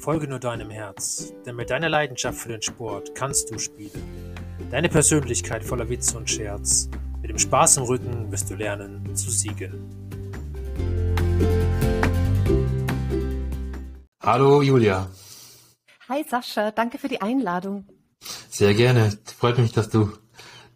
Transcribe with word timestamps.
Folge 0.00 0.26
nur 0.26 0.38
deinem 0.38 0.70
Herz, 0.70 1.34
denn 1.44 1.56
mit 1.56 1.68
deiner 1.68 1.90
Leidenschaft 1.90 2.38
für 2.38 2.48
den 2.48 2.62
Sport 2.62 3.14
kannst 3.14 3.50
du 3.50 3.58
spielen. 3.58 4.02
Deine 4.70 4.88
Persönlichkeit 4.88 5.62
voller 5.62 5.90
Witz 5.90 6.14
und 6.14 6.30
Scherz. 6.30 6.88
Mit 7.20 7.30
dem 7.30 7.38
Spaß 7.38 7.76
im 7.76 7.82
Rücken 7.82 8.32
wirst 8.32 8.48
du 8.48 8.54
lernen 8.54 9.14
zu 9.14 9.30
siegen. 9.30 9.90
Hallo 14.22 14.62
Julia. 14.62 15.06
Hi 16.08 16.24
Sascha, 16.26 16.70
danke 16.70 16.96
für 16.96 17.08
die 17.08 17.20
Einladung. 17.20 17.86
Sehr 18.48 18.72
gerne. 18.72 19.18
Freut 19.38 19.58
mich, 19.58 19.72
dass 19.72 19.90
du 19.90 20.12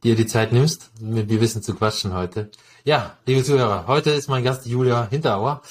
dir 0.03 0.17
die 0.17 0.27
Zeit 0.27 0.53
nimmst, 0.53 1.01
mit 1.01 1.31
mir 1.31 1.41
Wissen 1.41 1.63
zu 1.63 1.75
quatschen 1.75 2.13
heute. 2.13 2.51
Ja, 2.85 3.17
liebe 3.25 3.43
Zuhörer, 3.43 3.87
heute 3.87 4.11
ist 4.11 4.29
mein 4.29 4.45
Gast 4.45 4.67
Julia 4.67 5.09
Hinterauer. 5.09 5.63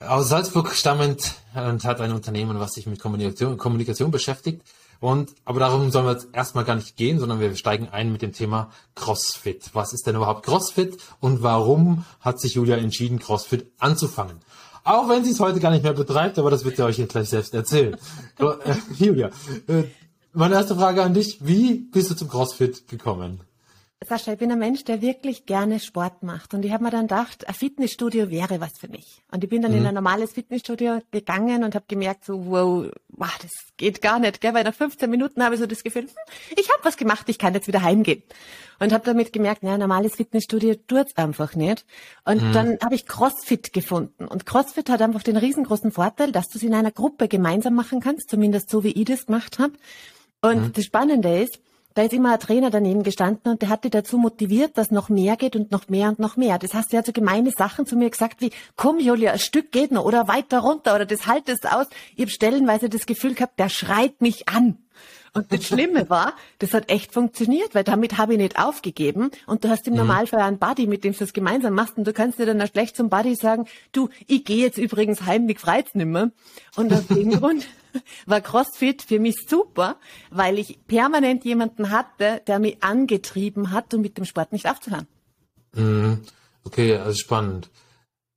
Aus 0.00 0.28
Salzburg 0.28 0.74
stammend 0.74 1.36
und 1.54 1.84
hat 1.84 2.02
ein 2.02 2.12
Unternehmen, 2.12 2.60
was 2.60 2.72
sich 2.72 2.86
mit 2.86 3.00
Kommunikation, 3.00 3.56
Kommunikation 3.56 4.10
beschäftigt. 4.10 4.60
Und, 5.00 5.34
aber 5.46 5.60
darum 5.60 5.90
sollen 5.90 6.04
wir 6.04 6.12
jetzt 6.12 6.28
erstmal 6.34 6.64
gar 6.64 6.76
nicht 6.76 6.96
gehen, 6.96 7.18
sondern 7.18 7.40
wir 7.40 7.54
steigen 7.56 7.88
ein 7.88 8.12
mit 8.12 8.20
dem 8.20 8.32
Thema 8.32 8.70
CrossFit. 8.94 9.70
Was 9.72 9.94
ist 9.94 10.06
denn 10.06 10.16
überhaupt 10.16 10.44
CrossFit 10.44 10.98
und 11.20 11.42
warum 11.42 12.04
hat 12.20 12.40
sich 12.40 12.54
Julia 12.54 12.76
entschieden, 12.76 13.18
CrossFit 13.18 13.72
anzufangen? 13.78 14.36
Auch 14.84 15.08
wenn 15.08 15.24
sie 15.24 15.30
es 15.30 15.40
heute 15.40 15.60
gar 15.60 15.70
nicht 15.70 15.82
mehr 15.82 15.94
betreibt, 15.94 16.38
aber 16.38 16.50
das 16.50 16.64
wird 16.66 16.76
sie 16.76 16.84
euch 16.84 16.98
jetzt 16.98 17.12
gleich 17.12 17.30
selbst 17.30 17.54
erzählen. 17.54 17.96
äh, 18.38 18.74
Julia, 18.98 19.30
äh, 19.66 19.84
meine 20.34 20.56
erste 20.56 20.76
Frage 20.76 21.02
an 21.02 21.14
dich. 21.14 21.38
Wie 21.40 21.74
bist 21.74 22.10
du 22.10 22.14
zum 22.14 22.28
CrossFit 22.28 22.86
gekommen? 22.86 23.40
Sascha, 24.04 24.32
ich 24.32 24.38
bin 24.38 24.52
ein 24.52 24.58
Mensch, 24.58 24.84
der 24.84 25.00
wirklich 25.00 25.46
gerne 25.46 25.80
Sport 25.80 26.22
macht. 26.22 26.52
Und 26.52 26.66
ich 26.66 26.72
habe 26.72 26.84
mir 26.84 26.90
dann 26.90 27.08
gedacht, 27.08 27.48
ein 27.48 27.54
Fitnessstudio 27.54 28.30
wäre 28.30 28.60
was 28.60 28.78
für 28.78 28.88
mich. 28.88 29.22
Und 29.32 29.42
ich 29.42 29.48
bin 29.48 29.62
dann 29.62 29.72
mhm. 29.72 29.78
in 29.78 29.86
ein 29.86 29.94
normales 29.94 30.34
Fitnessstudio 30.34 31.00
gegangen 31.10 31.64
und 31.64 31.74
habe 31.74 31.86
gemerkt, 31.88 32.26
so, 32.26 32.46
wow, 32.46 32.90
wow, 33.08 33.38
das 33.40 33.52
geht 33.78 34.02
gar 34.02 34.18
nicht. 34.18 34.42
Gell? 34.42 34.52
Weil 34.52 34.64
nach 34.64 34.74
15 34.74 35.08
Minuten 35.08 35.42
habe 35.42 35.54
ich 35.54 35.60
so 35.62 35.66
das 35.66 35.82
Gefühl, 35.82 36.02
hm, 36.02 36.10
ich 36.58 36.70
habe 36.70 36.84
was 36.84 36.98
gemacht, 36.98 37.26
ich 37.30 37.38
kann 37.38 37.54
jetzt 37.54 37.68
wieder 37.68 37.82
heimgehen. 37.82 38.22
Und 38.78 38.92
habe 38.92 39.04
damit 39.06 39.32
gemerkt, 39.32 39.62
naja, 39.62 39.78
normales 39.78 40.16
Fitnessstudio 40.16 40.74
tut's 40.86 41.16
einfach 41.16 41.54
nicht. 41.54 41.86
Und 42.26 42.42
mhm. 42.42 42.52
dann 42.52 42.78
habe 42.84 42.94
ich 42.94 43.06
CrossFit 43.06 43.72
gefunden. 43.72 44.26
Und 44.26 44.44
CrossFit 44.44 44.90
hat 44.90 45.00
einfach 45.00 45.22
den 45.22 45.38
riesengroßen 45.38 45.90
Vorteil, 45.90 46.32
dass 46.32 46.48
du 46.48 46.58
es 46.58 46.64
in 46.64 46.74
einer 46.74 46.92
Gruppe 46.92 47.28
gemeinsam 47.28 47.74
machen 47.74 48.00
kannst, 48.00 48.28
zumindest 48.28 48.68
so 48.68 48.84
wie 48.84 48.92
ich 48.92 49.06
das 49.06 49.24
gemacht 49.24 49.58
habe. 49.58 49.72
Und 50.42 50.62
mhm. 50.62 50.72
das 50.74 50.84
Spannende 50.84 51.40
ist, 51.40 51.60
da 51.96 52.02
ist 52.02 52.12
immer 52.12 52.34
ein 52.34 52.40
Trainer 52.40 52.68
daneben 52.68 53.02
gestanden 53.02 53.50
und 53.50 53.62
der 53.62 53.70
hat 53.70 53.84
dich 53.84 53.90
dazu 53.90 54.18
motiviert, 54.18 54.76
dass 54.76 54.90
noch 54.90 55.08
mehr 55.08 55.36
geht 55.36 55.56
und 55.56 55.72
noch 55.72 55.88
mehr 55.88 56.10
und 56.10 56.18
noch 56.18 56.36
mehr. 56.36 56.58
Das 56.58 56.74
heißt, 56.74 56.92
er 56.92 56.98
hat 56.98 57.06
so 57.06 57.12
gemeine 57.12 57.50
Sachen 57.50 57.86
zu 57.86 57.96
mir 57.96 58.10
gesagt 58.10 58.42
wie, 58.42 58.50
komm 58.76 59.00
Julia, 59.00 59.32
ein 59.32 59.38
Stück 59.38 59.72
geht 59.72 59.92
noch 59.92 60.04
oder 60.04 60.28
weiter 60.28 60.58
runter 60.58 60.94
oder 60.94 61.06
das 61.06 61.26
haltest 61.26 61.66
aus. 61.66 61.86
Ich 62.14 62.20
habe 62.20 62.30
stellenweise 62.30 62.90
das 62.90 63.06
Gefühl 63.06 63.32
gehabt, 63.32 63.58
der 63.58 63.70
schreit 63.70 64.20
mich 64.20 64.46
an. 64.46 64.76
Und 65.36 65.52
das 65.52 65.64
Schlimme 65.64 66.08
war, 66.08 66.32
das 66.58 66.72
hat 66.72 66.90
echt 66.90 67.12
funktioniert, 67.12 67.74
weil 67.74 67.84
damit 67.84 68.16
habe 68.16 68.32
ich 68.32 68.38
nicht 68.38 68.58
aufgegeben. 68.58 69.30
Und 69.46 69.64
du 69.64 69.68
hast 69.68 69.86
im 69.86 69.92
mhm. 69.92 69.98
Normalfall 69.98 70.40
einen 70.40 70.58
Buddy, 70.58 70.86
mit 70.86 71.04
dem 71.04 71.12
du 71.12 71.18
das 71.18 71.34
gemeinsam 71.34 71.74
machst. 71.74 71.98
Und 71.98 72.06
du 72.06 72.14
kannst 72.14 72.38
dir 72.38 72.46
dann 72.46 72.60
auch 72.62 72.68
schlecht 72.68 72.96
zum 72.96 73.10
Buddy 73.10 73.34
sagen, 73.34 73.66
du, 73.92 74.08
ich 74.26 74.44
gehe 74.44 74.64
jetzt 74.64 74.78
übrigens 74.78 75.22
heim, 75.26 75.44
mich 75.44 75.60
freut's 75.60 75.94
nimmer. 75.94 76.30
Und 76.74 76.92
aus 76.92 77.06
dem 77.06 77.30
Grund 77.40 77.66
war 78.24 78.40
CrossFit 78.40 79.02
für 79.02 79.18
mich 79.18 79.36
super, 79.46 79.96
weil 80.30 80.58
ich 80.58 80.78
permanent 80.86 81.44
jemanden 81.44 81.90
hatte, 81.90 82.40
der 82.46 82.58
mich 82.58 82.82
angetrieben 82.82 83.72
hat, 83.72 83.92
um 83.92 84.00
mit 84.00 84.16
dem 84.16 84.24
Sport 84.24 84.52
nicht 84.52 84.68
aufzuhören. 84.68 85.06
Mhm. 85.74 86.22
Okay, 86.64 86.96
also 86.96 87.16
spannend. 87.18 87.68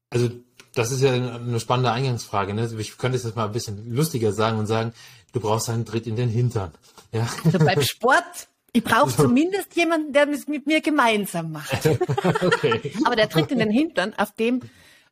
Also 0.10 0.30
das 0.76 0.92
ist 0.92 1.02
ja 1.02 1.12
eine 1.12 1.60
spannende 1.60 1.92
Eingangsfrage. 1.92 2.54
Ne? 2.54 2.70
Ich 2.78 2.98
könnte 2.98 3.18
es 3.18 3.24
jetzt 3.24 3.36
mal 3.36 3.46
ein 3.46 3.52
bisschen 3.52 3.94
lustiger 3.94 4.34
sagen 4.34 4.60
und 4.60 4.68
sagen, 4.68 4.94
du 5.34 5.40
brauchst 5.40 5.70
einen 5.70 5.86
Tritt 5.86 6.08
in 6.08 6.16
den 6.16 6.30
Hintern. 6.30 6.72
Ja. 7.12 7.28
Also 7.44 7.60
beim 7.60 7.82
Sport 7.82 8.48
ich 8.72 8.84
brauche 8.84 9.10
zumindest 9.16 9.76
jemanden, 9.76 10.14
der 10.14 10.28
es 10.30 10.48
mit 10.48 10.68
mir 10.68 10.82
gemeinsam 10.82 11.52
macht. 11.52 11.86
okay. 12.44 12.94
Aber 13.06 13.16
der 13.16 13.30
Tritt 13.30 13.52
in 13.52 13.60
den 13.60 13.72
Hintern 13.72 14.14
auf 14.16 14.34
dem 14.34 14.62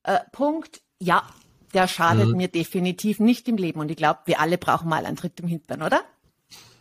äh, 0.03 0.19
Punkt, 0.31 0.81
ja, 0.99 1.23
der 1.73 1.87
schadet 1.87 2.29
mhm. 2.29 2.37
mir 2.37 2.47
definitiv 2.47 3.19
nicht 3.19 3.47
im 3.47 3.57
Leben. 3.57 3.79
Und 3.79 3.89
ich 3.91 3.97
glaube, 3.97 4.19
wir 4.25 4.39
alle 4.39 4.57
brauchen 4.57 4.89
mal 4.89 5.05
einen 5.05 5.17
Tritt 5.17 5.39
im 5.39 5.47
Hintern, 5.47 5.81
oder? 5.81 6.01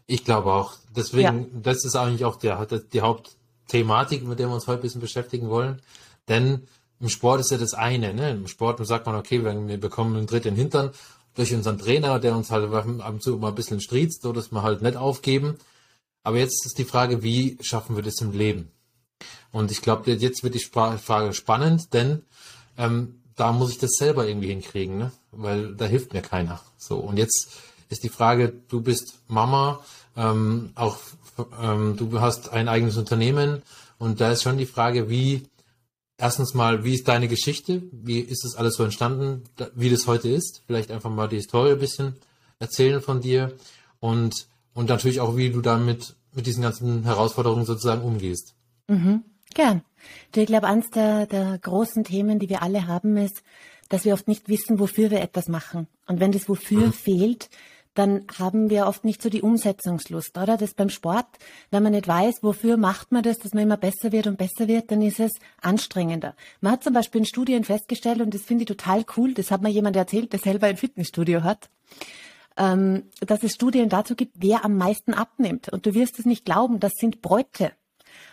Ich 0.07 0.25
glaube 0.25 0.53
auch. 0.53 0.75
Deswegen, 0.95 1.41
ja. 1.41 1.61
das 1.63 1.85
ist 1.85 1.97
eigentlich 1.97 2.25
auch 2.25 2.37
der, 2.37 2.65
die 2.67 3.01
Hauptthematik, 3.01 4.25
mit 4.25 4.39
der 4.39 4.49
wir 4.49 4.55
uns 4.55 4.67
heute 4.67 4.81
ein 4.81 4.83
bisschen 4.83 5.01
beschäftigen 5.01 5.49
wollen. 5.49 5.83
Denn 6.29 6.69
im 7.01 7.09
Sport 7.09 7.41
ist 7.41 7.51
ja 7.51 7.59
das 7.59 7.75
eine. 7.75 8.15
Ne? 8.15 8.31
Im 8.31 8.49
Sport 8.49 8.85
sagt 8.87 9.07
man, 9.07 9.17
okay, 9.17 9.43
wir 9.45 9.81
bekommen 9.81 10.17
einen 10.17 10.27
Tritt 10.27 10.47
in 10.47 10.55
den 10.55 10.61
Hintern 10.61 10.91
durch 11.37 11.55
unseren 11.55 11.79
Trainer, 11.79 12.19
der 12.19 12.35
uns 12.35 12.51
halt 12.51 12.73
ab 12.73 12.87
und 12.87 13.23
zu 13.23 13.37
mal 13.37 13.49
ein 13.49 13.55
bisschen 13.55 13.81
striezt, 13.81 14.23
so 14.23 14.33
dass 14.33 14.51
wir 14.51 14.63
halt 14.63 14.83
nicht 14.83 14.97
aufgeben. 14.97 15.57
Aber 16.25 16.39
jetzt 16.39 16.67
ist 16.67 16.79
die 16.79 16.85
Frage, 16.85 17.23
wie 17.23 17.57
schaffen 17.61 17.95
wir 17.95 18.03
das 18.03 18.21
im 18.21 18.33
Leben? 18.33 18.73
Und 19.53 19.71
ich 19.71 19.81
glaube, 19.81 20.11
jetzt 20.11 20.43
wird 20.43 20.55
die 20.55 20.59
Frage 20.59 21.33
spannend, 21.33 21.95
denn 21.95 22.23
ähm, 22.77 23.21
da 23.37 23.53
muss 23.53 23.71
ich 23.71 23.79
das 23.79 23.93
selber 23.93 24.27
irgendwie 24.27 24.49
hinkriegen, 24.49 24.99
ne? 24.99 25.13
weil 25.31 25.75
da 25.77 25.85
hilft 25.85 26.15
mir 26.15 26.23
keiner. 26.23 26.61
So 26.79 26.97
und 26.97 27.17
jetzt 27.17 27.49
ist 27.89 28.03
die 28.03 28.09
Frage: 28.09 28.53
Du 28.69 28.81
bist 28.81 29.21
Mama, 29.29 29.81
ähm, 30.17 30.73
auch 30.75 30.99
ähm, 31.63 31.97
du 31.97 32.21
hast 32.21 32.51
ein 32.51 32.69
eigenes 32.69 32.97
Unternehmen 32.97 33.63
und 33.99 34.21
da 34.21 34.33
ist 34.33 34.43
schon 34.43 34.59
die 34.59 34.67
Frage, 34.67 35.09
wie 35.09 35.47
erstens 36.19 36.55
mal, 36.55 36.85
wie 36.85 36.95
ist 36.95 37.09
deine 37.09 37.29
Geschichte? 37.29 37.83
Wie 37.93 38.21
ist 38.21 38.45
das 38.45 38.57
alles 38.57 38.77
so 38.77 38.85
entstanden, 38.85 39.45
wie 39.75 39.91
das 39.91 40.07
heute 40.07 40.29
ist? 40.29 40.63
Vielleicht 40.67 40.91
einfach 40.91 41.11
mal 41.11 41.29
die 41.29 41.37
Historie 41.37 41.73
ein 41.73 41.79
bisschen 41.79 42.17
erzählen 42.59 43.01
von 43.01 43.21
dir 43.21 43.55
und 44.01 44.47
und 44.77 44.91
natürlich 44.91 45.21
auch, 45.21 45.37
wie 45.39 45.51
du 45.51 45.63
damit 45.63 46.17
mit 46.35 46.47
diesen 46.47 46.63
ganzen 46.63 47.05
Herausforderungen 47.05 47.65
sozusagen 47.65 48.03
umgehst. 48.03 48.55
Mhm. 48.89 49.25
Gern. 49.55 49.83
Du, 50.33 50.41
ich 50.41 50.47
glaube, 50.47 50.67
eines 50.67 50.91
der, 50.91 51.25
der 51.25 51.59
großen 51.59 52.05
Themen, 52.05 52.39
die 52.39 52.51
wir 52.51 52.61
alle 52.61 52.87
haben, 52.87 53.17
ist, 53.17 53.43
dass 53.89 54.05
wir 54.05 54.13
oft 54.13 54.29
nicht 54.29 54.51
wissen, 54.51 54.79
wofür 54.79 55.11
wir 55.11 55.23
etwas 55.23 55.49
machen. 55.49 55.87
Und 56.07 56.21
wenn 56.21 56.31
das 56.31 56.47
Wofür 56.47 56.89
mhm. 56.89 56.93
fehlt, 56.93 57.49
dann 57.99 58.27
haben 58.39 58.71
wir 58.71 58.87
oft 58.87 59.05
nicht 59.05 59.23
so 59.23 59.31
die 59.31 59.43
Umsetzungslust, 59.43 60.37
oder? 60.37 60.57
Das 60.57 60.75
beim 60.75 60.91
Sport, 60.91 61.27
wenn 61.71 61.83
man 61.83 61.93
nicht 61.93 62.07
weiß, 62.07 62.43
wofür 62.43 62.77
macht 62.77 63.11
man 63.13 63.23
das, 63.23 63.39
dass 63.39 63.55
man 63.55 63.65
immer 63.65 63.77
besser 63.77 64.13
wird 64.13 64.27
und 64.27 64.39
besser 64.39 64.69
wird, 64.69 64.91
dann 64.91 65.03
ist 65.03 65.19
es 65.19 65.33
anstrengender. 65.61 66.35
Man 66.61 66.73
hat 66.73 66.85
zum 66.85 66.93
Beispiel 66.93 67.21
in 67.21 67.27
Studien 67.27 67.65
festgestellt, 67.65 68.21
und 68.21 68.35
das 68.35 68.43
finde 68.43 68.63
ich 68.63 68.69
total 68.69 69.05
cool, 69.17 69.35
das 69.35 69.51
hat 69.51 69.63
mir 69.63 69.71
jemand 69.71 69.97
erzählt, 69.97 70.33
der 70.33 70.41
selber 70.41 70.67
ein 70.67 70.77
Fitnessstudio 70.77 71.43
hat, 71.43 71.71
ähm, 72.57 73.05
dass 73.21 73.43
es 73.43 73.53
Studien 73.53 73.89
dazu 73.89 74.15
gibt, 74.15 74.33
wer 74.37 74.65
am 74.65 74.77
meisten 74.77 75.15
abnimmt. 75.15 75.71
Und 75.71 75.87
du 75.87 75.95
wirst 75.95 76.19
es 76.19 76.27
nicht 76.27 76.45
glauben, 76.45 76.81
das 76.81 76.93
sind 76.99 77.23
Bräute. 77.23 77.73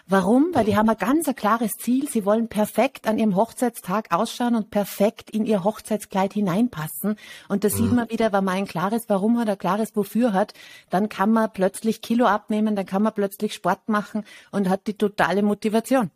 Warum? 0.06 0.50
Weil 0.54 0.66
die 0.66 0.76
haben 0.76 0.90
ein 0.90 0.98
ganz 0.98 1.28
ein 1.30 1.36
klares 1.36 1.72
Ziel. 1.80 2.10
Sie 2.10 2.26
wollen 2.26 2.50
perfekt 2.50 3.08
an 3.08 3.18
ihrem 3.18 3.38
Hochzeitstag 3.38 4.12
ausschauen 4.12 4.56
und 4.56 4.70
perfekt 4.70 5.30
in 5.30 5.46
ihr 5.46 5.64
Hochzeitskleid 5.64 6.34
hineinpassen. 6.34 7.16
Und 7.48 7.64
das 7.64 7.74
mhm. 7.74 7.78
sieht 7.78 7.94
man 7.94 8.10
wieder, 8.10 8.34
wenn 8.34 8.44
man 8.44 8.56
ein 8.56 8.68
klares 8.68 9.04
Warum 9.08 9.40
hat, 9.40 9.48
ein 9.48 9.58
klares 9.58 9.96
Wofür 9.96 10.34
hat, 10.34 10.54
dann 10.90 11.08
kann 11.08 11.32
man 11.32 11.52
plötzlich 11.54 12.02
Kilo 12.02 12.26
abnehmen, 12.26 12.76
dann 12.76 12.86
kann 12.86 13.02
man 13.02 13.14
plötzlich 13.14 13.54
Sport 13.54 13.88
machen 13.88 14.26
und 14.52 14.68
hat 14.68 14.88
die 14.88 14.96
totale 14.96 15.42
Motivation. 15.42 16.12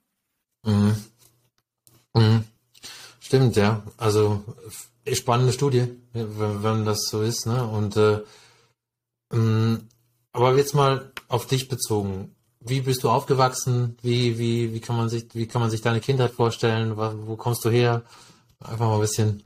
Mhm. 0.66 0.96
Mhm. 2.14 2.44
Stimmt, 3.22 3.56
ja. 3.56 3.84
Also 3.96 4.44
spannende 5.14 5.54
Studie, 5.54 5.88
wenn, 6.12 6.62
wenn 6.64 6.86
das 6.86 7.08
so 7.10 7.22
ist, 7.22 7.46
ne? 7.46 7.66
Und 7.66 7.96
äh, 7.96 8.22
mm, 9.34 9.88
aber 10.34 10.56
jetzt 10.58 10.76
mal 10.76 11.12
auf 11.30 11.48
dich 11.48 11.70
bezogen 11.70 12.36
wie 12.70 12.82
bist 12.82 13.04
du 13.04 13.10
aufgewachsen? 13.10 13.98
Wie, 14.02 14.38
wie, 14.38 14.74
wie 14.74 14.80
kann 14.80 14.98
man 14.98 15.10
sich, 15.10 15.26
wie 15.34 15.48
kann 15.48 15.62
man 15.62 15.72
sich 15.72 15.82
deine 15.82 16.00
Kindheit 16.00 16.32
vorstellen? 16.32 16.98
Wo 16.98 17.36
kommst 17.36 17.66
du 17.66 17.70
her? 17.70 18.04
Einfach 18.60 18.88
mal 18.88 18.96
ein 18.96 19.02
bisschen. 19.02 19.44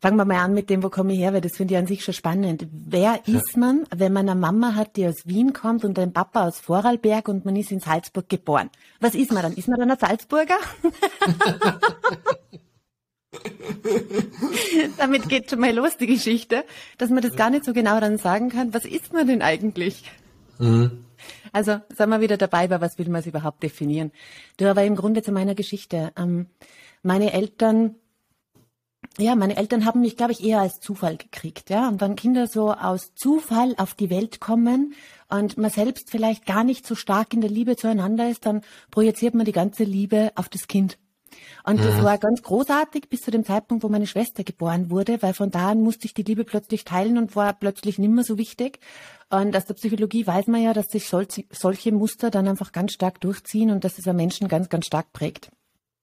Fangen 0.00 0.16
wir 0.18 0.26
mal 0.26 0.44
an 0.44 0.52
mit 0.52 0.68
dem, 0.68 0.82
wo 0.82 0.90
komme 0.90 1.14
ich 1.14 1.20
her, 1.20 1.32
weil 1.32 1.40
das 1.40 1.56
finde 1.56 1.72
ich 1.74 1.78
an 1.78 1.86
sich 1.86 2.04
schon 2.04 2.12
spannend. 2.12 2.66
Wer 2.70 3.20
ja. 3.24 3.38
ist 3.38 3.56
man, 3.56 3.86
wenn 3.94 4.12
man 4.12 4.28
eine 4.28 4.38
Mama 4.38 4.74
hat, 4.74 4.96
die 4.96 5.06
aus 5.06 5.22
Wien 5.24 5.54
kommt 5.54 5.86
und 5.86 5.98
einen 5.98 6.12
Papa 6.12 6.46
aus 6.46 6.60
Vorarlberg 6.60 7.28
und 7.28 7.46
man 7.46 7.56
ist 7.56 7.72
in 7.72 7.80
Salzburg 7.80 8.28
geboren? 8.28 8.68
Was 9.00 9.14
ist 9.14 9.32
man 9.32 9.42
dann? 9.42 9.54
Ist 9.54 9.68
man 9.68 9.80
dann 9.80 9.90
ein 9.90 9.98
Salzburger? 9.98 10.58
Damit 14.98 15.28
geht 15.28 15.50
schon 15.50 15.60
mal 15.60 15.74
los 15.74 15.96
die 15.96 16.06
Geschichte, 16.06 16.64
dass 16.98 17.10
man 17.10 17.22
das 17.22 17.34
gar 17.34 17.48
nicht 17.48 17.64
so 17.64 17.72
genau 17.72 17.98
dann 17.98 18.18
sagen 18.18 18.50
kann. 18.50 18.74
Was 18.74 18.84
ist 18.84 19.14
man 19.14 19.26
denn 19.26 19.40
eigentlich? 19.40 20.04
Mhm. 20.58 21.05
Also, 21.52 21.80
sagen 21.94 22.10
wir 22.10 22.20
wieder 22.20 22.36
dabei, 22.36 22.68
bei 22.68 22.80
was 22.80 22.98
will 22.98 23.08
man 23.08 23.20
es 23.20 23.26
überhaupt 23.26 23.62
definieren? 23.62 24.12
Du, 24.56 24.68
aber 24.68 24.84
im 24.84 24.96
Grunde 24.96 25.22
zu 25.22 25.32
meiner 25.32 25.54
Geschichte. 25.54 26.12
Ähm, 26.16 26.46
meine 27.02 27.32
Eltern, 27.32 27.96
ja, 29.18 29.34
meine 29.34 29.56
Eltern 29.56 29.84
haben 29.84 30.00
mich, 30.00 30.16
glaube 30.16 30.32
ich, 30.32 30.44
eher 30.44 30.60
als 30.60 30.80
Zufall 30.80 31.16
gekriegt, 31.16 31.70
ja. 31.70 31.88
Und 31.88 32.00
wenn 32.00 32.16
Kinder 32.16 32.46
so 32.46 32.72
aus 32.72 33.14
Zufall 33.14 33.74
auf 33.78 33.94
die 33.94 34.10
Welt 34.10 34.40
kommen 34.40 34.94
und 35.28 35.56
man 35.56 35.70
selbst 35.70 36.10
vielleicht 36.10 36.46
gar 36.46 36.64
nicht 36.64 36.86
so 36.86 36.94
stark 36.94 37.32
in 37.32 37.40
der 37.40 37.50
Liebe 37.50 37.76
zueinander 37.76 38.28
ist, 38.28 38.46
dann 38.46 38.62
projiziert 38.90 39.34
man 39.34 39.46
die 39.46 39.52
ganze 39.52 39.84
Liebe 39.84 40.32
auf 40.34 40.48
das 40.48 40.68
Kind. 40.68 40.98
Und 41.64 41.80
das 41.80 42.02
war 42.02 42.18
ganz 42.18 42.42
großartig 42.42 43.08
bis 43.08 43.22
zu 43.22 43.30
dem 43.30 43.44
Zeitpunkt, 43.44 43.84
wo 43.84 43.88
meine 43.88 44.06
Schwester 44.06 44.44
geboren 44.44 44.90
wurde, 44.90 45.20
weil 45.22 45.34
von 45.34 45.50
da 45.50 45.70
an 45.70 45.80
musste 45.80 46.06
ich 46.06 46.14
die 46.14 46.22
Liebe 46.22 46.44
plötzlich 46.44 46.84
teilen 46.84 47.18
und 47.18 47.36
war 47.36 47.52
plötzlich 47.52 47.98
nimmer 47.98 48.24
so 48.24 48.38
wichtig. 48.38 48.80
Und 49.30 49.56
aus 49.56 49.64
der 49.64 49.74
Psychologie 49.74 50.26
weiß 50.26 50.46
man 50.46 50.62
ja, 50.62 50.72
dass 50.72 50.86
sich 50.86 51.08
solche 51.08 51.92
Muster 51.92 52.30
dann 52.30 52.46
einfach 52.48 52.72
ganz 52.72 52.92
stark 52.92 53.20
durchziehen 53.20 53.70
und 53.70 53.84
dass 53.84 53.98
es 53.98 54.06
einen 54.06 54.16
Menschen 54.16 54.48
ganz, 54.48 54.68
ganz 54.68 54.86
stark 54.86 55.12
prägt. 55.12 55.50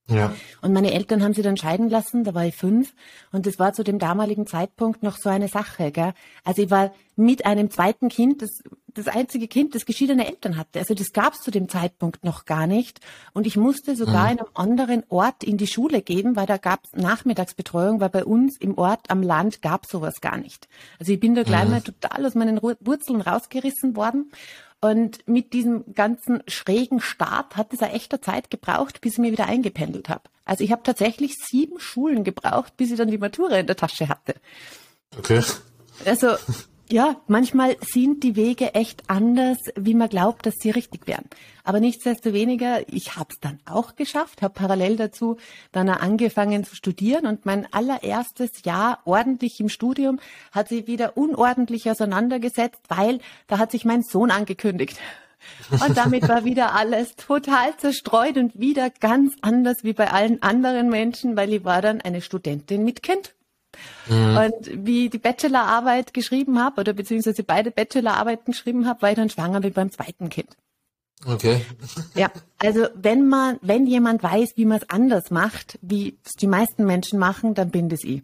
Ja. 0.09 0.35
Und 0.61 0.73
meine 0.73 0.91
Eltern 0.91 1.23
haben 1.23 1.33
sie 1.33 1.41
dann 1.41 1.55
scheiden 1.55 1.89
lassen, 1.89 2.25
da 2.25 2.33
war 2.33 2.45
ich 2.45 2.55
fünf. 2.55 2.93
Und 3.31 3.45
das 3.45 3.57
war 3.57 3.71
zu 3.71 3.83
dem 3.83 3.99
damaligen 3.99 4.45
Zeitpunkt 4.45 5.01
noch 5.01 5.15
so 5.15 5.29
eine 5.29 5.47
Sache. 5.47 5.91
Gell? 5.91 6.13
Also 6.43 6.63
ich 6.63 6.71
war 6.71 6.91
mit 7.15 7.45
einem 7.45 7.71
zweiten 7.71 8.09
Kind, 8.09 8.41
das, 8.41 8.63
das 8.87 9.07
einzige 9.07 9.47
Kind, 9.47 9.75
das 9.75 9.85
geschiedene 9.85 10.27
Eltern 10.27 10.57
hatte. 10.57 10.79
Also 10.79 10.93
das 10.93 11.13
gab 11.13 11.33
es 11.33 11.39
zu 11.39 11.51
dem 11.51 11.69
Zeitpunkt 11.69 12.25
noch 12.25 12.43
gar 12.43 12.67
nicht. 12.67 12.99
Und 13.31 13.47
ich 13.47 13.55
musste 13.55 13.95
sogar 13.95 14.25
mhm. 14.25 14.31
in 14.31 14.39
einem 14.39 14.49
anderen 14.55 15.03
Ort 15.07 15.43
in 15.43 15.57
die 15.57 15.67
Schule 15.67 16.01
gehen, 16.01 16.35
weil 16.35 16.47
da 16.47 16.57
gab 16.57 16.83
es 16.83 16.91
Nachmittagsbetreuung, 17.01 18.01
weil 18.01 18.09
bei 18.09 18.25
uns 18.25 18.57
im 18.59 18.77
Ort 18.77 19.09
am 19.09 19.21
Land 19.21 19.61
gab 19.61 19.85
sowas 19.85 20.19
gar 20.19 20.37
nicht. 20.37 20.67
Also 20.99 21.13
ich 21.13 21.19
bin 21.19 21.33
da 21.33 21.43
gleich 21.43 21.65
mhm. 21.65 21.71
mal 21.71 21.81
total 21.81 22.25
aus 22.25 22.35
meinen 22.35 22.61
Wurzeln 22.61 23.21
rausgerissen 23.21 23.95
worden. 23.95 24.31
Und 24.83 25.25
mit 25.29 25.53
diesem 25.53 25.93
ganzen 25.93 26.43
schrägen 26.45 26.99
Start 26.99 27.55
hat 27.55 27.71
es 27.71 27.81
eine 27.81 27.93
echter 27.93 28.21
Zeit 28.21 28.49
gebraucht, 28.49 28.99
bis 28.99 29.13
ich 29.13 29.19
mir 29.19 29.31
wieder 29.31 29.45
eingependelt 29.45 30.09
habe. 30.09 30.23
Also 30.43 30.65
ich 30.65 30.73
habe 30.73 30.83
tatsächlich 30.83 31.37
sieben 31.37 31.79
Schulen 31.79 32.25
gebraucht, 32.25 32.75
bis 32.75 32.91
ich 32.91 32.97
dann 32.97 33.09
die 33.09 33.17
Matura 33.17 33.55
in 33.59 33.65
der 33.65 33.77
Tasche 33.77 34.09
hatte. 34.09 34.35
Okay. 35.17 35.41
Also 36.03 36.35
ja, 36.93 37.15
manchmal 37.25 37.75
sind 37.81 38.21
die 38.21 38.35
Wege 38.35 38.75
echt 38.75 39.09
anders, 39.09 39.57
wie 39.75 39.95
man 39.95 40.09
glaubt, 40.09 40.45
dass 40.45 40.53
sie 40.59 40.69
richtig 40.69 41.07
wären. 41.07 41.25
Aber 41.63 41.79
nichtsdestoweniger, 41.79 42.87
ich 42.87 43.15
habe 43.15 43.29
es 43.31 43.39
dann 43.39 43.57
auch 43.65 43.95
geschafft, 43.95 44.43
habe 44.43 44.53
parallel 44.53 44.97
dazu 44.97 45.37
dann 45.71 45.89
angefangen 45.89 46.63
zu 46.63 46.75
studieren 46.75 47.25
und 47.25 47.47
mein 47.47 47.65
allererstes 47.73 48.63
Jahr 48.63 48.99
ordentlich 49.05 49.59
im 49.59 49.69
Studium 49.69 50.19
hat 50.51 50.69
sich 50.69 50.85
wieder 50.85 51.17
unordentlich 51.17 51.89
auseinandergesetzt, 51.89 52.81
weil 52.89 53.17
da 53.47 53.57
hat 53.57 53.71
sich 53.71 53.85
mein 53.85 54.03
Sohn 54.03 54.29
angekündigt. 54.29 54.99
Und 55.71 55.97
damit 55.97 56.29
war 56.29 56.45
wieder 56.45 56.75
alles 56.75 57.15
total 57.15 57.75
zerstreut 57.75 58.37
und 58.37 58.59
wieder 58.59 58.91
ganz 58.91 59.33
anders 59.41 59.77
wie 59.81 59.93
bei 59.93 60.11
allen 60.11 60.43
anderen 60.43 60.89
Menschen, 60.89 61.35
weil 61.35 61.51
ich 61.53 61.65
war 61.65 61.81
dann 61.81 62.01
eine 62.01 62.21
Studentin 62.21 62.85
mit 62.85 63.01
Kind. 63.01 63.33
Mhm. 64.07 64.37
Und 64.37 64.85
wie 64.85 65.05
ich 65.05 65.11
die 65.11 65.17
Bachelorarbeit 65.17 66.13
geschrieben 66.13 66.59
habe, 66.59 66.81
oder 66.81 66.93
beziehungsweise 66.93 67.43
beide 67.43 67.71
Bachelorarbeiten 67.71 68.51
geschrieben 68.53 68.87
habe, 68.87 69.01
war 69.01 69.09
ich 69.09 69.15
dann 69.15 69.29
schwanger 69.29 69.63
wie 69.63 69.69
beim 69.69 69.91
zweiten 69.91 70.29
Kind. 70.29 70.49
Okay. 71.25 71.61
Ja, 72.15 72.31
also 72.59 72.87
wenn 72.95 73.27
man, 73.27 73.57
wenn 73.61 73.87
jemand 73.87 74.23
weiß, 74.23 74.53
wie 74.57 74.65
man 74.65 74.79
es 74.79 74.89
anders 74.89 75.31
macht, 75.31 75.79
wie 75.81 76.17
es 76.25 76.33
die 76.33 76.47
meisten 76.47 76.85
Menschen 76.85 77.17
machen, 77.17 77.53
dann 77.53 77.69
bin 77.69 77.89
das 77.89 78.03
ich. 78.03 78.23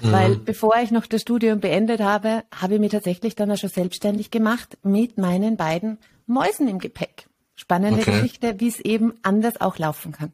Mhm. 0.00 0.12
Weil 0.12 0.36
bevor 0.36 0.76
ich 0.76 0.90
noch 0.90 1.06
das 1.06 1.22
Studium 1.22 1.60
beendet 1.60 2.00
habe, 2.00 2.44
habe 2.54 2.74
ich 2.74 2.80
mich 2.80 2.92
tatsächlich 2.92 3.34
dann 3.34 3.50
auch 3.50 3.56
schon 3.56 3.70
selbstständig 3.70 4.30
gemacht 4.30 4.78
mit 4.82 5.18
meinen 5.18 5.56
beiden 5.56 5.98
Mäusen 6.26 6.68
im 6.68 6.78
Gepäck. 6.78 7.26
Spannende 7.56 8.02
okay. 8.02 8.12
Geschichte, 8.12 8.60
wie 8.60 8.68
es 8.68 8.78
eben 8.78 9.14
anders 9.22 9.60
auch 9.60 9.78
laufen 9.78 10.12
kann. 10.12 10.32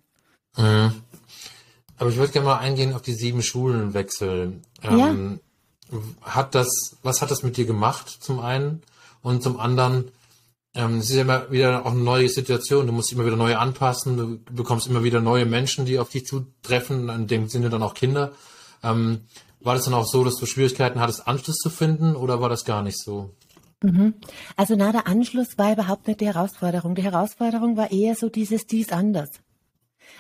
Mhm. 0.59 0.93
Aber 1.99 2.11
ich 2.11 2.17
würde 2.17 2.33
gerne 2.33 2.47
mal 2.47 2.59
eingehen 2.59 2.95
auf 2.95 3.03
die 3.03 3.15
sieben 3.15 3.43
Schulenwechsel. 3.43 4.61
Ähm, 4.83 5.41
ja. 5.91 5.99
Hat 6.23 6.55
das, 6.55 6.97
was 7.03 7.23
hat 7.23 7.31
das 7.31 7.43
mit 7.43 7.57
dir 7.57 7.67
gemacht, 7.67 8.09
zum 8.09 8.41
einen? 8.41 8.83
Und 9.23 9.43
zum 9.43 9.61
anderen, 9.61 10.11
ähm, 10.75 10.99
es 10.99 11.11
ist 11.11 11.17
ja 11.17 11.23
immer 11.23 11.51
wieder 11.51 11.87
auch 11.87 11.93
eine 11.93 12.01
neue 12.01 12.29
Situation. 12.29 12.87
Du 12.87 12.93
musst 12.93 13.13
immer 13.13 13.25
wieder 13.25 13.37
neu 13.37 13.57
anpassen. 13.57 14.17
Du 14.17 14.39
bekommst 14.53 14.87
immer 14.87 15.05
wieder 15.05 15.21
neue 15.21 15.47
Menschen, 15.47 15.85
die 15.85 15.99
auf 15.99 16.11
dich 16.11 16.27
zutreffen, 16.27 17.09
in 17.09 17.27
dem 17.27 17.49
Sinne 17.49 17.71
dann 17.71 17.83
auch 17.83 17.95
Kinder. 17.95 18.33
Ähm, 18.83 19.23
war 19.61 19.75
das 19.75 19.85
dann 19.85 19.95
auch 19.95 20.07
so, 20.07 20.25
dass 20.25 20.37
du 20.37 20.47
Schwierigkeiten 20.47 21.01
hattest, 21.01 21.27
Anschluss 21.27 21.57
zu 21.57 21.71
finden 21.71 22.17
oder 22.17 22.41
war 22.41 22.51
das 22.51 22.65
gar 22.65 22.83
nicht 22.83 22.99
so? 22.99 23.31
Mhm. 23.83 24.15
Also 24.57 24.75
na, 24.77 24.93
der 24.93 25.07
Anschluss 25.07 25.57
war 25.59 25.73
überhaupt 25.73 26.07
nicht 26.07 26.21
die 26.21 26.27
Herausforderung. 26.27 26.95
Die 26.95 27.03
Herausforderung 27.03 27.77
war 27.77 27.91
eher 27.91 28.15
so 28.15 28.29
dieses, 28.29 28.67
dies 28.67 28.93
anders. 28.93 29.31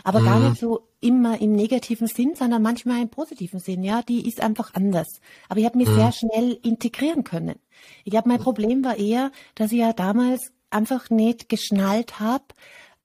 Aber 0.02 0.20
mhm. 0.20 0.25
gar 0.25 0.40
nicht 0.40 0.60
so 0.60 0.88
immer 1.00 1.40
im 1.40 1.52
negativen 1.52 2.06
Sinn, 2.06 2.34
sondern 2.34 2.62
manchmal 2.62 3.02
im 3.02 3.08
positiven 3.08 3.60
Sinn. 3.60 3.82
Ja, 3.82 4.02
die 4.02 4.28
ist 4.28 4.42
einfach 4.42 4.75
anders. 4.75 5.20
Aber 5.48 5.60
ich 5.60 5.66
habe 5.66 5.78
mich 5.78 5.88
mhm. 5.88 5.94
sehr 5.94 6.12
schnell 6.12 6.58
integrieren 6.62 7.25
können. 7.25 7.56
Ich 8.04 8.10
glaube, 8.10 8.28
mein 8.28 8.40
Problem 8.40 8.84
war 8.84 8.96
eher, 8.96 9.31
dass 9.54 9.72
ich 9.72 9.78
ja 9.78 9.92
damals 9.92 10.52
einfach 10.70 11.10
nicht 11.10 11.48
geschnallt 11.48 12.20
habe, 12.20 12.44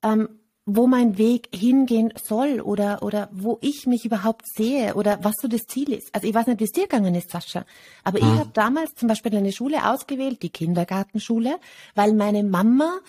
ähm, 0.04 0.39
wo 0.76 0.88
mein 0.88 1.18
Weg 1.18 1.50
hingehen 1.54 2.14
soll 2.22 2.62
oder, 2.62 3.02
oder 3.02 3.30
wo 3.32 3.58
ich 3.62 3.88
mich 3.88 4.06
überhaupt 4.06 4.46
sehe 4.48 4.96
oder 4.96 5.20
was 5.24 5.36
so 5.42 5.48
das 5.48 5.62
Ziel 5.68 5.92
ist. 5.92 6.14
Also 6.14 6.28
ich 6.28 6.34
weiß 6.34 6.48
nicht, 6.48 6.60
wie 6.60 6.66
es 6.66 6.72
dir 6.72 6.84
gegangen 6.84 7.16
ist, 7.16 7.32
Sascha, 7.32 7.66
aber 8.04 8.24
mhm. 8.24 8.34
ich 8.34 8.40
habe 8.40 8.50
damals 8.54 8.94
zum 8.96 9.08
Beispiel 9.08 9.36
eine 9.36 9.52
Schule 9.52 9.90
ausgewählt, 9.90 10.44
die 10.44 10.50
Kindergartenschule, 10.50 11.58
weil 11.96 12.14
meine 12.14 12.44
Mama 12.44 13.00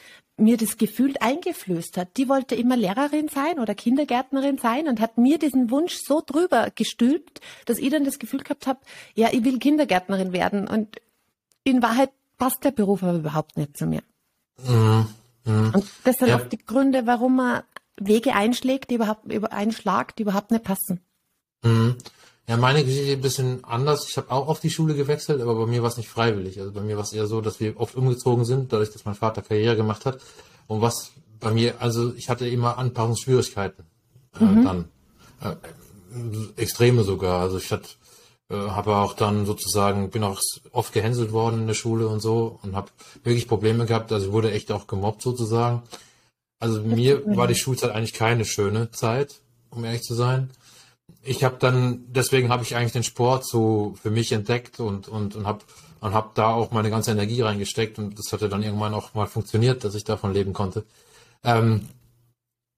mir 0.41 0.57
das 0.57 0.79
Gefühl 0.79 1.15
eingeflößt 1.21 1.99
hat. 1.99 2.17
Die 2.17 2.29
wollte 2.29 2.55
immer 2.55 2.77
Lehrerin 2.77 3.29
sein 3.29 3.59
oder 3.59 3.75
Kindergärtnerin 3.75 4.57
sein 4.57 4.89
und 4.89 4.99
hat 4.99 5.19
mir 5.19 5.39
diesen 5.39 5.71
Wunsch 5.71 5.99
so 6.03 6.23
drüber 6.25 6.71
gestülpt, 6.75 7.43
dass 7.67 7.79
ich 7.79 7.91
dann 7.91 8.05
das 8.05 8.19
Gefühl 8.19 8.41
gehabt 8.41 8.67
habe, 8.67 8.81
ja, 9.15 9.29
ich 9.33 9.45
will 9.45 9.59
Kindergärtnerin 9.59 10.33
werden. 10.33 10.67
Und 10.67 10.97
in 11.63 11.83
Wahrheit 11.83 12.11
passt 12.39 12.65
der 12.65 12.71
Beruf 12.71 13.03
aber 13.03 13.19
überhaupt 13.19 13.59
nicht 13.59 13.77
zu 13.77 13.87
mir. 13.87 14.03
Mhm. 14.67 15.09
Mhm. 15.45 15.73
Und 15.75 15.87
das 16.05 16.17
sind 16.17 16.29
ja. 16.29 16.37
oft 16.37 16.53
die 16.53 16.59
Gründe, 16.59 17.07
warum 17.07 17.37
man 17.37 17.63
Wege 17.97 18.35
einschlägt, 18.35 18.91
die 18.91 18.95
überhaupt 18.95 19.27
einschlagt, 19.53 20.19
die 20.19 20.23
überhaupt 20.23 20.51
nicht 20.51 20.65
passen. 20.65 21.01
Mhm. 21.63 21.97
Ja, 22.49 22.57
meine 22.57 22.85
Geschichte 22.85 23.13
ein 23.13 23.21
bisschen 23.21 23.65
anders. 23.65 24.09
Ich 24.09 24.17
habe 24.17 24.31
auch 24.31 24.49
auf 24.49 24.61
die 24.61 24.71
Schule 24.71 24.95
gewechselt, 24.95 25.41
aber 25.41 25.55
bei 25.55 25.67
mir 25.67 25.83
war 25.83 25.89
es 25.89 25.97
nicht 25.97 26.09
freiwillig. 26.09 26.59
Also 26.59 26.73
bei 26.73 26.81
mir 26.81 26.97
war 26.97 27.05
es 27.05 27.13
eher 27.13 27.27
so, 27.27 27.41
dass 27.41 27.61
wir 27.61 27.79
oft 27.79 27.95
umgezogen 27.95 28.45
sind, 28.45 28.73
dadurch, 28.73 28.91
dass 28.91 29.05
mein 29.05 29.15
Vater 29.15 29.43
Karriere 29.43 29.77
gemacht 29.77 30.05
hat. 30.05 30.21
Und 30.67 30.81
was 30.81 31.13
bei 31.39 31.53
mir, 31.53 31.81
also 31.81 32.13
ich 32.15 32.29
hatte 32.29 32.49
immer 32.49 32.77
Anpassungsschwierigkeiten 32.79 33.85
äh, 34.41 34.45
mhm. 34.45 34.65
dann. 34.65 34.89
Äh, 35.43 35.57
extreme 36.57 37.05
sogar. 37.05 37.41
Also 37.41 37.59
ich 37.59 37.71
hatte, 37.71 37.89
äh, 38.51 38.55
habe 38.55 38.97
auch 38.97 39.15
dann 39.15 39.47
sozusagen, 39.47 40.11
bin 40.11 40.25
auch 40.25 40.41
oft 40.73 40.93
gehänselt 40.93 41.33
worden 41.33 41.63
in 41.63 41.67
der 41.67 41.75
Schule 41.75 42.09
und 42.09 42.21
so 42.21 42.59
und 42.63 42.77
habe 42.77 42.91
wirklich 43.23 43.49
Probleme 43.49 43.87
gehabt. 43.87 44.13
Also 44.13 44.27
ich 44.27 44.33
wurde 44.33 44.53
echt 44.53 44.73
auch 44.73 44.87
gemobbt 44.87 45.23
sozusagen. 45.23 45.83
Also 46.59 46.83
mir 46.83 47.25
war 47.37 47.47
die 47.47 47.55
Schulzeit 47.55 47.91
eigentlich 47.91 48.13
keine 48.13 48.45
schöne 48.45 48.91
Zeit, 48.91 49.41
um 49.71 49.85
ehrlich 49.85 50.03
zu 50.03 50.15
sein 50.15 50.51
ich 51.23 51.45
habe 51.45 51.57
dann, 51.59 52.05
deswegen 52.09 52.49
habe 52.49 52.63
ich 52.63 52.77
eigentlich 52.77 52.93
den 52.93 53.05
Sport 53.05 53.47
so 53.47 53.95
für 54.01 54.11
mich 54.11 54.33
entdeckt 54.33 54.81
und, 54.81 55.09
und, 55.09 55.37
und 55.37 55.47
habe 55.47 55.61
und 56.01 56.15
hab 56.15 56.35
da 56.35 56.55
auch 56.55 56.71
meine 56.71 56.89
ganze 56.89 57.11
Energie 57.11 57.43
reingesteckt 57.43 57.99
und 57.99 58.19
das 58.19 58.33
hatte 58.33 58.49
dann 58.49 58.63
irgendwann 58.63 58.95
auch 58.95 59.13
mal 59.13 59.27
funktioniert, 59.27 59.85
dass 59.85 59.95
ich 59.95 60.05
davon 60.05 60.33
leben 60.33 60.55
konnte. 60.55 60.87
Ähm, 61.45 61.91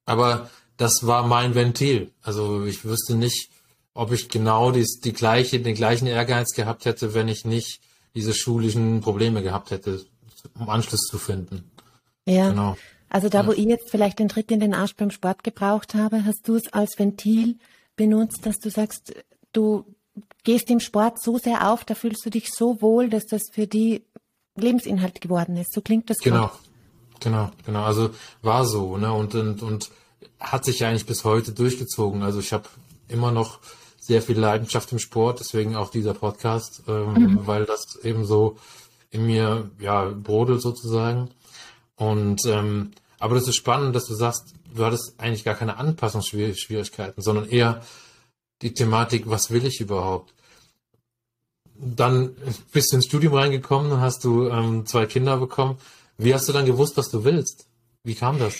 aber 0.07 0.51
das 0.77 1.07
war 1.07 1.25
mein 1.25 1.55
Ventil. 1.55 2.11
Also 2.23 2.65
ich 2.65 2.85
wüsste 2.85 3.15
nicht, 3.15 3.52
ob 3.95 4.13
ich 4.13 4.29
genau 4.29 4.71
dies, 4.71 5.01
die 5.01 5.13
gleiche, 5.13 5.61
den 5.61 5.75
gleichen 5.75 6.07
Ehrgeiz 6.07 6.55
gehabt 6.55 6.85
hätte, 6.85 7.15
wenn 7.15 7.29
ich 7.29 7.45
nicht 7.45 7.81
diese 8.15 8.35
schulischen 8.35 9.01
Probleme 9.01 9.43
gehabt 9.43 9.71
hätte, 9.71 10.05
um 10.59 10.69
Anschluss 10.69 11.03
zu 11.03 11.19
finden. 11.19 11.71
Ja. 12.27 12.51
Genau. 12.51 12.77
Also 13.09 13.29
da, 13.29 13.47
wo 13.47 13.53
ja. 13.53 13.59
ich 13.59 13.65
jetzt 13.67 13.91
vielleicht 13.91 14.19
den 14.19 14.29
Tritt 14.29 14.51
in 14.51 14.61
den 14.61 14.75
Arsch 14.75 14.97
beim 14.97 15.11
Sport 15.11 15.45
gebraucht 15.45 15.95
habe, 15.95 16.25
hast 16.25 16.49
du 16.49 16.57
es 16.57 16.73
als 16.73 16.99
Ventil 16.99 17.59
benutzt, 17.97 18.47
dass 18.47 18.59
du 18.59 18.71
sagst, 18.71 19.15
du 19.53 19.85
gehst 20.45 20.71
im 20.71 20.81
Sport 20.81 21.21
so 21.23 21.39
sehr 21.39 21.71
auf, 21.71 21.85
da 21.85 21.95
fühlst 21.95 22.25
du 22.25 22.31
dich 22.31 22.51
so 22.51 22.81
wohl, 22.81 23.11
dass 23.11 23.27
das 23.27 23.43
für 23.53 23.67
die 23.67 24.03
Lebensinhalt 24.57 25.21
geworden 25.21 25.57
ist. 25.57 25.73
So 25.73 25.83
klingt 25.83 26.09
das. 26.09 26.19
Genau, 26.19 26.43
Wort. 26.43 26.59
genau, 27.21 27.51
genau. 27.67 27.85
Also 27.85 28.11
war 28.41 28.65
so, 28.65 28.97
ne? 28.97 29.13
Und, 29.13 29.35
und, 29.35 29.63
und 29.63 29.91
hat 30.41 30.65
sich 30.65 30.81
ja 30.81 30.89
eigentlich 30.89 31.07
bis 31.07 31.25
heute 31.25 31.53
durchgezogen. 31.53 32.23
Also 32.23 32.41
ich 32.41 32.53
habe 32.53 32.69
immer 33.09 33.31
noch 33.31 33.61
sehr 34.03 34.21
viel 34.21 34.39
Leidenschaft 34.39 34.91
im 34.91 34.99
Sport, 34.99 35.39
deswegen 35.39 35.77
auch 35.77 35.89
dieser 35.89 36.13
Podcast, 36.13 36.83
ähm, 36.89 37.13
mhm. 37.13 37.47
weil 37.47 37.67
das 37.67 38.01
eben 38.03 38.25
so 38.25 38.57
in 39.11 39.27
mir 39.27 39.71
ja 39.79 40.07
brodelt 40.07 40.61
sozusagen. 40.61 41.31
Und 41.95 42.45
ähm, 42.47 42.91
aber 43.21 43.37
das 43.37 43.47
ist 43.47 43.55
spannend, 43.55 43.95
dass 43.95 44.07
du 44.07 44.15
sagst, 44.15 44.55
du 44.75 44.85
hattest 44.85 45.15
eigentlich 45.19 45.45
gar 45.45 45.55
keine 45.55 45.77
Anpassungsschwierigkeiten, 45.77 47.23
sondern 47.23 47.49
eher 47.49 47.83
die 48.63 48.75
Thematik, 48.75 49.31
was 49.31 49.53
will 49.53 49.65
ich 49.65 49.81
überhaupt? 49.81 50.35
Dann 51.77 52.35
bist 52.73 52.91
du 52.91 52.97
ins 52.97 53.07
Studium 53.07 53.35
reingekommen, 53.35 53.91
dann 53.91 54.01
hast 54.01 54.25
du 54.25 54.49
ähm, 54.49 54.85
zwei 54.85 55.07
Kinder 55.07 55.37
bekommen. 55.37 55.79
Wie 56.19 56.35
hast 56.35 56.49
du 56.49 56.53
dann 56.53 56.67
gewusst, 56.67 56.97
was 56.97 57.11
du 57.11 57.23
willst? 57.23 57.67
Wie 58.03 58.17
kam 58.17 58.41
das? 58.41 58.57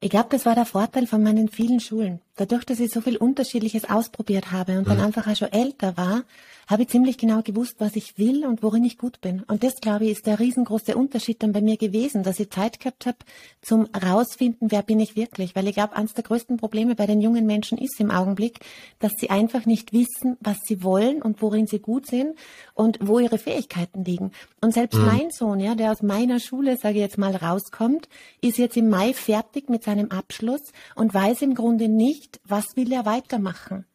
Ich 0.00 0.08
glaube, 0.08 0.28
das 0.30 0.46
war 0.46 0.54
der 0.54 0.64
Vorteil 0.64 1.06
von 1.06 1.22
meinen 1.22 1.50
vielen 1.50 1.80
Schulen. 1.80 2.22
Dadurch, 2.40 2.64
dass 2.64 2.80
ich 2.80 2.90
so 2.90 3.00
viel 3.00 3.16
Unterschiedliches 3.16 3.88
ausprobiert 3.88 4.50
habe 4.50 4.78
und 4.78 4.86
mhm. 4.86 4.90
dann 4.90 5.00
einfach 5.00 5.26
auch 5.26 5.36
schon 5.36 5.52
älter 5.52 5.96
war, 5.96 6.22
habe 6.70 6.82
ich 6.82 6.88
ziemlich 6.88 7.18
genau 7.18 7.42
gewusst, 7.42 7.76
was 7.78 7.96
ich 7.96 8.16
will 8.16 8.46
und 8.46 8.62
worin 8.62 8.84
ich 8.84 8.96
gut 8.96 9.20
bin. 9.20 9.42
Und 9.42 9.64
das, 9.64 9.74
glaube 9.80 10.04
ich, 10.04 10.12
ist 10.12 10.26
der 10.26 10.38
riesengroße 10.38 10.96
Unterschied 10.96 11.42
dann 11.42 11.50
bei 11.50 11.60
mir 11.60 11.76
gewesen, 11.76 12.22
dass 12.22 12.38
ich 12.38 12.48
Zeit 12.50 12.78
gehabt 12.78 13.06
habe 13.06 13.18
zum 13.60 13.86
rausfinden, 13.86 14.70
wer 14.70 14.82
bin 14.82 15.00
ich 15.00 15.16
wirklich. 15.16 15.56
Weil 15.56 15.66
ich 15.66 15.74
glaube, 15.74 15.96
eines 15.96 16.14
der 16.14 16.22
größten 16.22 16.58
Probleme 16.58 16.94
bei 16.94 17.06
den 17.06 17.20
jungen 17.20 17.44
Menschen 17.44 17.76
ist 17.76 17.98
im 17.98 18.12
Augenblick, 18.12 18.60
dass 19.00 19.12
sie 19.18 19.30
einfach 19.30 19.66
nicht 19.66 19.92
wissen, 19.92 20.36
was 20.40 20.58
sie 20.64 20.84
wollen 20.84 21.22
und 21.22 21.42
worin 21.42 21.66
sie 21.66 21.80
gut 21.80 22.06
sind 22.06 22.36
und 22.74 22.98
wo 23.02 23.18
ihre 23.18 23.38
Fähigkeiten 23.38 24.04
liegen. 24.04 24.30
Und 24.60 24.72
selbst 24.72 24.96
mhm. 24.96 25.06
mein 25.06 25.30
Sohn, 25.32 25.58
ja, 25.58 25.74
der 25.74 25.90
aus 25.90 26.02
meiner 26.02 26.38
Schule, 26.38 26.76
sage 26.76 26.94
ich 26.94 27.00
jetzt 27.00 27.18
mal, 27.18 27.34
rauskommt, 27.34 28.08
ist 28.42 28.58
jetzt 28.58 28.76
im 28.76 28.88
Mai 28.88 29.12
fertig 29.12 29.70
mit 29.70 29.82
seinem 29.82 30.12
Abschluss 30.12 30.62
und 30.94 31.12
weiß 31.12 31.42
im 31.42 31.54
Grunde 31.54 31.88
nicht, 31.88 32.29
was 32.44 32.64
will 32.76 32.92
er 32.92 33.06
weitermachen. 33.06 33.86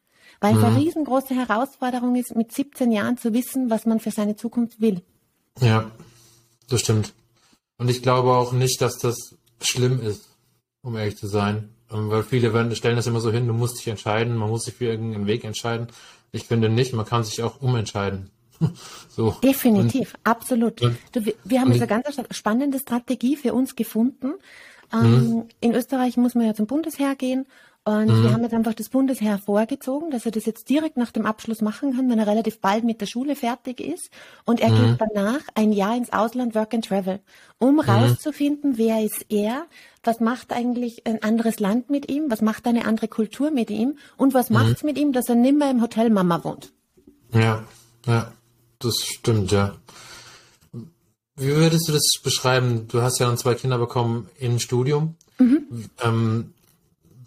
Weil 0.42 0.54
mhm. 0.54 0.60
es 0.60 0.64
eine 0.66 0.78
riesengroße 0.78 1.36
Herausforderung 1.36 2.16
ist, 2.16 2.36
mit 2.36 2.52
17 2.52 2.92
Jahren 2.92 3.18
zu 3.18 3.34
wissen, 3.34 3.70
was 3.70 3.86
man 3.86 4.00
für 4.00 4.12
seine 4.12 4.36
Zukunft 4.36 4.82
will. 4.82 5.02
Ja, 5.62 5.92
das 6.70 6.82
stimmt. 6.82 7.14
Und 7.78 7.90
ich 7.90 8.02
glaube 8.02 8.32
auch 8.32 8.52
nicht, 8.52 8.82
dass 8.82 8.98
das 8.98 9.36
schlimm 9.62 10.02
ist, 10.02 10.30
um 10.82 10.96
ehrlich 10.96 11.18
zu 11.18 11.28
sein. 11.28 11.70
Ähm, 11.92 12.10
weil 12.10 12.24
viele 12.24 12.76
stellen 12.76 12.96
das 12.96 13.08
immer 13.08 13.22
so 13.22 13.32
hin, 13.32 13.48
du 13.48 13.54
musst 13.54 13.80
dich 13.80 13.88
entscheiden, 13.88 14.36
man 14.36 14.50
muss 14.50 14.66
sich 14.66 14.74
für 14.74 14.86
irgendeinen 14.86 15.28
Weg 15.28 15.44
entscheiden. 15.44 15.88
Ich 16.32 16.46
finde 16.46 16.70
nicht, 16.70 16.94
man 16.94 17.06
kann 17.06 17.24
sich 17.24 17.42
auch 17.44 17.62
umentscheiden. 17.62 18.32
so. 19.10 19.32
Definitiv, 19.44 20.14
und, 20.16 20.20
absolut. 20.24 20.82
Und, 20.82 20.98
du, 21.12 21.26
wir, 21.44 21.62
haben 21.62 21.72
jetzt 21.72 21.82
eine 21.82 22.02
ganz 22.02 22.20
spannende 22.32 22.80
Strategie 22.80 23.36
für 23.36 23.54
uns 23.54 23.76
gefunden. 23.76 24.34
Ähm, 24.94 25.30
mhm. 25.30 25.48
In 25.62 25.76
Österreich 25.76 26.18
muss 26.18 26.36
man 26.36 26.46
ja 26.46 26.54
zum 26.54 26.68
Bundesheer 26.68 27.16
gehen 27.16 27.46
und 27.88 28.08
mhm. 28.08 28.24
wir 28.24 28.34
haben 28.34 28.42
jetzt 28.42 28.56
einfach 28.56 28.74
das 28.74 28.90
Bundesheer 28.90 29.38
vorgezogen, 29.38 30.10
dass 30.10 30.26
er 30.26 30.32
das 30.32 30.48
jetzt 30.48 30.70
direkt 30.70 30.98
nach 30.98 31.12
dem 31.12 31.28
Abschluss 31.28 31.62
machen 31.62 31.96
kann, 31.96 32.10
wenn 32.10 32.18
er 32.18 32.26
relativ 32.26 32.60
bald 32.60 32.84
mit 32.84 33.00
der 33.00 33.06
Schule 33.06 33.36
fertig 33.36 33.80
ist. 33.80 34.10
Und 34.44 34.60
er 34.60 34.72
mhm. 34.72 34.98
geht 34.98 35.02
danach 35.02 35.42
ein 35.54 35.72
Jahr 35.72 35.96
ins 35.96 36.12
Ausland 36.12 36.56
Work 36.56 36.74
and 36.74 36.86
Travel, 36.86 37.20
um 37.60 37.76
mhm. 37.76 37.82
rauszufinden, 37.82 38.80
wer 38.80 39.04
ist 39.04 39.28
er, 39.30 39.68
was 40.04 40.20
macht 40.20 40.52
eigentlich 40.52 41.06
ein 41.06 41.22
anderes 41.22 41.60
Land 41.60 41.92
mit 41.92 42.10
ihm, 42.10 42.32
was 42.32 42.42
macht 42.42 42.66
eine 42.66 42.86
andere 42.86 43.08
Kultur 43.08 43.52
mit 43.52 43.70
ihm 43.70 44.00
und 44.18 44.34
was 44.34 44.50
mhm. 44.50 44.56
macht's 44.56 44.82
mit 44.82 44.98
ihm, 44.98 45.14
dass 45.14 45.30
er 45.30 45.36
nimmer 45.36 45.70
im 45.70 45.84
Hotel 45.84 46.10
Mama 46.10 46.44
wohnt. 46.44 46.74
Ja, 47.34 47.66
ja, 48.08 48.32
das 48.80 48.96
stimmt, 49.06 49.52
ja. 49.52 49.76
Wie 51.36 51.56
würdest 51.56 51.88
du 51.88 51.92
das 51.92 52.08
beschreiben? 52.24 52.88
Du 52.88 53.04
hast 53.04 53.20
ja 53.20 53.28
dann 53.28 53.38
zwei 53.38 53.54
Kinder 53.54 53.78
bekommen 53.78 54.28
im 54.40 54.58
Studium. 54.58 55.18
Mhm. 55.38 55.90
Ähm, 56.02 56.55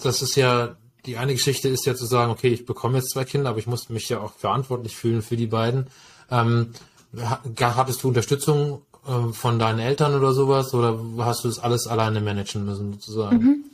das 0.02 0.22
ist 0.22 0.36
ja, 0.36 0.76
die 1.06 1.16
eine 1.16 1.32
Geschichte 1.32 1.68
ist 1.68 1.86
ja 1.86 1.94
zu 1.94 2.06
sagen, 2.06 2.30
okay, 2.30 2.48
ich 2.48 2.66
bekomme 2.66 2.98
jetzt 2.98 3.10
zwei 3.10 3.24
Kinder, 3.24 3.50
aber 3.50 3.58
ich 3.58 3.66
muss 3.66 3.88
mich 3.88 4.08
ja 4.08 4.20
auch 4.20 4.32
verantwortlich 4.32 4.96
fühlen 4.96 5.22
für 5.22 5.36
die 5.36 5.46
beiden. 5.46 5.86
Ähm, 6.30 6.72
hattest 7.60 8.02
du 8.02 8.08
Unterstützung 8.08 8.82
äh, 9.06 9.32
von 9.32 9.58
deinen 9.58 9.78
Eltern 9.78 10.14
oder 10.14 10.32
sowas 10.32 10.74
oder 10.74 10.98
hast 11.18 11.44
du 11.44 11.48
das 11.48 11.58
alles 11.58 11.86
alleine 11.86 12.20
managen 12.20 12.64
müssen 12.64 12.92
sozusagen? 12.94 13.38
Mhm. 13.38 13.64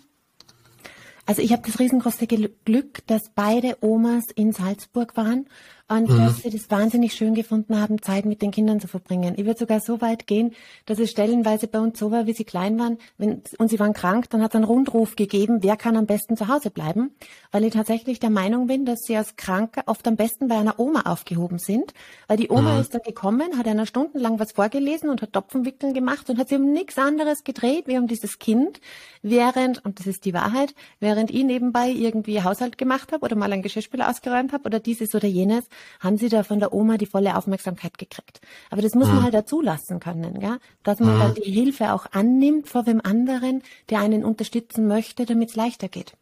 Also 1.27 1.41
ich 1.41 1.53
habe 1.53 1.63
das 1.65 1.79
riesengroße 1.79 2.27
Glück, 2.27 3.07
dass 3.07 3.23
beide 3.35 3.79
Omas 3.81 4.25
in 4.35 4.53
Salzburg 4.53 5.17
waren 5.17 5.47
und 5.87 6.09
mhm. 6.09 6.17
dass 6.17 6.39
sie 6.39 6.51
das 6.51 6.71
wahnsinnig 6.71 7.13
schön 7.13 7.35
gefunden 7.35 7.79
haben, 7.79 8.01
Zeit 8.01 8.25
mit 8.25 8.41
den 8.41 8.51
Kindern 8.51 8.81
zu 8.81 8.89
verbringen. 8.89 9.35
Ich 9.37 9.45
würde 9.45 9.59
sogar 9.59 9.81
so 9.81 10.01
weit 10.01 10.27
gehen, 10.27 10.53
dass 10.87 10.99
es 10.99 11.11
stellenweise 11.11 11.69
bei 11.69 11.79
uns 11.79 11.99
so 11.99 12.11
war, 12.11 12.27
wie 12.27 12.33
sie 12.33 12.45
klein 12.45 12.79
waren 12.79 12.97
wenn, 13.19 13.43
und 13.59 13.69
sie 13.69 13.79
waren 13.79 13.93
krank, 13.93 14.31
dann 14.31 14.43
hat 14.43 14.53
es 14.53 14.57
einen 14.57 14.65
Rundruf 14.65 15.15
gegeben, 15.15 15.59
wer 15.63 15.77
kann 15.77 15.97
am 15.97 16.07
besten 16.07 16.39
zu 16.39 16.49
Hause 16.49 16.71
bleiben, 16.71 17.15
weil 17.53 17.65
ich 17.65 17.75
tatsächlich 17.75 18.19
der 18.19 18.31
Meinung 18.31 18.67
bin, 18.67 18.87
dass 18.87 19.01
sie 19.01 19.17
als 19.17 19.37
Kranke 19.37 19.83
oft 19.87 20.09
am 20.09 20.17
besten 20.17 20.49
bei 20.49 20.57
einer 20.57 20.81
Oma 20.81 21.03
aufgehoben 21.03 21.59
sind, 21.59 21.93
weil 22.29 22.39
die 22.39 22.49
Oma 22.49 22.75
mhm. 22.75 22.81
ist 22.81 22.95
dann 22.95 23.03
gekommen, 23.03 23.59
hat 23.59 23.67
einer 23.67 23.85
stundenlang 23.85 24.39
was 24.39 24.53
vorgelesen 24.53 25.11
und 25.11 25.21
hat 25.21 25.35
Topfenwickeln 25.35 25.93
gemacht 25.93 26.31
und 26.31 26.39
hat 26.39 26.49
sich 26.49 26.59
um 26.59 26.73
nichts 26.73 26.97
anderes 26.97 27.45
gedreht, 27.45 27.87
wie 27.89 27.99
um 27.99 28.07
dieses 28.07 28.39
Kind, 28.39 28.81
während, 29.21 29.85
und 29.85 29.99
das 29.99 30.07
ist 30.07 30.25
die 30.25 30.33
Wahrheit, 30.33 30.75
während 30.99 31.31
ich 31.31 31.45
nebenbei 31.45 31.91
irgendwie 31.91 32.43
Haushalt 32.43 32.79
gemacht 32.79 33.13
habe 33.13 33.25
oder 33.25 33.37
mal 33.37 33.53
ein 33.53 33.63
Geschirrspüler 33.63 34.09
ausgeräumt 34.09 34.53
habe 34.53 34.65
oder 34.65 34.81
dieses 34.81 35.15
oder 35.15 35.29
jenes, 35.29 35.65
haben 36.01 36.17
sie 36.17 36.29
da 36.29 36.43
von 36.43 36.61
der 36.61 36.73
Oma 36.73 36.97
die 36.97 37.07
volle 37.07 37.37
Aufmerksamkeit 37.37 37.99
gekriegt. 37.99 38.41
Aber 38.71 38.83
das 38.83 38.95
muss 38.95 39.09
mhm. 39.09 39.15
man 39.15 39.23
halt 39.25 39.35
dazu 39.35 39.61
lassen 39.61 40.01
können, 40.01 40.41
ja, 40.41 40.59
dass 40.83 41.01
man 41.01 41.17
mhm. 41.17 41.21
dann 41.21 41.35
die 41.35 41.51
Hilfe 41.51 41.93
auch 41.93 42.07
annimmt 42.13 42.69
vor 42.69 42.87
wem 42.87 43.01
anderen, 43.03 43.63
der 43.91 44.01
einen 44.01 44.25
unterstützen 44.25 44.87
möchte, 44.87 45.27
damit 45.27 45.51
es 45.51 45.57
leichter 45.57 45.89
geht. 45.89 46.15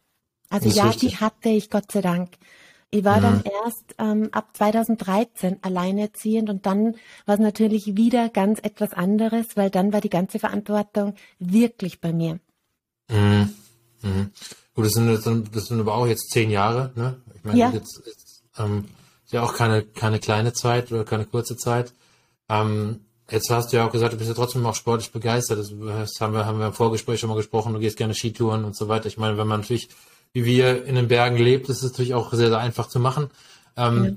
Also 0.49 0.69
ja, 0.69 0.85
richtig. 0.85 1.09
die 1.09 1.17
hatte 1.17 1.49
ich 1.49 1.69
Gott 1.69 1.91
sei 1.91 2.01
Dank. 2.01 2.29
Ich 2.91 3.03
war 3.03 3.17
mhm. 3.17 3.21
dann 3.21 3.43
erst 3.63 3.95
ähm, 3.97 4.29
ab 4.31 4.49
2013 4.53 5.57
alleinerziehend 5.63 6.49
und 6.51 6.67
dann 6.67 6.95
war 7.25 7.35
es 7.35 7.39
natürlich 7.39 7.97
wieder 7.97 8.29
ganz 8.29 8.59
etwas 8.61 8.93
anderes, 8.93 9.47
weil 9.55 9.71
dann 9.71 9.91
war 9.91 9.99
die 9.99 10.11
ganze 10.11 10.37
Verantwortung 10.37 11.15
wirklich 11.39 12.01
bei 12.01 12.13
mir. 12.13 12.39
Mhm. 13.09 13.49
Mhm. 14.03 14.29
Gut, 14.75 14.85
das 14.85 14.93
sind, 14.93 15.55
das 15.55 15.65
sind 15.65 15.79
aber 15.79 15.95
auch 15.95 16.05
jetzt 16.05 16.29
zehn 16.29 16.51
Jahre, 16.51 16.91
ne? 16.95 17.19
Ich 17.35 17.43
meine, 17.43 17.59
ja. 17.59 17.71
jetzt, 17.71 18.01
jetzt 18.05 18.43
ähm, 18.57 18.85
ja 19.33 19.43
auch 19.43 19.53
keine, 19.53 19.83
keine 19.83 20.19
kleine 20.19 20.53
Zeit 20.53 20.91
oder 20.91 21.03
keine 21.03 21.25
kurze 21.25 21.57
Zeit. 21.57 21.93
Ähm, 22.49 23.01
jetzt 23.29 23.49
hast 23.49 23.71
du 23.71 23.77
ja 23.77 23.87
auch 23.87 23.91
gesagt, 23.91 24.13
du 24.13 24.17
bist 24.17 24.29
ja 24.29 24.35
trotzdem 24.35 24.65
auch 24.65 24.75
sportlich 24.75 25.11
begeistert. 25.11 25.59
Das, 25.59 25.71
haben 26.19 26.33
wir, 26.33 26.45
haben 26.45 26.59
wir 26.59 26.67
im 26.67 26.73
Vorgespräch 26.73 27.19
schon 27.19 27.29
mal 27.29 27.35
gesprochen, 27.35 27.73
du 27.73 27.79
gehst 27.79 27.97
gerne 27.97 28.13
Skitouren 28.13 28.65
und 28.65 28.75
so 28.75 28.87
weiter. 28.87 29.07
Ich 29.07 29.17
meine, 29.17 29.37
wenn 29.37 29.47
man 29.47 29.61
natürlich, 29.61 29.89
wie 30.33 30.45
wir 30.45 30.85
in 30.85 30.95
den 30.95 31.07
Bergen 31.07 31.37
lebt, 31.37 31.69
ist 31.69 31.83
es 31.83 31.91
natürlich 31.91 32.13
auch 32.13 32.31
sehr, 32.33 32.49
sehr 32.49 32.59
einfach 32.59 32.87
zu 32.87 32.99
machen. 32.99 33.29
Ähm, 33.77 34.03
ja. 34.03 34.11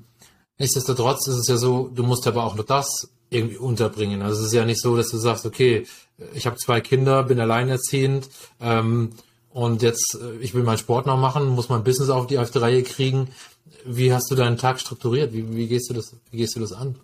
Nichtsdestotrotz 0.58 1.26
ist 1.28 1.36
es 1.36 1.48
ja 1.48 1.56
so, 1.56 1.88
du 1.88 2.02
musst 2.02 2.26
aber 2.26 2.44
auch 2.44 2.54
nur 2.54 2.64
das 2.64 3.10
irgendwie 3.28 3.58
unterbringen. 3.58 4.22
Also 4.22 4.40
es 4.40 4.46
ist 4.46 4.52
ja 4.52 4.64
nicht 4.64 4.80
so, 4.80 4.96
dass 4.96 5.08
du 5.08 5.18
sagst, 5.18 5.46
okay, 5.46 5.86
ich 6.32 6.46
habe 6.46 6.56
zwei 6.56 6.80
Kinder, 6.80 7.24
bin 7.24 7.40
alleinerziehend 7.40 8.28
ähm, 8.60 9.10
und 9.50 9.82
jetzt, 9.82 10.18
äh, 10.20 10.36
ich 10.40 10.54
will 10.54 10.62
meinen 10.62 10.78
Sport 10.78 11.06
noch 11.06 11.18
machen, 11.18 11.48
muss 11.48 11.68
mein 11.68 11.84
Business 11.84 12.08
auf 12.08 12.26
die, 12.26 12.38
auf 12.38 12.50
die 12.50 12.58
Reihe 12.58 12.82
kriegen 12.82 13.28
wie 13.84 14.12
hast 14.12 14.30
du 14.30 14.34
deinen 14.34 14.56
Tag 14.56 14.80
strukturiert? 14.80 15.32
Wie, 15.32 15.54
wie, 15.54 15.68
gehst, 15.68 15.90
du 15.90 15.94
das, 15.94 16.16
wie 16.30 16.38
gehst 16.38 16.56
du 16.56 16.60
das 16.60 16.72
an? 16.72 16.96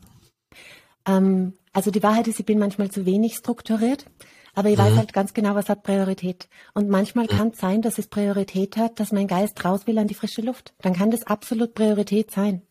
Ähm, 1.06 1.54
also 1.72 1.90
die 1.90 2.02
Wahrheit 2.02 2.28
ist, 2.28 2.40
ich 2.40 2.46
bin 2.46 2.58
manchmal 2.58 2.90
zu 2.90 3.06
wenig 3.06 3.34
strukturiert, 3.34 4.06
aber 4.54 4.68
ich 4.68 4.76
mhm. 4.76 4.82
weiß 4.82 4.96
halt 4.96 5.12
ganz 5.12 5.34
genau, 5.34 5.54
was 5.54 5.68
hat 5.68 5.82
Priorität. 5.82 6.48
Und 6.74 6.88
manchmal 6.88 7.24
mhm. 7.24 7.30
kann 7.30 7.48
es 7.48 7.58
sein, 7.58 7.82
dass 7.82 7.98
es 7.98 8.06
Priorität 8.08 8.76
hat, 8.76 9.00
dass 9.00 9.12
mein 9.12 9.26
Geist 9.26 9.64
raus 9.64 9.86
will 9.86 9.98
an 9.98 10.08
die 10.08 10.14
frische 10.14 10.42
Luft. 10.42 10.74
Dann 10.82 10.92
kann 10.92 11.10
das 11.10 11.26
absolut 11.26 11.74
Priorität 11.74 12.30
sein. 12.30 12.62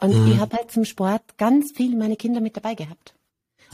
Und 0.00 0.14
mhm. 0.14 0.32
ich 0.32 0.38
habe 0.38 0.56
halt 0.56 0.70
zum 0.70 0.84
Sport 0.84 1.22
ganz 1.38 1.72
viel 1.74 1.96
meine 1.96 2.16
Kinder 2.16 2.40
mit 2.40 2.56
dabei 2.56 2.74
gehabt. 2.74 3.13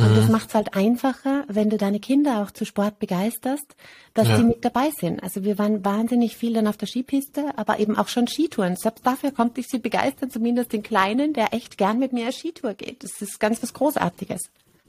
Und 0.01 0.17
das 0.17 0.27
mhm. 0.27 0.33
macht 0.33 0.49
es 0.49 0.55
halt 0.55 0.75
einfacher, 0.75 1.45
wenn 1.49 1.69
du 1.69 1.77
deine 1.77 2.01
Kinder 2.01 2.43
auch 2.43 2.51
zu 2.51 2.65
Sport 2.65 2.99
begeisterst, 2.99 3.77
dass 4.15 4.29
ja. 4.29 4.39
die 4.39 4.45
mit 4.45 4.65
dabei 4.65 4.91
sind. 4.99 5.23
Also 5.23 5.45
wir 5.45 5.59
waren 5.59 5.85
wahnsinnig 5.85 6.37
viel 6.37 6.55
dann 6.55 6.67
auf 6.67 6.77
der 6.77 6.87
Skipiste, 6.87 7.57
aber 7.57 7.79
eben 7.79 7.97
auch 7.99 8.09
schon 8.09 8.27
Skitouren. 8.27 8.77
Selbst 8.77 9.07
dafür 9.07 9.31
konnte 9.31 9.61
ich 9.61 9.69
sie 9.69 9.79
begeistern, 9.79 10.31
zumindest 10.31 10.73
den 10.73 10.83
Kleinen, 10.83 11.33
der 11.33 11.53
echt 11.53 11.77
gern 11.77 11.99
mit 11.99 12.13
mir 12.13 12.33
Skitour 12.33 12.75
geht. 12.75 13.05
Das 13.05 13.21
ist 13.21 13.39
ganz 13.41 13.63
was 13.63 13.75
Großartiges. 13.75 14.43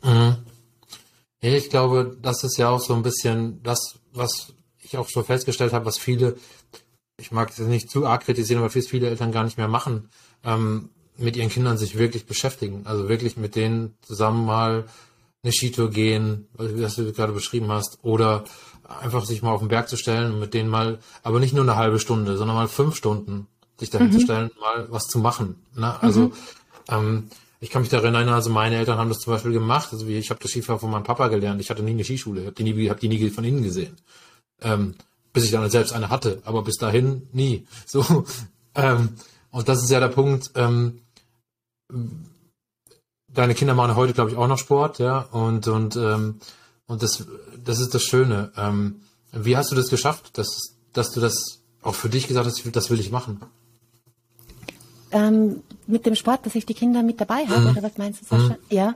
Mhm. 0.04 0.38
Ich 1.42 1.70
glaube, 1.70 2.18
das 2.22 2.44
ist 2.44 2.58
ja 2.58 2.70
auch 2.70 2.80
so 2.80 2.94
ein 2.94 3.02
bisschen 3.02 3.62
das, 3.64 4.00
was 4.14 4.54
ich 4.80 4.98
auch 4.98 5.10
schon 5.10 5.26
festgestellt 5.26 5.74
habe, 5.74 5.86
was 5.86 5.98
viele, 5.98 6.38
ich 7.18 7.32
mag 7.32 7.50
es 7.50 7.60
nicht 7.60 7.90
zu 7.90 8.06
arg 8.06 8.24
kritisieren, 8.24 8.62
aber 8.62 8.70
viele 8.70 9.10
Eltern 9.10 9.32
gar 9.32 9.44
nicht 9.44 9.58
mehr 9.58 9.68
machen. 9.68 10.10
Ähm, 10.44 10.90
mit 11.22 11.36
ihren 11.36 11.50
Kindern 11.50 11.78
sich 11.78 11.98
wirklich 11.98 12.26
beschäftigen. 12.26 12.82
Also 12.86 13.10
wirklich 13.10 13.38
mit 13.38 13.56
denen 13.56 13.96
zusammen 14.02 14.46
mal 14.46 14.86
eine 15.44 15.52
Skitour 15.52 15.90
gehen, 15.90 16.48
wie 16.58 17.04
du 17.04 17.14
gerade 17.14 17.34
beschrieben 17.34 17.72
hast, 17.72 18.00
oder 18.04 18.44
einfach 19.00 19.26
sich 19.26 19.42
mal 19.42 19.52
auf 19.52 19.62
den 19.62 19.70
Berg 19.70 19.90
zu 19.90 19.98
stellen 19.98 20.34
und 20.34 20.40
mit 20.40 20.54
denen 20.54 20.70
mal, 20.70 21.00
aber 21.24 21.40
nicht 21.40 21.54
nur 21.54 21.64
eine 21.64 21.76
halbe 21.76 22.00
Stunde, 22.00 22.38
sondern 22.38 22.56
mal 22.56 22.68
fünf 22.68 22.96
Stunden 22.96 23.48
sich 23.80 23.90
dahin 23.90 24.08
mhm. 24.08 24.12
zu 24.12 24.20
stellen, 24.22 24.52
mal 24.60 24.88
was 24.92 25.08
zu 25.08 25.20
machen. 25.20 25.56
Ne? 25.76 26.02
Also 26.02 26.22
mhm. 26.22 26.34
ähm, 26.90 27.30
ich 27.60 27.70
kann 27.70 27.82
mich 27.82 27.90
daran 27.90 28.16
erinnern, 28.16 28.34
also 28.34 28.50
meine 28.50 28.76
Eltern 28.76 28.98
haben 28.98 29.10
das 29.10 29.20
zum 29.20 29.34
Beispiel 29.34 29.54
gemacht. 29.54 29.90
Also 29.92 30.08
ich 30.08 30.30
habe 30.30 30.40
das 30.40 30.52
Skifahren 30.52 30.80
von 30.80 30.90
meinem 30.90 31.04
Papa 31.04 31.28
gelernt. 31.28 31.62
Ich 31.62 31.70
hatte 31.70 31.84
nie 31.84 31.92
eine 31.92 32.04
Skischule, 32.04 32.42
habe 32.42 32.54
die 32.54 32.64
nie, 32.64 32.90
hab 32.90 33.00
die 33.00 33.08
nie 33.08 33.30
von 33.30 33.44
innen 33.44 33.64
gesehen, 33.64 33.98
ähm, 34.62 34.96
bis 35.32 35.46
ich 35.46 35.52
dann 35.52 35.70
selbst 35.70 35.94
eine 35.94 36.10
hatte. 36.10 36.42
Aber 36.44 36.64
bis 36.64 36.78
dahin 36.78 37.28
nie. 37.32 37.66
So 37.86 38.26
ähm, 38.76 39.10
und 39.52 39.68
das 39.68 39.84
ist 39.84 39.90
ja 39.90 40.00
der 40.00 40.08
Punkt. 40.08 40.52
Ähm, 40.56 41.02
deine 43.34 43.56
Kinder 43.56 43.74
machen 43.74 43.96
heute, 43.96 44.14
glaube 44.14 44.32
ich, 44.32 44.38
auch 44.38 44.48
noch 44.48 44.58
Sport, 44.58 45.00
ja, 45.00 45.20
und 45.20 45.68
und 45.68 45.96
ähm, 45.96 46.40
und 46.88 47.04
das 47.04 47.26
das 47.64 47.80
ist 47.80 47.94
das 47.94 48.04
Schöne. 48.04 48.52
Ähm, 48.58 49.02
wie 49.32 49.56
hast 49.56 49.72
du 49.72 49.76
das 49.76 49.90
geschafft, 49.90 50.38
dass 50.38 50.76
dass 50.94 51.12
du 51.12 51.22
das 51.22 51.62
auch 51.82 51.96
für 51.96 52.10
dich 52.10 52.28
gesagt 52.28 52.46
hast, 52.46 52.76
das 52.76 52.90
will 52.90 53.00
ich 53.00 53.12
machen? 53.12 53.42
Ähm, 55.12 55.64
mit 55.88 56.06
dem 56.06 56.16
Sport, 56.16 56.46
dass 56.46 56.56
ich 56.56 56.66
die 56.66 56.74
Kinder 56.74 57.04
mit 57.04 57.20
dabei 57.20 57.46
habe, 57.48 57.62
mhm. 57.62 57.70
oder 57.72 57.84
was 57.84 57.98
meinst 57.98 58.22
du, 58.22 58.26
Sascha? 58.26 58.54
Mhm. 58.54 58.58
Ja, 58.70 58.96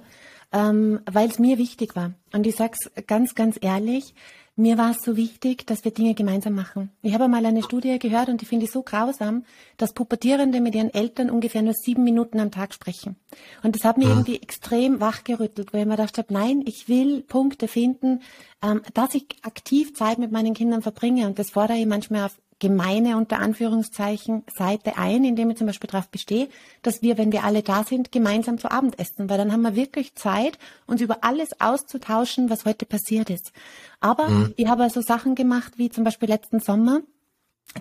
ähm, 0.51 0.99
weil 1.11 1.29
es 1.29 1.39
mir 1.39 1.57
wichtig 1.57 1.95
war. 1.95 2.13
Und 2.31 2.47
ich 2.47 2.55
sag's 2.55 2.89
ganz, 3.07 3.35
ganz 3.35 3.57
ehrlich, 3.61 4.13
Mir 4.57 4.77
war 4.77 4.91
es 4.91 5.01
so 5.01 5.17
wichtig, 5.17 5.67
dass 5.67 5.83
wir 5.83 5.91
Dinge 5.91 6.13
gemeinsam 6.13 6.53
machen. 6.53 6.89
Ich 7.01 7.13
habe 7.13 7.27
mal 7.27 7.45
eine 7.45 7.61
Studie 7.61 7.99
gehört 7.99 8.29
und 8.29 8.39
die 8.39 8.45
finde 8.45 8.65
ich 8.65 8.71
so 8.71 8.83
grausam, 8.83 9.43
dass 9.75 9.91
Pubertierende 9.91 10.61
mit 10.61 10.75
ihren 10.75 10.93
Eltern 10.93 11.29
ungefähr 11.29 11.61
nur 11.61 11.73
sieben 11.73 12.05
Minuten 12.05 12.39
am 12.39 12.51
Tag 12.51 12.73
sprechen. 12.73 13.17
Und 13.63 13.75
das 13.75 13.83
hat 13.83 13.97
mich 13.97 14.07
ja. 14.07 14.13
irgendwie 14.13 14.41
extrem 14.41 15.01
wachgerüttelt, 15.01 15.73
weil 15.73 15.81
ich 15.81 15.87
mir 15.87 15.97
gedacht 15.97 16.17
habe, 16.17 16.33
nein, 16.33 16.63
ich 16.65 16.87
will 16.87 17.21
Punkte 17.21 17.67
finden, 17.67 18.21
ähm, 18.63 18.81
dass 18.93 19.13
ich 19.13 19.25
aktiv 19.41 19.93
Zeit 19.93 20.19
mit 20.19 20.31
meinen 20.31 20.53
Kindern 20.53 20.81
verbringe. 20.81 21.27
Und 21.27 21.37
das 21.37 21.49
fordere 21.49 21.77
ich 21.77 21.85
manchmal 21.85 22.27
auf 22.27 22.37
gemeine 22.59 23.17
unter 23.17 23.39
Anführungszeichen 23.39 24.43
Seite 24.55 24.97
ein, 24.97 25.25
indem 25.25 25.49
ich 25.49 25.57
zum 25.57 25.67
Beispiel 25.67 25.89
darauf 25.89 26.07
bestehe, 26.07 26.47
dass 26.81 27.01
wir, 27.01 27.17
wenn 27.17 27.31
wir 27.31 27.43
alle 27.43 27.63
da 27.63 27.83
sind, 27.83 28.11
gemeinsam 28.11 28.57
zu 28.57 28.71
Abend 28.71 28.97
essen, 28.97 29.29
weil 29.29 29.37
dann 29.37 29.51
haben 29.51 29.61
wir 29.61 29.75
wirklich 29.75 30.15
Zeit, 30.15 30.57
uns 30.87 31.01
über 31.01 31.23
alles 31.23 31.59
auszutauschen, 31.59 32.49
was 32.49 32.65
heute 32.65 32.85
passiert 32.85 33.29
ist. 33.29 33.51
Aber 33.99 34.29
mhm. 34.29 34.53
ich 34.55 34.67
habe 34.67 34.83
also 34.83 35.01
Sachen 35.01 35.35
gemacht, 35.35 35.73
wie 35.77 35.89
zum 35.89 36.03
Beispiel 36.03 36.29
letzten 36.29 36.59
Sommer, 36.59 37.01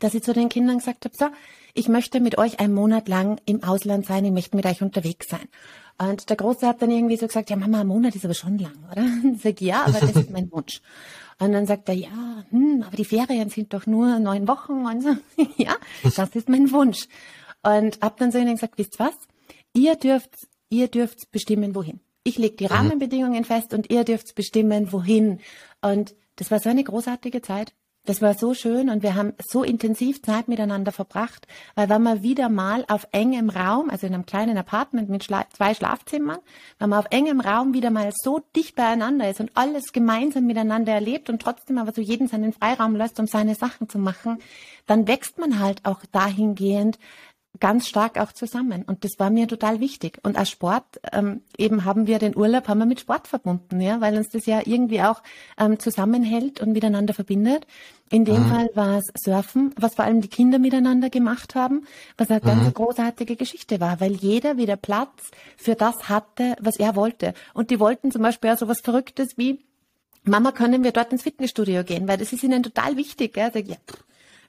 dass 0.00 0.14
ich 0.14 0.22
zu 0.22 0.32
den 0.32 0.48
Kindern 0.48 0.78
gesagt 0.78 1.04
habe, 1.04 1.14
so, 1.16 1.26
ich 1.74 1.88
möchte 1.88 2.20
mit 2.20 2.38
euch 2.38 2.58
einen 2.60 2.74
Monat 2.74 3.08
lang 3.08 3.40
im 3.46 3.62
Ausland 3.62 4.06
sein, 4.06 4.24
ich 4.24 4.32
möchte 4.32 4.56
mit 4.56 4.66
euch 4.66 4.82
unterwegs 4.82 5.28
sein. 5.28 5.48
Und 5.98 6.28
der 6.28 6.36
Große 6.36 6.66
hat 6.66 6.82
dann 6.82 6.90
irgendwie 6.90 7.16
so 7.16 7.26
gesagt, 7.26 7.50
ja 7.50 7.56
Mama, 7.56 7.80
ein 7.80 7.86
Monat 7.86 8.16
ist 8.16 8.24
aber 8.24 8.34
schon 8.34 8.58
lang, 8.58 8.76
oder? 8.90 9.04
Ich 9.34 9.42
sage, 9.42 9.64
ja, 9.64 9.82
aber 9.86 10.00
das 10.00 10.16
ist 10.16 10.30
mein 10.30 10.50
Wunsch. 10.52 10.80
Und 11.38 11.52
dann 11.52 11.66
sagt 11.66 11.88
er, 11.88 11.94
ja, 11.94 12.44
hm, 12.50 12.84
aber 12.86 12.96
die 12.96 13.04
Ferien 13.04 13.48
sind 13.48 13.72
doch 13.72 13.86
nur 13.86 14.18
neun 14.18 14.46
Wochen. 14.48 14.86
Und 14.86 15.02
so, 15.02 15.16
ja, 15.56 15.76
das 16.02 16.34
ist 16.34 16.48
mein 16.48 16.70
Wunsch. 16.72 17.06
Und 17.62 18.00
hab 18.00 18.16
dann 18.18 18.32
so 18.32 18.38
ihnen 18.38 18.54
gesagt, 18.54 18.78
wisst 18.78 18.98
was? 18.98 19.14
Ihr 19.72 19.96
dürft, 19.96 20.48
ihr 20.68 20.88
dürft 20.88 21.30
bestimmen, 21.30 21.74
wohin. 21.74 22.00
Ich 22.24 22.38
lege 22.38 22.56
die 22.56 22.64
mhm. 22.64 22.72
Rahmenbedingungen 22.72 23.44
fest 23.44 23.74
und 23.74 23.90
ihr 23.90 24.04
dürft 24.04 24.34
bestimmen, 24.34 24.92
wohin. 24.92 25.40
Und 25.80 26.14
das 26.36 26.50
war 26.50 26.58
so 26.60 26.68
eine 26.68 26.84
großartige 26.84 27.42
Zeit. 27.42 27.74
Das 28.06 28.20
war 28.20 28.34
so 28.34 28.52
schön 28.52 28.90
und 28.90 29.02
wir 29.02 29.14
haben 29.14 29.32
so 29.48 29.62
intensiv 29.62 30.20
Zeit 30.20 30.46
miteinander 30.46 30.92
verbracht, 30.92 31.46
weil 31.74 31.88
wenn 31.88 32.02
man 32.02 32.22
wieder 32.22 32.50
mal 32.50 32.84
auf 32.88 33.08
engem 33.12 33.48
Raum, 33.48 33.88
also 33.88 34.06
in 34.06 34.12
einem 34.12 34.26
kleinen 34.26 34.58
Apartment 34.58 35.08
mit 35.08 35.24
Schla 35.24 35.46
zwei 35.56 35.72
Schlafzimmern, 35.72 36.40
wenn 36.78 36.90
man 36.90 36.98
auf 36.98 37.06
engem 37.10 37.40
Raum 37.40 37.72
wieder 37.72 37.90
mal 37.90 38.12
so 38.14 38.42
dicht 38.54 38.76
beieinander 38.76 39.30
ist 39.30 39.40
und 39.40 39.52
alles 39.54 39.94
gemeinsam 39.94 40.44
miteinander 40.44 40.92
erlebt 40.92 41.30
und 41.30 41.40
trotzdem 41.40 41.78
aber 41.78 41.92
so 41.92 42.02
jeden 42.02 42.28
seinen 42.28 42.52
Freiraum 42.52 42.94
lässt, 42.94 43.18
um 43.20 43.26
seine 43.26 43.54
Sachen 43.54 43.88
zu 43.88 43.98
machen, 43.98 44.38
dann 44.86 45.08
wächst 45.08 45.38
man 45.38 45.58
halt 45.58 45.80
auch 45.86 46.00
dahingehend, 46.12 46.98
ganz 47.60 47.88
stark 47.88 48.18
auch 48.18 48.32
zusammen. 48.32 48.82
Und 48.82 49.04
das 49.04 49.12
war 49.18 49.30
mir 49.30 49.46
total 49.46 49.80
wichtig. 49.80 50.18
Und 50.22 50.36
als 50.36 50.50
Sport 50.50 50.84
ähm, 51.12 51.42
eben 51.56 51.84
haben 51.84 52.06
wir 52.06 52.18
den 52.18 52.36
Urlaub 52.36 52.68
haben 52.68 52.78
wir 52.78 52.86
mit 52.86 53.00
Sport 53.00 53.28
verbunden, 53.28 53.80
ja, 53.80 54.00
weil 54.00 54.16
uns 54.16 54.28
das 54.30 54.46
ja 54.46 54.60
irgendwie 54.64 55.02
auch 55.02 55.22
ähm, 55.58 55.78
zusammenhält 55.78 56.60
und 56.60 56.72
miteinander 56.72 57.14
verbindet. 57.14 57.66
In 58.10 58.24
dem 58.24 58.44
mhm. 58.44 58.48
Fall 58.48 58.68
war 58.74 58.98
es 58.98 59.04
Surfen, 59.22 59.74
was 59.76 59.94
vor 59.94 60.04
allem 60.04 60.20
die 60.20 60.28
Kinder 60.28 60.58
miteinander 60.58 61.10
gemacht 61.10 61.54
haben, 61.54 61.86
was 62.16 62.30
eine 62.30 62.40
ganz 62.40 62.64
mhm. 62.64 62.74
großartige 62.74 63.36
Geschichte 63.36 63.80
war, 63.80 64.00
weil 64.00 64.12
jeder 64.12 64.56
wieder 64.56 64.76
Platz 64.76 65.30
für 65.56 65.74
das 65.74 66.08
hatte, 66.08 66.56
was 66.60 66.76
er 66.76 66.96
wollte. 66.96 67.34
Und 67.54 67.70
die 67.70 67.80
wollten 67.80 68.10
zum 68.10 68.22
Beispiel 68.22 68.50
auch 68.50 68.58
so 68.58 68.68
was 68.68 68.80
Verrücktes 68.80 69.36
wie 69.36 69.64
Mama, 70.26 70.52
können 70.52 70.82
wir 70.82 70.92
dort 70.92 71.12
ins 71.12 71.22
Fitnessstudio 71.22 71.84
gehen? 71.84 72.08
Weil 72.08 72.16
das 72.16 72.32
ist 72.32 72.42
ihnen 72.42 72.62
total 72.62 72.96
wichtig. 72.96 73.36
Ja, 73.36 73.50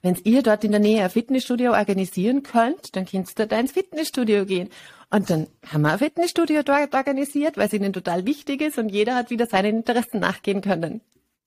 wenn 0.06 0.16
ihr 0.22 0.42
dort 0.44 0.62
in 0.62 0.70
der 0.70 0.78
Nähe 0.78 1.02
ein 1.02 1.10
Fitnessstudio 1.10 1.72
organisieren 1.72 2.44
könnt, 2.44 2.94
dann 2.94 3.06
kannst 3.06 3.40
du 3.40 3.46
da 3.48 3.58
ins 3.58 3.72
Fitnessstudio 3.72 4.46
gehen. 4.46 4.68
Und 5.10 5.30
dann 5.30 5.48
haben 5.66 5.82
wir 5.82 5.90
ein 5.90 5.98
Fitnessstudio 5.98 6.62
dort 6.62 6.94
organisiert, 6.94 7.56
weil 7.56 7.66
es 7.66 7.72
ihnen 7.72 7.92
total 7.92 8.24
wichtig 8.24 8.60
ist 8.60 8.78
und 8.78 8.90
jeder 8.90 9.16
hat 9.16 9.30
wieder 9.30 9.46
seinen 9.46 9.78
Interessen 9.78 10.20
nachgehen 10.20 10.60
können. 10.60 11.00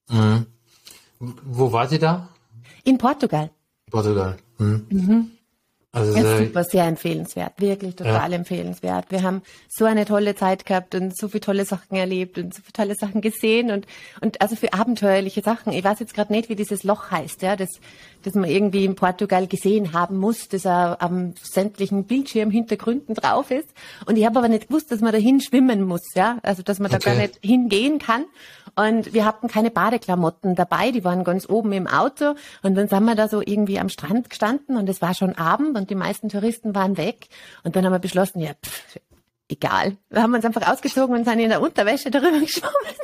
Mhm. 0.10 0.46
Wo 1.20 1.72
wart 1.72 1.94
ihr 1.94 2.00
da? 2.00 2.28
In 2.84 2.98
Portugal. 2.98 3.50
Portugal. 3.90 4.36
Mhm. 4.58 4.86
Mhm. 4.90 5.32
Also 5.92 6.16
ja, 6.16 6.38
super, 6.38 6.64
sehr 6.64 6.86
empfehlenswert, 6.86 7.54
wirklich 7.58 7.96
total 7.96 8.30
ja. 8.30 8.38
empfehlenswert. 8.38 9.06
Wir 9.10 9.24
haben 9.24 9.42
so 9.68 9.86
eine 9.86 10.06
tolle 10.06 10.36
Zeit 10.36 10.68
gehabt 10.68 10.94
und 10.94 11.18
so 11.18 11.30
viele 11.30 11.42
tolle 11.42 11.66
Sachen 11.66 11.98
erlebt 11.98 12.38
und 12.38 12.54
so 12.54 12.62
viele 12.62 12.74
tolle 12.74 12.96
Sachen 12.96 13.22
gesehen 13.22 13.72
und 13.72 13.88
und 14.22 14.40
also 14.40 14.56
für 14.56 14.72
abenteuerliche 14.74 15.42
Sachen. 15.42 15.74
Ich 15.74 15.84
weiß 15.84 16.00
jetzt 16.00 16.14
gerade 16.14 16.32
nicht, 16.32 16.48
wie 16.48 16.56
dieses 16.56 16.84
Loch 16.84 17.10
heißt, 17.10 17.42
ja, 17.42 17.56
das 17.56 17.70
das 18.24 18.36
man 18.36 18.50
irgendwie 18.50 18.86
in 18.86 18.96
Portugal 18.96 19.48
gesehen 19.48 19.94
haben 19.94 20.18
muss, 20.18 20.48
das 20.50 20.66
am 20.66 21.34
sämtlichen 21.42 22.04
Bildschirmhintergründen 22.04 23.16
drauf 23.16 23.50
ist. 23.50 23.70
Und 24.06 24.18
ich 24.18 24.26
habe 24.26 24.40
aber 24.40 24.50
nicht 24.50 24.68
gewusst, 24.68 24.92
dass 24.92 25.00
man 25.00 25.12
dahin 25.12 25.42
schwimmen 25.42 25.84
muss, 25.84 26.04
ja, 26.16 26.38
also 26.44 26.62
dass 26.62 26.80
man 26.80 26.94
okay. 26.94 27.02
da 27.04 27.12
gar 27.12 27.22
nicht 27.22 27.40
hingehen 27.42 28.00
kann. 28.00 28.26
Und 28.80 29.14
wir 29.14 29.26
hatten 29.26 29.50
keine 29.50 29.72
Badeklamotten 29.72 30.56
dabei, 30.56 30.92
die 30.92 31.04
waren 31.04 31.26
ganz 31.26 31.50
oben 31.50 31.74
im 31.74 31.86
Auto. 31.86 32.36
Und 32.64 32.76
dann 32.76 32.88
sind 32.88 33.04
wir 33.04 33.16
da 33.16 33.28
so 33.28 33.42
irgendwie 33.42 33.78
am 33.78 33.90
Strand 33.90 34.30
gestanden 34.30 34.78
und 34.78 34.88
es 34.88 35.02
war 35.02 35.14
schon 35.14 35.38
Abend 35.38 35.78
und 35.78 35.90
die 35.90 35.96
meisten 35.96 36.30
Touristen 36.30 36.74
waren 36.74 36.96
weg. 36.96 37.28
Und 37.66 37.76
dann 37.76 37.84
haben 37.84 37.92
wir 37.92 38.00
beschlossen, 38.00 38.40
ja, 38.40 38.52
pff, 38.54 39.00
egal. 39.50 39.98
Wir 40.10 40.24
haben 40.24 40.34
uns 40.34 40.46
einfach 40.46 40.66
ausgezogen 40.72 41.14
und 41.14 41.26
sind 41.26 41.40
in 41.40 41.50
der 41.50 41.62
Unterwäsche 41.62 42.10
darüber 42.10 42.40
geschwommen. 42.40 42.96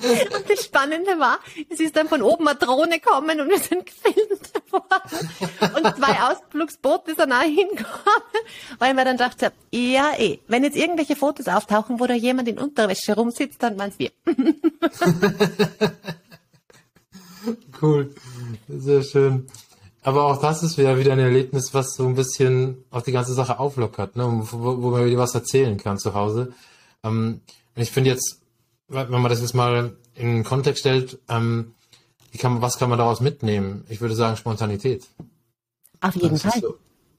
Und 0.00 0.48
das 0.48 0.64
Spannende 0.64 1.18
war, 1.18 1.40
es 1.68 1.80
ist 1.80 1.96
dann 1.96 2.08
von 2.08 2.22
oben 2.22 2.46
eine 2.46 2.56
Drohne 2.58 3.00
gekommen 3.00 3.40
und 3.40 3.48
wir 3.48 3.58
sind 3.58 3.84
gefilmt 3.84 4.52
worden. 4.70 5.28
Und 5.76 5.96
zwei 5.96 6.22
Ausflugsboote 6.22 7.16
sind 7.16 7.32
auch 7.32 7.42
hingekommen, 7.42 8.38
weil 8.78 8.94
man 8.94 9.06
dann 9.06 9.16
dachte, 9.16 9.52
ja 9.72 10.12
eh, 10.16 10.38
wenn 10.46 10.62
jetzt 10.62 10.76
irgendwelche 10.76 11.16
Fotos 11.16 11.48
auftauchen, 11.48 11.98
wo 11.98 12.06
da 12.06 12.14
jemand 12.14 12.46
in 12.48 12.58
Unterwäsche 12.58 13.14
rumsitzt, 13.14 13.60
dann 13.62 13.76
waren 13.78 13.90
es 13.90 13.98
wir. 13.98 14.12
cool, 17.82 18.14
sehr 18.68 19.02
schön. 19.02 19.48
Aber 20.02 20.26
auch 20.26 20.40
das 20.40 20.62
ist 20.62 20.78
wieder, 20.78 20.96
wieder 20.96 21.12
ein 21.12 21.18
Erlebnis, 21.18 21.74
was 21.74 21.94
so 21.94 22.06
ein 22.06 22.14
bisschen 22.14 22.84
auch 22.90 23.02
die 23.02 23.12
ganze 23.12 23.34
Sache 23.34 23.58
auflockert, 23.58 24.16
ne? 24.16 24.46
wo, 24.52 24.80
wo 24.80 24.90
man 24.90 25.04
wieder 25.04 25.18
was 25.18 25.34
erzählen 25.34 25.76
kann 25.76 25.98
zu 25.98 26.14
Hause. 26.14 26.54
Ähm, 27.02 27.40
ich 27.74 27.90
finde 27.90 28.10
jetzt, 28.10 28.40
wenn 28.88 29.10
man 29.10 29.28
das 29.30 29.40
jetzt 29.40 29.54
mal 29.54 29.92
in 30.14 30.26
den 30.26 30.44
Kontext 30.44 30.80
stellt, 30.80 31.18
ähm, 31.28 31.74
kann 32.38 32.62
was 32.62 32.78
kann 32.78 32.90
man 32.90 32.98
daraus 32.98 33.20
mitnehmen? 33.20 33.84
Ich 33.88 34.00
würde 34.00 34.14
sagen 34.14 34.36
Spontanität. 34.36 35.06
Auf 36.00 36.14
jeden 36.16 36.38
Fall. 36.38 36.60
So, 36.60 36.78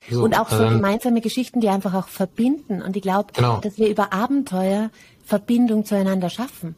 so, 0.10 0.24
und 0.24 0.38
auch 0.40 0.50
so 0.50 0.64
ähm, 0.64 0.76
gemeinsame 0.76 1.22
Geschichten, 1.22 1.62
die 1.62 1.70
einfach 1.70 1.94
auch 1.94 2.08
verbinden. 2.08 2.82
Und 2.82 2.96
ich 2.96 3.02
glaube, 3.02 3.34
genau. 3.34 3.60
dass 3.60 3.78
wir 3.78 3.90
über 3.90 4.14
Abenteuer 4.14 4.92
Verbindung 5.26 5.86
zueinander 5.86 6.30
schaffen. 6.30 6.76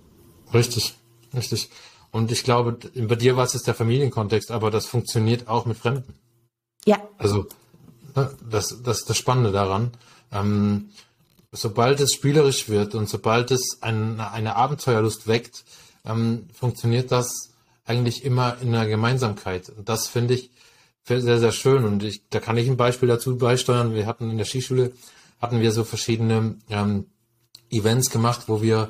Richtig, 0.54 0.96
richtig. 1.34 1.70
Und 2.12 2.32
ich 2.32 2.44
glaube, 2.44 2.78
bei 2.96 3.16
dir 3.16 3.38
war 3.38 3.46
es 3.46 3.54
jetzt 3.54 3.68
der 3.68 3.76
Familienkontext, 3.76 4.52
aber 4.52 4.70
das 4.70 4.86
funktioniert 4.86 5.48
auch 5.48 5.66
mit 5.66 5.78
Fremden. 5.78 6.16
Ja. 6.86 6.98
Also, 7.18 7.46
ne, 8.16 8.32
das, 8.50 8.82
das 8.84 9.00
ist 9.00 9.10
das 9.10 9.18
Spannende 9.18 9.52
daran. 9.52 9.92
Ähm, 10.34 10.90
sobald 11.52 12.00
es 12.00 12.14
spielerisch 12.14 12.70
wird 12.70 12.96
und 12.96 13.10
sobald 13.10 13.52
es 13.52 13.82
ein, 13.82 14.20
eine 14.20 14.56
Abenteuerlust 14.56 15.28
weckt, 15.28 15.66
ähm, 16.06 16.48
funktioniert 16.54 17.12
das 17.12 17.52
eigentlich 17.86 18.24
immer 18.24 18.58
in 18.62 18.74
einer 18.74 18.88
Gemeinsamkeit. 18.88 19.70
Und 19.70 19.90
das 19.90 20.08
finde 20.08 20.36
ich 20.36 20.52
sehr, 21.04 21.40
sehr 21.40 21.52
schön. 21.52 21.84
Und 21.84 22.04
ich, 22.04 22.28
da 22.30 22.40
kann 22.40 22.58
ich 22.58 22.70
ein 22.70 22.78
Beispiel 22.78 23.10
dazu 23.10 23.38
beisteuern. 23.38 23.94
Wir 23.94 24.06
hatten 24.06 24.30
in 24.30 24.38
der 24.38 24.46
Skischule, 24.46 24.94
hatten 25.42 25.60
wir 25.60 25.72
so 25.72 25.84
verschiedene 25.84 26.56
ähm, 26.70 27.06
Events 27.70 28.12
gemacht, 28.12 28.44
wo 28.48 28.62
wir 28.62 28.90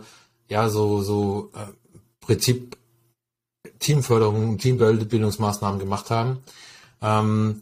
ja 0.50 0.70
so, 0.70 1.02
so 1.02 1.52
äh, 1.56 1.72
Prinzip 2.20 2.78
Teamförderung 3.80 4.50
und 4.50 4.58
Teambildungsmaßnahmen 4.60 5.80
gemacht 5.80 6.12
haben. 6.12 6.44
Ähm, 7.02 7.62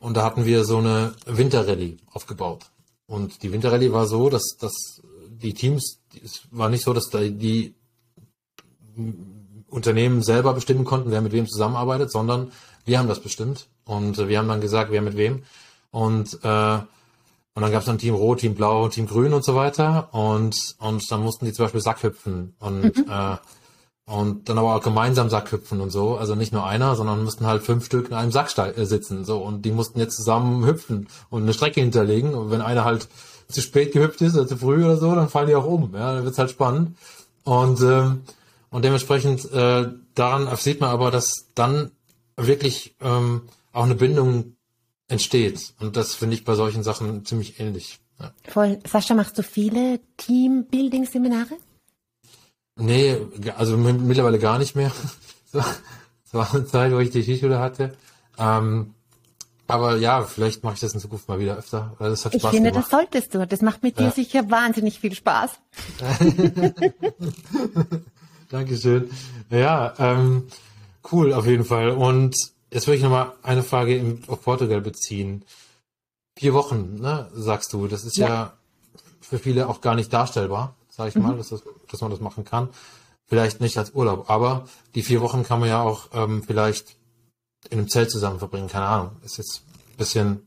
und 0.00 0.16
da 0.16 0.24
hatten 0.24 0.46
wir 0.46 0.64
so 0.64 0.78
eine 0.78 1.14
Winterrallye 1.26 1.98
aufgebaut. 2.10 2.69
Und 3.10 3.42
die 3.42 3.50
Winterrallye 3.50 3.92
war 3.92 4.06
so, 4.06 4.30
dass, 4.30 4.56
dass 4.56 5.02
die 5.28 5.52
Teams, 5.52 5.98
es 6.24 6.42
war 6.52 6.68
nicht 6.68 6.84
so, 6.84 6.92
dass 6.92 7.10
da 7.10 7.18
die 7.18 7.74
Unternehmen 9.68 10.22
selber 10.22 10.54
bestimmen 10.54 10.84
konnten, 10.84 11.10
wer 11.10 11.20
mit 11.20 11.32
wem 11.32 11.48
zusammenarbeitet, 11.48 12.12
sondern 12.12 12.52
wir 12.84 13.00
haben 13.00 13.08
das 13.08 13.18
bestimmt. 13.18 13.66
Und 13.84 14.16
wir 14.28 14.38
haben 14.38 14.46
dann 14.46 14.60
gesagt, 14.60 14.92
wer 14.92 15.02
mit 15.02 15.16
wem. 15.16 15.42
Und, 15.90 16.38
äh, 16.44 16.74
und 17.54 17.62
dann 17.62 17.72
gab 17.72 17.80
es 17.80 17.86
dann 17.86 17.98
Team 17.98 18.14
Rot, 18.14 18.38
Team 18.38 18.54
Blau, 18.54 18.88
Team 18.88 19.08
Grün 19.08 19.32
und 19.32 19.44
so 19.44 19.56
weiter. 19.56 20.14
Und, 20.14 20.76
und 20.78 21.10
dann 21.10 21.24
mussten 21.24 21.46
die 21.46 21.52
zum 21.52 21.64
Beispiel 21.64 21.80
Sackhüpfen 21.80 22.54
und 22.60 22.96
mhm. 22.96 23.06
äh, 23.10 23.36
und 24.10 24.48
dann 24.48 24.58
aber 24.58 24.74
auch 24.74 24.82
gemeinsam 24.82 25.30
Sackhüpfen 25.30 25.80
und 25.80 25.90
so. 25.90 26.16
Also 26.16 26.34
nicht 26.34 26.52
nur 26.52 26.66
einer, 26.66 26.96
sondern 26.96 27.22
mussten 27.22 27.46
halt 27.46 27.62
fünf 27.62 27.84
Stück 27.84 28.08
in 28.08 28.14
einem 28.14 28.32
Sack 28.32 28.50
äh, 28.58 28.84
sitzen. 28.84 29.24
So. 29.24 29.38
Und 29.38 29.64
die 29.64 29.70
mussten 29.70 30.00
jetzt 30.00 30.16
zusammen 30.16 30.66
hüpfen 30.66 31.06
und 31.28 31.42
eine 31.42 31.52
Strecke 31.52 31.80
hinterlegen. 31.80 32.34
Und 32.34 32.50
wenn 32.50 32.60
einer 32.60 32.84
halt 32.84 33.08
zu 33.48 33.60
spät 33.60 33.92
gehüpft 33.92 34.20
ist 34.20 34.34
oder 34.34 34.48
zu 34.48 34.56
früh 34.56 34.84
oder 34.84 34.96
so, 34.96 35.14
dann 35.14 35.28
fallen 35.28 35.46
die 35.46 35.54
auch 35.54 35.64
um. 35.64 35.94
Ja, 35.94 36.14
dann 36.14 36.24
wird's 36.24 36.38
halt 36.38 36.50
spannend. 36.50 36.96
Und, 37.44 37.80
ähm, 37.82 38.22
und 38.70 38.84
dementsprechend 38.84 39.50
äh, 39.52 39.88
daran 40.16 40.48
sieht 40.56 40.80
man 40.80 40.90
aber, 40.90 41.12
dass 41.12 41.46
dann 41.54 41.92
wirklich 42.36 42.96
ähm, 43.00 43.42
auch 43.72 43.84
eine 43.84 43.94
Bindung 43.94 44.56
entsteht. 45.06 45.74
Und 45.78 45.96
das 45.96 46.14
finde 46.14 46.34
ich 46.34 46.44
bei 46.44 46.56
solchen 46.56 46.82
Sachen 46.82 47.24
ziemlich 47.24 47.60
ähnlich. 47.60 48.00
Ja. 48.18 48.32
Voll. 48.48 48.80
Sascha, 48.88 49.14
machst 49.14 49.38
du 49.38 49.44
viele 49.44 50.00
Team-Building-Seminare? 50.16 51.56
Nee, 52.80 53.16
also 53.56 53.76
mittlerweile 53.76 54.38
gar 54.38 54.58
nicht 54.58 54.76
mehr. 54.76 54.92
Es 56.32 56.34
war 56.34 56.54
eine 56.54 56.64
Zeit, 56.64 56.92
wo 56.92 57.00
ich 57.00 57.10
die 57.10 57.24
Skischule 57.24 57.58
hatte. 57.58 57.92
Ähm, 58.38 58.94
aber 59.66 59.96
ja, 59.96 60.22
vielleicht 60.22 60.62
mache 60.64 60.74
ich 60.74 60.80
das 60.80 60.94
in 60.94 61.00
Zukunft 61.00 61.28
mal 61.28 61.38
wieder 61.40 61.56
öfter. 61.56 61.96
Das 61.98 62.24
hat 62.24 62.34
Spaß 62.34 62.44
ich 62.44 62.50
finde, 62.50 62.70
gemacht. 62.70 62.84
das 62.84 62.90
solltest 62.90 63.34
du. 63.34 63.46
Das 63.46 63.62
macht 63.62 63.82
mit 63.82 63.98
ja. 63.98 64.06
dir 64.06 64.12
sicher 64.12 64.50
wahnsinnig 64.50 65.00
viel 65.00 65.14
Spaß. 65.14 65.50
Dankeschön. 68.48 69.10
Ja, 69.50 69.94
ähm, 69.98 70.48
cool 71.12 71.32
auf 71.32 71.46
jeden 71.46 71.64
Fall. 71.64 71.90
Und 71.90 72.36
jetzt 72.72 72.86
würde 72.86 72.96
ich 72.96 73.02
nochmal 73.02 73.32
eine 73.42 73.62
Frage 73.62 73.96
im, 73.96 74.22
auf 74.26 74.42
Portugal 74.42 74.80
beziehen. 74.80 75.44
Vier 76.36 76.54
Wochen, 76.54 76.96
ne, 77.00 77.28
sagst 77.34 77.72
du. 77.72 77.86
Das 77.86 78.04
ist 78.04 78.16
ja, 78.16 78.28
ja 78.28 78.52
für 79.20 79.38
viele 79.38 79.68
auch 79.68 79.80
gar 79.80 79.94
nicht 79.94 80.12
darstellbar, 80.12 80.74
sage 81.00 81.08
ich 81.08 81.14
mhm. 81.14 81.22
mal, 81.22 81.36
dass, 81.36 81.48
das, 81.48 81.62
dass 81.90 82.00
man 82.02 82.10
das 82.10 82.20
machen 82.20 82.44
kann. 82.44 82.68
Vielleicht 83.26 83.60
nicht 83.60 83.78
als 83.78 83.92
Urlaub, 83.94 84.28
aber 84.28 84.66
die 84.94 85.02
vier 85.02 85.22
Wochen 85.22 85.44
kann 85.44 85.60
man 85.60 85.68
ja 85.70 85.82
auch 85.82 86.08
ähm, 86.12 86.42
vielleicht 86.42 86.96
in 87.70 87.78
einem 87.78 87.88
Zelt 87.88 88.10
zusammen 88.10 88.38
verbringen, 88.38 88.68
keine 88.68 88.86
Ahnung. 88.86 89.12
Ist 89.24 89.38
jetzt 89.38 89.62
ein 89.92 89.96
bisschen 89.96 90.42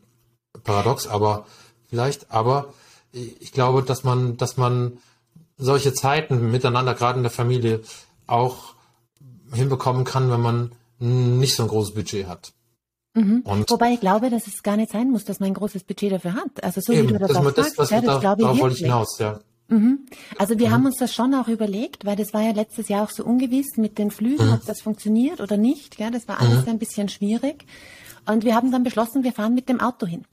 paradox, 0.64 1.08
aber 1.08 1.48
vielleicht, 1.90 2.32
aber 2.32 2.74
ich 3.12 3.52
glaube, 3.52 3.82
dass 3.82 4.04
man, 4.04 4.38
dass 4.38 4.58
man 4.58 5.00
solche 5.58 5.94
Zeiten 5.94 6.52
miteinander, 6.52 6.94
gerade 6.94 7.18
in 7.18 7.24
der 7.24 7.32
Familie, 7.32 7.82
auch 8.28 8.76
hinbekommen 9.54 10.04
kann, 10.04 10.30
wenn 10.30 10.42
man 10.42 10.72
nicht 11.00 11.56
so 11.56 11.64
ein 11.64 11.70
großes 11.70 11.96
Budget 11.96 12.28
hat. 12.28 12.54
Mhm. 13.16 13.44
Wobei 13.46 13.94
ich 13.94 14.00
glaube, 14.00 14.30
dass 14.30 14.46
es 14.46 14.62
gar 14.62 14.78
nicht 14.78 14.92
sein 14.92 15.10
muss, 15.10 15.26
dass 15.26 15.40
man 15.40 15.48
ein 15.48 15.54
großes 15.54 15.84
Budget 15.84 16.12
dafür 16.12 16.34
hat. 16.34 16.64
Also 16.64 16.82
so 16.82 16.94
eben, 16.94 17.10
wie 17.10 17.14
du 17.14 17.20
das, 17.20 17.30
das 17.30 17.38
auch 17.38 17.52
das, 17.52 17.74
sagst, 17.74 17.92
ja, 17.92 18.02
das 18.02 18.16
da, 18.16 18.20
glaube 18.20 18.42
ich 18.42 18.48
wirklich. 18.48 18.74
Ich 18.74 18.86
hinaus, 18.86 19.18
ja. 19.20 19.40
Mhm. 19.68 20.06
Also 20.38 20.60
wir 20.60 20.70
mhm. 20.70 20.72
haben 20.72 20.86
uns 20.86 20.98
das 20.98 21.14
schon 21.14 21.34
auch 21.34 21.48
überlegt, 21.48 22.06
weil 22.06 22.16
das 22.16 22.34
war 22.34 22.42
ja 22.42 22.52
letztes 22.52 22.90
Jahr 22.90 23.04
auch 23.04 23.10
so 23.10 23.24
ungewiss 23.24 23.78
mit 23.78 23.98
den 23.98 24.12
Flügen, 24.12 24.48
mhm. 24.48 24.54
ob 24.54 24.66
das 24.66 24.82
funktioniert 24.82 25.42
oder 25.42 25.58
nicht. 25.58 26.00
Ja, 26.00 26.12
das 26.12 26.28
war 26.28 26.42
alles 26.42 26.64
mhm. 26.64 26.74
ein 26.74 26.80
bisschen 26.80 27.10
schwierig. 27.10 27.66
Und 28.26 28.44
wir 28.46 28.56
haben 28.56 28.72
dann 28.72 28.84
beschlossen, 28.84 29.24
wir 29.24 29.34
fahren 29.34 29.54
mit 29.54 29.70
dem 29.70 29.80
Auto 29.80 30.06
hin. 30.06 30.26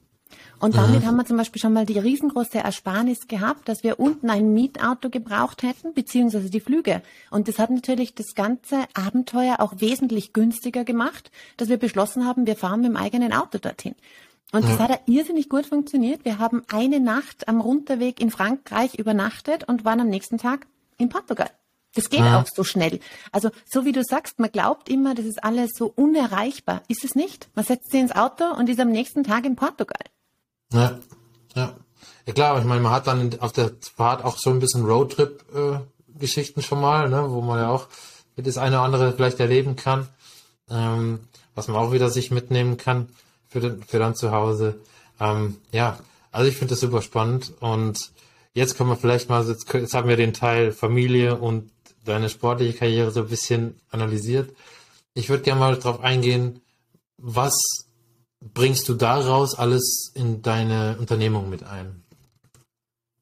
Und 0.60 0.76
damit 0.76 1.00
mhm. 1.00 1.06
haben 1.06 1.16
wir 1.16 1.24
zum 1.24 1.38
Beispiel 1.38 1.60
schon 1.60 1.72
mal 1.72 1.86
die 1.86 1.98
riesengroße 1.98 2.58
Ersparnis 2.58 3.26
gehabt, 3.26 3.68
dass 3.68 3.82
wir 3.82 3.98
unten 3.98 4.28
ein 4.28 4.52
Mietauto 4.52 5.08
gebraucht 5.08 5.62
hätten, 5.62 5.94
beziehungsweise 5.94 6.50
die 6.50 6.60
Flüge. 6.60 7.02
Und 7.30 7.48
das 7.48 7.58
hat 7.58 7.70
natürlich 7.70 8.14
das 8.14 8.34
ganze 8.34 8.84
Abenteuer 8.92 9.56
auch 9.60 9.72
wesentlich 9.78 10.34
günstiger 10.34 10.84
gemacht, 10.84 11.30
dass 11.56 11.68
wir 11.68 11.78
beschlossen 11.78 12.26
haben, 12.26 12.46
wir 12.46 12.56
fahren 12.56 12.82
mit 12.82 12.90
dem 12.90 12.96
eigenen 12.96 13.32
Auto 13.32 13.58
dorthin. 13.58 13.94
Und 14.52 14.64
das 14.64 14.78
hat 14.78 14.90
ja 14.90 14.98
irrsinnig 15.06 15.48
gut 15.48 15.66
funktioniert. 15.66 16.24
Wir 16.24 16.38
haben 16.38 16.62
eine 16.72 16.98
Nacht 16.98 17.46
am 17.46 17.60
Runterweg 17.60 18.20
in 18.20 18.30
Frankreich 18.30 18.94
übernachtet 18.94 19.68
und 19.68 19.84
waren 19.84 20.00
am 20.00 20.08
nächsten 20.08 20.38
Tag 20.38 20.66
in 20.98 21.08
Portugal. 21.08 21.50
Das 21.94 22.10
geht 22.10 22.20
ja. 22.20 22.40
auch 22.40 22.46
so 22.52 22.64
schnell. 22.64 23.00
Also 23.32 23.50
so 23.64 23.84
wie 23.84 23.92
du 23.92 24.02
sagst, 24.02 24.38
man 24.38 24.50
glaubt 24.50 24.88
immer, 24.88 25.14
das 25.14 25.24
ist 25.24 25.42
alles 25.42 25.70
so 25.76 25.92
unerreichbar. 25.94 26.82
Ist 26.88 27.04
es 27.04 27.14
nicht? 27.14 27.48
Man 27.54 27.64
setzt 27.64 27.90
sich 27.90 28.00
ins 28.00 28.14
Auto 28.14 28.44
und 28.56 28.68
ist 28.68 28.80
am 28.80 28.90
nächsten 28.90 29.24
Tag 29.24 29.44
in 29.44 29.56
Portugal. 29.56 30.04
Ja, 30.72 30.98
ja. 31.54 31.74
Ja 32.26 32.32
klar, 32.32 32.58
ich 32.58 32.64
meine, 32.64 32.80
man 32.80 32.92
hat 32.92 33.06
dann 33.06 33.38
auf 33.40 33.52
der 33.52 33.72
Fahrt 33.96 34.24
auch 34.24 34.36
so 34.36 34.50
ein 34.50 34.60
bisschen 34.60 34.84
Roadtrip-Geschichten 34.84 36.60
äh, 36.60 36.62
schon 36.62 36.80
mal, 36.80 37.08
ne, 37.08 37.30
wo 37.30 37.40
man 37.40 37.58
ja 37.58 37.70
auch 37.70 37.88
das 38.36 38.58
eine 38.58 38.76
oder 38.76 38.84
andere 38.84 39.12
vielleicht 39.12 39.40
erleben 39.40 39.74
kann, 39.76 40.08
ähm, 40.68 41.20
was 41.54 41.68
man 41.68 41.76
auch 41.76 41.92
wieder 41.92 42.10
sich 42.10 42.30
mitnehmen 42.30 42.76
kann 42.76 43.08
für, 43.50 43.60
den, 43.60 43.82
für 43.82 43.98
dann 43.98 44.14
zu 44.14 44.30
Hause. 44.30 44.80
Ähm, 45.20 45.58
ja, 45.72 45.98
also 46.32 46.48
ich 46.48 46.56
finde 46.56 46.72
das 46.72 46.80
super 46.80 47.02
spannend 47.02 47.52
und 47.60 47.98
jetzt 48.54 48.76
können 48.76 48.88
wir 48.88 48.96
vielleicht 48.96 49.28
mal, 49.28 49.46
jetzt, 49.46 49.72
jetzt 49.74 49.94
haben 49.94 50.08
wir 50.08 50.16
den 50.16 50.32
Teil 50.32 50.72
Familie 50.72 51.36
und 51.36 51.70
deine 52.04 52.30
sportliche 52.30 52.78
Karriere 52.78 53.10
so 53.10 53.20
ein 53.20 53.28
bisschen 53.28 53.78
analysiert. 53.90 54.54
Ich 55.14 55.28
würde 55.28 55.42
gerne 55.42 55.60
mal 55.60 55.76
darauf 55.76 56.00
eingehen, 56.00 56.60
was 57.18 57.54
bringst 58.40 58.88
du 58.88 58.94
daraus 58.94 59.58
alles 59.58 60.12
in 60.14 60.40
deine 60.40 60.96
Unternehmung 60.98 61.50
mit 61.50 61.64
ein? 61.64 62.02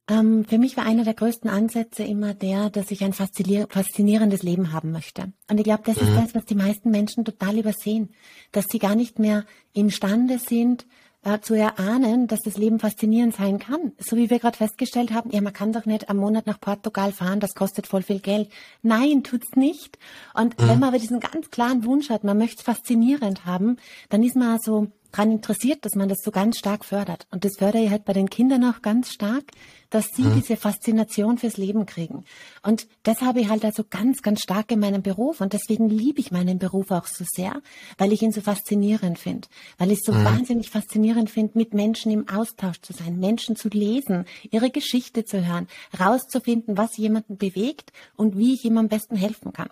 Ähm, 0.09 0.45
für 0.47 0.59
mich 0.59 0.77
war 0.77 0.87
einer 0.87 1.05
der 1.05 1.15
größten 1.15 1.51
Ansätze 1.51 2.03
immer 2.03 2.35
der, 2.35 2.71
dass 2.71 2.91
ich 2.91 3.05
ein 3.05 3.13
faszinierendes 3.13 4.43
Leben 4.43 4.73
haben 4.73 4.91
möchte. 4.91 5.33
Und 5.51 5.59
ich 5.59 5.65
glaube, 5.65 5.83
das 5.85 6.01
mhm. 6.01 6.09
ist 6.09 6.17
das, 6.17 6.35
was 6.35 6.45
die 6.47 6.55
meisten 6.55 6.91
Menschen 6.91 7.25
total 7.25 7.59
übersehen, 7.59 8.11
dass 8.53 8.67
sie 8.71 8.79
gar 8.79 8.95
nicht 8.95 9.19
mehr 9.19 9.45
imstande 9.75 10.39
sind, 10.39 10.87
äh, 11.25 11.41
zu 11.41 11.55
erahnen, 11.55 12.27
dass 12.27 12.41
das 12.41 12.57
Leben 12.57 12.79
faszinierend 12.79 13.35
sein 13.35 13.59
kann. 13.59 13.93
So 13.99 14.17
wie 14.17 14.31
wir 14.31 14.39
gerade 14.39 14.57
festgestellt 14.57 15.13
haben, 15.13 15.31
ja, 15.31 15.41
man 15.41 15.53
kann 15.53 15.73
doch 15.73 15.85
nicht 15.85 16.09
am 16.09 16.17
Monat 16.17 16.47
nach 16.47 16.61
Portugal 16.61 17.13
fahren, 17.13 17.41
das 17.41 17.55
kostet 17.55 17.87
voll 17.87 18.03
viel 18.03 18.21
Geld. 18.21 18.49
Nein, 18.83 19.25
tut's 19.25 19.57
nicht. 19.57 19.99
Und 20.33 20.59
mhm. 20.59 20.69
wenn 20.69 20.79
man 20.79 20.89
aber 20.91 20.99
diesen 20.99 21.21
ganz 21.21 21.51
klaren 21.51 21.85
Wunsch 21.85 22.09
hat, 22.09 22.25
man 22.25 22.39
möchte 22.39 22.59
es 22.59 22.63
faszinierend 22.63 23.45
haben, 23.45 23.77
dann 24.09 24.23
ist 24.23 24.37
man 24.37 24.59
so 24.61 24.89
daran 25.11 25.33
interessiert, 25.33 25.85
dass 25.85 25.95
man 25.95 26.09
das 26.09 26.19
so 26.23 26.31
ganz 26.31 26.59
stark 26.59 26.85
fördert. 26.85 27.27
Und 27.31 27.45
das 27.45 27.57
fördere 27.59 27.83
ich 27.83 27.91
halt 27.91 28.05
bei 28.05 28.13
den 28.13 28.31
Kindern 28.31 28.65
auch 28.65 28.83
ganz 28.83 29.13
stark, 29.13 29.45
dass 29.91 30.09
sie 30.15 30.23
mhm. 30.23 30.35
diese 30.35 30.57
Faszination 30.57 31.39
fürs 31.39 31.57
Leben 31.57 31.87
kriegen. 31.87 32.25
Und 32.63 32.87
das 33.05 33.23
habe 33.23 33.41
ich 33.41 33.49
halt 33.49 33.65
also 33.65 33.85
ganz, 33.89 34.23
ganz 34.23 34.41
stark 34.41 34.71
in 34.71 34.81
meinem 34.81 35.03
Beruf. 35.03 35.41
Und 35.41 35.53
deswegen 35.53 35.89
liebe 35.89 36.21
ich 36.21 36.31
meinen 36.31 36.59
Beruf 36.59 36.91
auch 36.91 37.07
so 37.07 37.25
sehr, 37.27 37.63
weil 37.97 38.13
ich 38.13 38.23
ihn 38.23 38.33
so 38.33 38.41
faszinierend 38.41 39.19
finde. 39.19 39.49
Weil 39.79 39.91
ich 39.91 40.01
es 40.01 40.05
so 40.05 40.13
mhm. 40.13 40.25
wahnsinnig 40.25 40.71
faszinierend 40.71 41.31
finde, 41.31 41.57
mit 41.57 41.73
Menschen 41.73 42.13
im 42.13 42.29
Austausch 42.29 42.81
zu 42.81 42.93
sein, 42.93 43.19
Menschen 43.19 43.57
zu 43.57 43.69
lesen, 43.69 44.27
ihre 44.51 44.71
Geschichte 44.71 45.25
zu 45.25 45.47
hören, 45.47 45.69
rauszufinden, 45.99 46.77
was 46.77 46.97
jemanden 46.97 47.39
bewegt 47.39 47.93
und 48.17 48.37
wie 48.37 48.55
ich 48.55 48.65
ihm 48.65 48.79
am 48.79 48.89
besten 48.89 49.17
helfen 49.17 49.53
kann. 49.53 49.71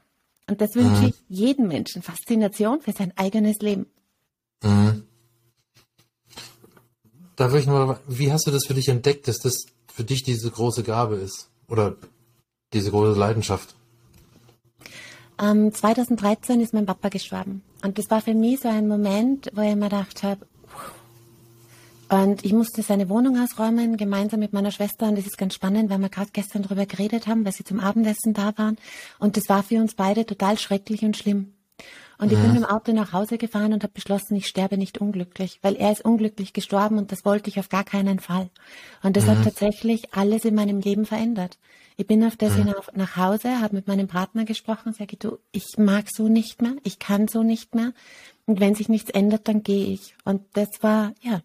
Und 0.49 0.61
das 0.61 0.75
wünsche 0.75 1.03
mhm. 1.03 1.09
ich 1.09 1.15
jedem 1.29 1.69
Menschen. 1.69 2.03
Faszination 2.03 2.81
für 2.81 2.93
sein 2.93 3.13
eigenes 3.17 3.59
Leben. 3.59 3.87
Da 7.37 7.51
würde 7.51 7.61
ich 7.61 7.67
mal, 7.67 7.99
wie 8.09 8.33
hast 8.33 8.47
du 8.47 8.51
das 8.51 8.67
für 8.67 8.75
dich 8.75 8.89
entdeckt, 8.89 9.29
dass 9.29 9.39
das 9.39 9.67
für 9.93 10.05
dich 10.05 10.23
diese 10.23 10.51
große 10.51 10.83
Gabe 10.83 11.17
ist? 11.17 11.51
Oder 11.69 11.97
diese 12.73 12.91
große 12.91 13.19
Leidenschaft? 13.19 13.75
Ähm, 15.39 15.73
2013 15.73 16.61
ist 16.61 16.73
mein 16.73 16.87
Papa 16.87 17.11
gestorben. 17.11 17.63
Und 17.83 17.99
das 17.99 18.11
war 18.11 18.23
für 18.23 18.35
mich 18.35 18.61
so 18.61 18.69
ein 18.69 18.89
Moment, 18.89 19.51
wo 19.53 19.61
ich 19.61 19.77
mir 19.77 19.89
gedacht 19.89 20.23
habe, 20.23 20.47
und 22.09 22.45
ich 22.45 22.53
musste 22.53 22.83
seine 22.83 23.09
Wohnung 23.09 23.37
ausräumen, 23.43 23.97
gemeinsam 23.97 24.39
mit 24.39 24.53
meiner 24.53 24.71
Schwester. 24.71 25.09
Und 25.09 25.19
das 25.19 25.27
ist 25.27 25.39
ganz 25.39 25.55
spannend, 25.55 25.91
weil 25.91 25.99
wir 25.99 26.09
gerade 26.09 26.31
gestern 26.33 26.63
darüber 26.63 26.87
geredet 26.87 27.27
haben, 27.27 27.45
weil 27.45 27.53
sie 27.53 27.65
zum 27.65 27.81
Abendessen 27.81 28.33
da 28.33 28.57
waren. 28.57 28.77
Und 29.19 29.37
das 29.37 29.49
war 29.49 29.65
für 29.65 29.81
uns 29.81 29.95
beide 29.95 30.25
total 30.25 30.57
schrecklich 30.57 31.03
und 31.03 31.17
schlimm. 31.17 31.56
Und 32.19 32.33
ich 32.33 32.39
bin 32.39 32.53
mit 32.53 32.63
dem 32.63 32.65
Auto 32.65 32.93
nach 32.93 33.13
Hause 33.13 33.37
gefahren 33.37 33.73
und 33.73 33.83
habe 33.83 33.93
beschlossen, 33.93 34.37
ich 34.37 34.47
sterbe 34.47 34.79
nicht 34.79 34.99
unglücklich, 34.99 35.59
weil 35.63 35.77
er 35.77 35.93
ist 35.93 36.05
unglücklich 36.05 36.53
gestorben 36.53 36.97
und 36.99 37.13
das 37.13 37.25
wollte 37.25 37.51
ich 37.51 37.59
auf 37.59 37.69
gar 37.69 37.85
keinen 37.85 38.21
Fall. 38.21 38.49
Und 39.03 39.17
das 39.17 39.27
mhm. 39.27 39.31
hat 39.31 39.45
tatsächlich 39.45 40.15
alles 40.15 40.45
in 40.45 40.55
meinem 40.55 40.81
Leben 40.81 41.05
verändert. 41.05 41.59
Ich 41.99 42.07
bin 42.07 42.25
auf 42.25 42.37
das 42.37 42.53
mhm. 42.57 42.65
hinauf 42.65 42.91
nach 42.95 43.17
Hause, 43.17 43.61
habe 43.61 43.75
mit 43.75 43.87
meinem 43.87 44.09
Partner 44.09 44.45
gesprochen, 44.45 44.93
sage 44.93 45.17
du, 45.17 45.39
ich 45.53 45.79
mag 45.79 46.07
so 46.11 46.29
nicht 46.29 46.63
mehr, 46.63 46.77
ich 46.85 46.99
kann 46.99 47.29
so 47.29 47.43
nicht 47.43 47.75
mehr. 47.75 47.93
Und 48.47 48.61
wenn 48.61 48.75
sich 48.75 48.89
nichts 48.89 49.11
ändert, 49.11 49.49
dann 49.49 49.63
gehe 49.63 49.87
ich. 49.87 50.15
Und 50.25 50.43
das 50.55 50.69
war, 50.81 51.13
ja, 51.21 51.43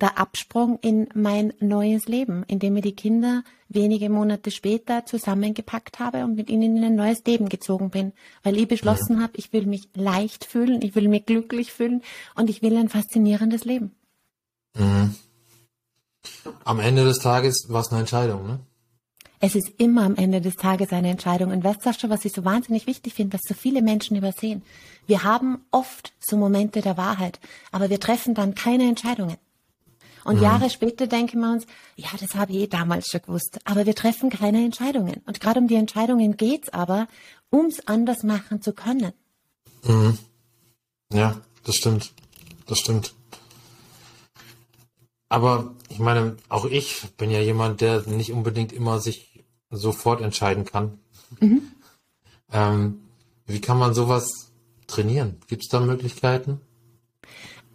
der 0.00 0.18
Absprung 0.18 0.78
in 0.80 1.08
mein 1.14 1.52
neues 1.60 2.06
Leben, 2.06 2.44
indem 2.46 2.76
ich 2.76 2.82
die 2.82 2.96
Kinder 2.96 3.42
wenige 3.68 4.08
Monate 4.10 4.50
später 4.50 5.06
zusammengepackt 5.06 5.98
habe 5.98 6.24
und 6.24 6.36
mit 6.36 6.50
ihnen 6.50 6.76
in 6.76 6.84
ein 6.84 6.94
neues 6.94 7.24
Leben 7.26 7.48
gezogen 7.48 7.90
bin, 7.90 8.12
weil 8.42 8.56
ich 8.56 8.68
beschlossen 8.68 9.16
ja. 9.16 9.22
habe, 9.22 9.32
ich 9.36 9.52
will 9.52 9.66
mich 9.66 9.88
leicht 9.94 10.44
fühlen, 10.44 10.82
ich 10.82 10.94
will 10.94 11.08
mich 11.08 11.26
glücklich 11.26 11.72
fühlen 11.72 12.02
und 12.34 12.48
ich 12.50 12.62
will 12.62 12.76
ein 12.76 12.88
faszinierendes 12.88 13.64
Leben. 13.64 13.92
Mhm. 14.76 15.14
Am 16.64 16.80
Ende 16.80 17.04
des 17.04 17.18
Tages 17.18 17.66
war 17.68 17.80
es 17.80 17.90
eine 17.90 18.00
Entscheidung, 18.00 18.46
ne? 18.46 18.60
Es 19.38 19.54
ist 19.54 19.70
immer 19.76 20.04
am 20.04 20.16
Ende 20.16 20.40
des 20.40 20.56
Tages 20.56 20.92
eine 20.92 21.10
Entscheidung. 21.10 21.50
Und 21.50 21.62
weißt 21.62 21.84
du, 21.84 21.92
schon, 21.92 22.10
was 22.10 22.24
ich 22.24 22.32
so 22.32 22.44
wahnsinnig 22.44 22.86
wichtig 22.86 23.12
finde, 23.14 23.34
was 23.34 23.42
so 23.46 23.54
viele 23.54 23.82
Menschen 23.82 24.16
übersehen? 24.16 24.62
Wir 25.06 25.24
haben 25.24 25.64
oft 25.70 26.14
so 26.18 26.36
Momente 26.36 26.80
der 26.80 26.96
Wahrheit, 26.96 27.38
aber 27.70 27.90
wir 27.90 28.00
treffen 28.00 28.34
dann 28.34 28.54
keine 28.54 28.88
Entscheidungen. 28.88 29.36
Und 30.26 30.38
mhm. 30.38 30.42
Jahre 30.42 30.70
später 30.70 31.06
denken 31.06 31.38
wir 31.40 31.52
uns, 31.52 31.66
ja, 31.94 32.08
das 32.18 32.34
habe 32.34 32.52
ich 32.52 32.58
eh 32.58 32.66
damals 32.66 33.06
schon 33.08 33.22
gewusst. 33.22 33.60
Aber 33.64 33.86
wir 33.86 33.94
treffen 33.94 34.28
keine 34.28 34.64
Entscheidungen. 34.64 35.22
Und 35.24 35.40
gerade 35.40 35.60
um 35.60 35.68
die 35.68 35.76
Entscheidungen 35.76 36.36
geht's 36.36 36.68
aber, 36.68 37.06
ums 37.52 37.80
anders 37.86 38.24
machen 38.24 38.60
zu 38.60 38.72
können. 38.72 39.12
Mhm. 39.84 40.18
Ja, 41.12 41.40
das 41.64 41.76
stimmt. 41.76 42.12
Das 42.66 42.78
stimmt. 42.78 43.14
Aber 45.28 45.74
ich 45.90 46.00
meine, 46.00 46.36
auch 46.48 46.64
ich 46.64 47.02
bin 47.16 47.30
ja 47.30 47.40
jemand, 47.40 47.80
der 47.80 48.02
nicht 48.08 48.32
unbedingt 48.32 48.72
immer 48.72 48.98
sich 48.98 49.44
sofort 49.70 50.20
entscheiden 50.20 50.64
kann. 50.64 50.98
Mhm. 51.38 51.62
Ähm, 52.52 53.00
wie 53.46 53.60
kann 53.60 53.78
man 53.78 53.94
sowas 53.94 54.50
trainieren? 54.88 55.36
Gibt 55.46 55.62
es 55.62 55.68
da 55.68 55.78
Möglichkeiten? 55.78 56.60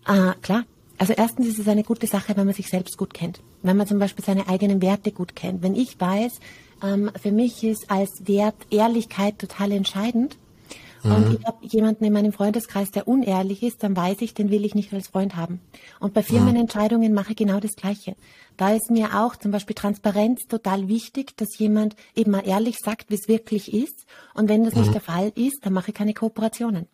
Ah, 0.04 0.34
klar. 0.42 0.66
Also 1.02 1.14
erstens 1.14 1.48
ist 1.48 1.58
es 1.58 1.68
eine 1.68 1.84
gute 1.84 2.06
Sache, 2.06 2.38
wenn 2.38 2.46
man 2.46 2.54
sich 2.54 2.68
selbst 2.68 2.96
gut 2.96 3.16
kennt. 3.16 3.42
Wenn 3.64 3.76
man 3.76 3.88
zum 3.88 3.98
Beispiel 3.98 4.24
seine 4.24 4.48
eigenen 4.48 4.84
Werte 4.84 5.12
gut 5.12 5.36
kennt. 5.36 5.64
Wenn 5.64 5.76
ich 5.76 6.00
weiß, 6.00 6.40
ähm, 6.84 7.10
für 7.20 7.32
mich 7.32 7.64
ist 7.64 7.90
als 7.90 8.28
Wert 8.28 8.56
Ehrlichkeit 8.70 9.40
total 9.40 9.72
entscheidend 9.72 10.38
Mhm. 11.04 11.12
Und 11.12 11.40
ich 11.40 11.46
habe 11.46 11.66
jemanden 11.66 12.06
in 12.06 12.14
meinem 12.14 12.34
Freundeskreis, 12.34 12.92
der 12.92 13.08
unehrlich 13.08 13.64
ist, 13.64 13.84
dann 13.84 13.96
weiß 13.96 14.18
ich, 14.22 14.34
den 14.34 14.50
will 14.50 14.66
ich 14.66 14.76
nicht 14.76 14.94
als 14.94 15.08
Freund 15.08 15.36
haben. 15.36 15.60
Und 16.00 16.14
bei 16.14 16.24
Firmenentscheidungen 16.24 17.14
mache 17.14 17.32
ich 17.32 17.38
genau 17.38 17.60
das 17.60 17.76
Gleiche. 17.76 18.16
Da 18.58 18.74
ist 18.74 18.92
mir 18.92 19.20
auch 19.20 19.36
zum 19.36 19.52
Beispiel 19.52 19.76
Transparenz 19.76 20.42
total 20.48 20.88
wichtig, 20.88 21.36
dass 21.38 21.58
jemand 21.58 21.96
eben 22.16 22.32
mal 22.32 22.48
ehrlich 22.48 22.78
sagt, 22.78 23.10
wie 23.10 23.16
es 23.16 23.28
wirklich 23.28 23.74
ist. 23.74 24.06
Und 24.34 24.50
wenn 24.50 24.64
das 24.64 24.76
mhm. 24.76 24.82
nicht 24.82 24.94
der 24.94 25.02
Fall 25.02 25.32
ist, 25.36 25.66
dann 25.66 25.74
mache 25.74 25.90
ich 25.90 25.96
keine 25.96 26.14
Kooperationen. 26.14 26.88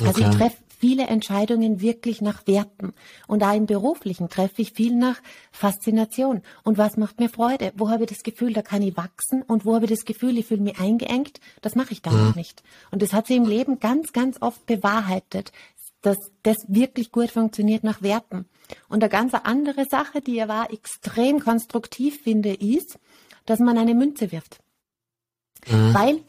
Also 0.00 0.20
okay. 0.22 0.30
ich 0.30 0.36
treffe 0.36 0.56
viele 0.80 1.06
Entscheidungen 1.06 1.80
wirklich 1.80 2.22
nach 2.22 2.46
Werten. 2.46 2.94
Und 3.26 3.44
auch 3.44 3.54
im 3.54 3.66
Beruflichen 3.66 4.28
treffe 4.28 4.62
ich 4.62 4.72
viel 4.72 4.94
nach 4.96 5.20
Faszination. 5.52 6.42
Und 6.64 6.78
was 6.78 6.96
macht 6.96 7.20
mir 7.20 7.28
Freude? 7.28 7.72
Wo 7.76 7.90
habe 7.90 8.04
ich 8.04 8.10
das 8.10 8.22
Gefühl, 8.22 8.54
da 8.54 8.62
kann 8.62 8.82
ich 8.82 8.96
wachsen? 8.96 9.42
Und 9.42 9.66
wo 9.66 9.74
habe 9.74 9.84
ich 9.84 9.90
das 9.90 10.04
Gefühl, 10.04 10.38
ich 10.38 10.46
fühle 10.46 10.62
mich 10.62 10.80
eingeengt? 10.80 11.40
Das 11.60 11.74
mache 11.74 11.92
ich 11.92 12.02
da 12.02 12.10
mhm. 12.10 12.32
nicht. 12.34 12.62
Und 12.90 13.02
das 13.02 13.12
hat 13.12 13.26
sich 13.26 13.36
im 13.36 13.44
Leben 13.44 13.78
ganz, 13.78 14.12
ganz 14.12 14.40
oft 14.40 14.64
bewahrheitet, 14.66 15.52
dass 16.02 16.16
das 16.42 16.56
wirklich 16.66 17.12
gut 17.12 17.30
funktioniert 17.30 17.84
nach 17.84 18.00
Werten. 18.00 18.46
Und 18.88 19.02
eine 19.02 19.10
ganz 19.10 19.34
andere 19.34 19.84
Sache, 19.84 20.22
die 20.22 20.36
ja 20.36 20.48
war 20.48 20.72
extrem 20.72 21.40
konstruktiv 21.40 22.22
finde, 22.22 22.54
ist, 22.54 22.98
dass 23.44 23.58
man 23.58 23.76
eine 23.76 23.94
Münze 23.94 24.32
wirft. 24.32 24.60
Mhm. 25.68 25.94
Weil 25.94 26.20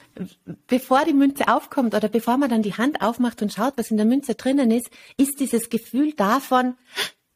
bevor 0.67 1.05
die 1.05 1.13
Münze 1.13 1.47
aufkommt 1.47 1.95
oder 1.95 2.09
bevor 2.09 2.37
man 2.37 2.49
dann 2.49 2.63
die 2.63 2.73
Hand 2.73 3.01
aufmacht 3.01 3.41
und 3.41 3.53
schaut, 3.53 3.73
was 3.77 3.91
in 3.91 3.97
der 3.97 4.05
Münze 4.05 4.35
drinnen 4.35 4.71
ist, 4.71 4.89
ist 5.17 5.39
dieses 5.39 5.69
Gefühl 5.69 6.13
davon, 6.13 6.75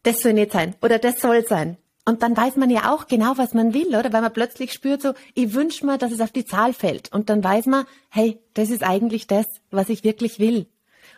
das 0.04 0.20
soll 0.20 0.34
nicht 0.34 0.52
sein 0.52 0.76
oder 0.82 1.00
das 1.00 1.20
soll 1.20 1.46
sein. 1.48 1.78
Und 2.08 2.22
dann 2.22 2.38
weiß 2.38 2.56
man 2.58 2.70
ja 2.70 2.94
auch 2.94 3.08
genau, 3.08 3.34
was 3.38 3.56
man 3.56 3.74
will, 3.74 3.88
oder? 3.88 4.14
Weil 4.14 4.22
man 4.22 4.32
plötzlich 4.32 4.74
spürt 4.74 5.02
so, 5.02 5.14
ich 5.34 5.54
wünsche 5.56 5.86
mir, 5.88 5.98
dass 5.98 6.12
es 6.12 6.22
auf 6.22 6.32
die 6.32 6.46
Zahl 6.46 6.72
fällt. 6.74 7.12
Und 7.12 7.32
dann 7.32 7.44
weiß 7.44 7.66
man, 7.66 7.86
hey, 8.10 8.40
das 8.54 8.70
ist 8.70 8.84
eigentlich 8.84 9.26
das, 9.26 9.48
was 9.72 9.90
ich 9.90 10.04
wirklich 10.04 10.38
will. 10.38 10.68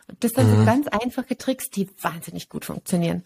Und 0.08 0.24
das 0.24 0.32
sind 0.32 0.50
mhm. 0.50 0.60
so 0.60 0.66
ganz 0.66 0.88
einfache 0.88 1.38
Tricks, 1.38 1.70
die 1.70 1.90
wahnsinnig 2.02 2.48
gut 2.48 2.63
funktionieren. 2.63 3.24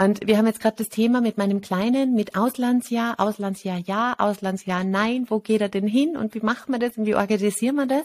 Und 0.00 0.26
wir 0.26 0.38
haben 0.38 0.46
jetzt 0.46 0.60
gerade 0.60 0.78
das 0.78 0.88
Thema 0.88 1.20
mit 1.20 1.36
meinem 1.36 1.60
Kleinen, 1.60 2.14
mit 2.14 2.34
Auslandsjahr, 2.34 3.20
Auslandsjahr 3.20 3.76
ja, 3.84 4.14
Auslandsjahr 4.16 4.82
nein, 4.82 5.26
wo 5.28 5.40
geht 5.40 5.60
er 5.60 5.68
denn 5.68 5.86
hin 5.86 6.16
und 6.16 6.34
wie 6.34 6.40
macht 6.40 6.70
man 6.70 6.80
das 6.80 6.96
und 6.96 7.04
wie 7.04 7.14
organisieren 7.14 7.76
wir 7.76 7.84
das? 7.84 8.04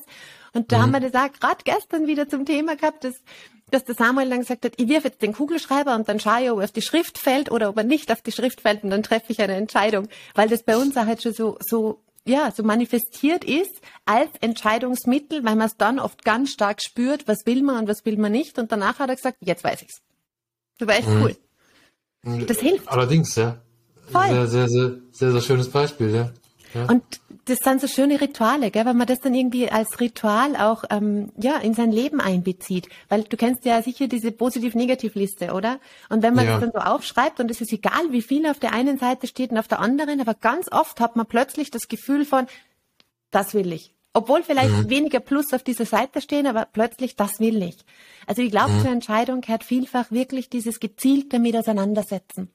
Und 0.52 0.74
da 0.74 0.80
mhm. 0.80 0.82
haben 0.82 0.92
wir 0.92 1.00
das 1.10 1.14
auch 1.14 1.32
gerade 1.32 1.64
gestern 1.64 2.06
wieder 2.06 2.28
zum 2.28 2.46
Thema 2.46 2.76
gehabt, 2.76 3.06
dass, 3.06 3.16
dass 3.72 3.86
der 3.86 3.96
Samuel 3.96 4.30
dann 4.30 4.42
gesagt 4.42 4.66
hat, 4.66 4.74
ich 4.76 4.90
wirf 4.90 5.06
jetzt 5.06 5.22
den 5.22 5.32
Kugelschreiber 5.32 5.96
und 5.96 6.10
dann 6.10 6.20
schaue 6.20 6.44
ich, 6.44 6.52
ob 6.52 6.60
er 6.60 6.66
auf 6.66 6.74
die 6.74 6.82
Schrift 6.82 7.18
fällt 7.18 7.50
oder 7.50 7.70
ob 7.70 7.78
er 7.78 7.86
nicht 7.86 8.12
auf 8.12 8.22
die 8.22 8.34
Schrift 8.34 8.60
fällt 8.60 8.84
und 8.84 8.90
dann 8.90 9.02
treffe 9.02 9.28
ich 9.32 9.40
eine 9.42 9.56
Entscheidung, 9.56 10.10
weil 10.34 10.50
das 10.50 10.64
bei 10.64 10.76
uns 10.76 10.98
auch 10.98 11.06
halt 11.06 11.24
schon 11.24 11.34
so, 11.34 11.58
so 11.62 12.02
ja, 12.28 12.52
so 12.52 12.64
manifestiert 12.64 13.46
ist 13.46 13.80
als 14.04 14.32
Entscheidungsmittel, 14.42 15.46
weil 15.46 15.56
man 15.56 15.68
es 15.68 15.78
dann 15.78 16.00
oft 16.00 16.26
ganz 16.26 16.50
stark 16.50 16.82
spürt, 16.84 17.26
was 17.30 17.46
will 17.46 17.64
man 17.64 17.78
und 17.78 17.88
was 17.88 18.04
will 18.04 18.18
man 18.18 18.34
nicht. 18.34 18.60
Und 18.60 18.70
danach 18.72 19.00
hat 19.00 19.10
er 19.10 19.16
gesagt, 19.16 19.38
jetzt 19.40 19.64
weiß 19.64 19.84
ich's. 19.84 20.02
Das 20.78 20.90
war 20.90 20.96
echt 20.98 21.08
mhm. 21.08 21.22
cool. 21.22 21.38
Das 22.48 22.60
hilft. 22.60 22.88
Allerdings, 22.88 23.36
ja. 23.36 23.58
Voll. 24.12 24.28
Sehr, 24.28 24.48
sehr, 24.48 24.70
sehr, 24.70 24.92
sehr, 25.12 25.32
sehr 25.32 25.42
schönes 25.42 25.70
Beispiel, 25.70 26.14
ja. 26.14 26.32
ja. 26.74 26.86
Und 26.90 27.04
das 27.46 27.60
sind 27.60 27.80
so 27.80 27.88
schöne 27.88 28.20
Rituale, 28.20 28.72
gell, 28.72 28.86
wenn 28.86 28.98
man 28.98 29.08
das 29.08 29.20
dann 29.20 29.36
irgendwie 29.36 29.70
als 29.70 30.00
Ritual 30.00 30.56
auch 30.56 30.84
ähm, 30.90 31.32
ja 31.40 31.58
in 31.58 31.76
sein 31.76 31.92
Leben 31.92 32.20
einbezieht. 32.20 32.90
Weil 33.08 33.24
du 33.24 33.38
kennst 33.38 33.66
ja 33.66 33.82
sicher 33.84 34.08
diese 34.08 34.32
Positiv-Negativ-Liste, 34.32 35.54
oder? 35.54 35.80
Und 36.10 36.24
wenn 36.24 36.34
man 36.34 36.46
ja. 36.46 36.54
das 36.54 36.62
dann 36.62 36.72
so 36.74 36.80
aufschreibt 36.80 37.40
und 37.40 37.52
es 37.52 37.62
ist 37.62 37.72
egal, 37.72 38.12
wie 38.12 38.24
viel 38.24 38.48
auf 38.48 38.60
der 38.60 38.74
einen 38.74 38.98
Seite 38.98 39.28
steht 39.28 39.52
und 39.52 39.60
auf 39.60 39.68
der 39.68 39.80
anderen, 39.80 40.20
aber 40.22 40.34
ganz 40.34 40.72
oft 40.72 41.00
hat 41.00 41.16
man 41.16 41.28
plötzlich 41.28 41.70
das 41.70 41.88
Gefühl 41.88 42.26
von, 42.26 42.48
das 43.30 43.54
will 43.54 43.72
ich. 43.72 43.95
Obwohl 44.16 44.44
vielleicht 44.44 44.72
mhm. 44.72 44.90
weniger 44.90 45.20
Plus 45.20 45.52
auf 45.52 45.62
dieser 45.62 45.86
Seite 45.86 46.22
stehen, 46.22 46.48
aber 46.48 46.66
plötzlich, 46.72 47.18
das 47.18 47.42
will 47.42 47.62
ich. 47.62 47.76
Also 48.26 48.42
ich 48.42 48.50
glaube, 48.50 48.72
mhm. 48.72 48.82
zur 48.82 48.92
Entscheidung 48.92 49.42
gehört 49.42 49.66
vielfach 49.66 50.10
wirklich 50.10 50.50
dieses 50.50 50.80
gezielte 50.80 51.38
mit 51.38 51.56
auseinandersetzen. 51.56 52.50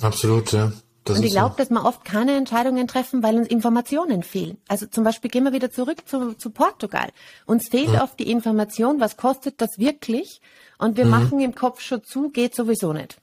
Absolut, 0.00 0.52
ja. 0.52 0.72
Das 1.04 1.18
und 1.18 1.24
ich 1.24 1.32
glaube, 1.32 1.50
so. 1.50 1.56
dass 1.58 1.68
wir 1.68 1.84
oft 1.84 2.06
keine 2.06 2.34
Entscheidungen 2.36 2.88
treffen, 2.88 3.22
weil 3.22 3.36
uns 3.36 3.48
Informationen 3.48 4.22
fehlen. 4.22 4.56
Also 4.66 4.86
zum 4.86 5.04
Beispiel 5.04 5.30
gehen 5.30 5.44
wir 5.44 5.52
wieder 5.52 5.70
zurück 5.70 6.08
zu, 6.08 6.32
zu 6.38 6.48
Portugal. 6.48 7.10
Uns 7.44 7.68
fehlt 7.68 7.90
mhm. 7.90 7.96
oft 8.00 8.18
die 8.18 8.30
Information, 8.30 8.98
was 8.98 9.18
kostet 9.18 9.60
das 9.60 9.78
wirklich? 9.78 10.40
Und 10.78 10.96
wir 10.96 11.04
mhm. 11.04 11.10
machen 11.10 11.40
im 11.40 11.54
Kopf 11.54 11.82
schon 11.82 12.02
zu, 12.02 12.30
geht 12.30 12.54
sowieso 12.54 12.94
nicht. 12.94 13.20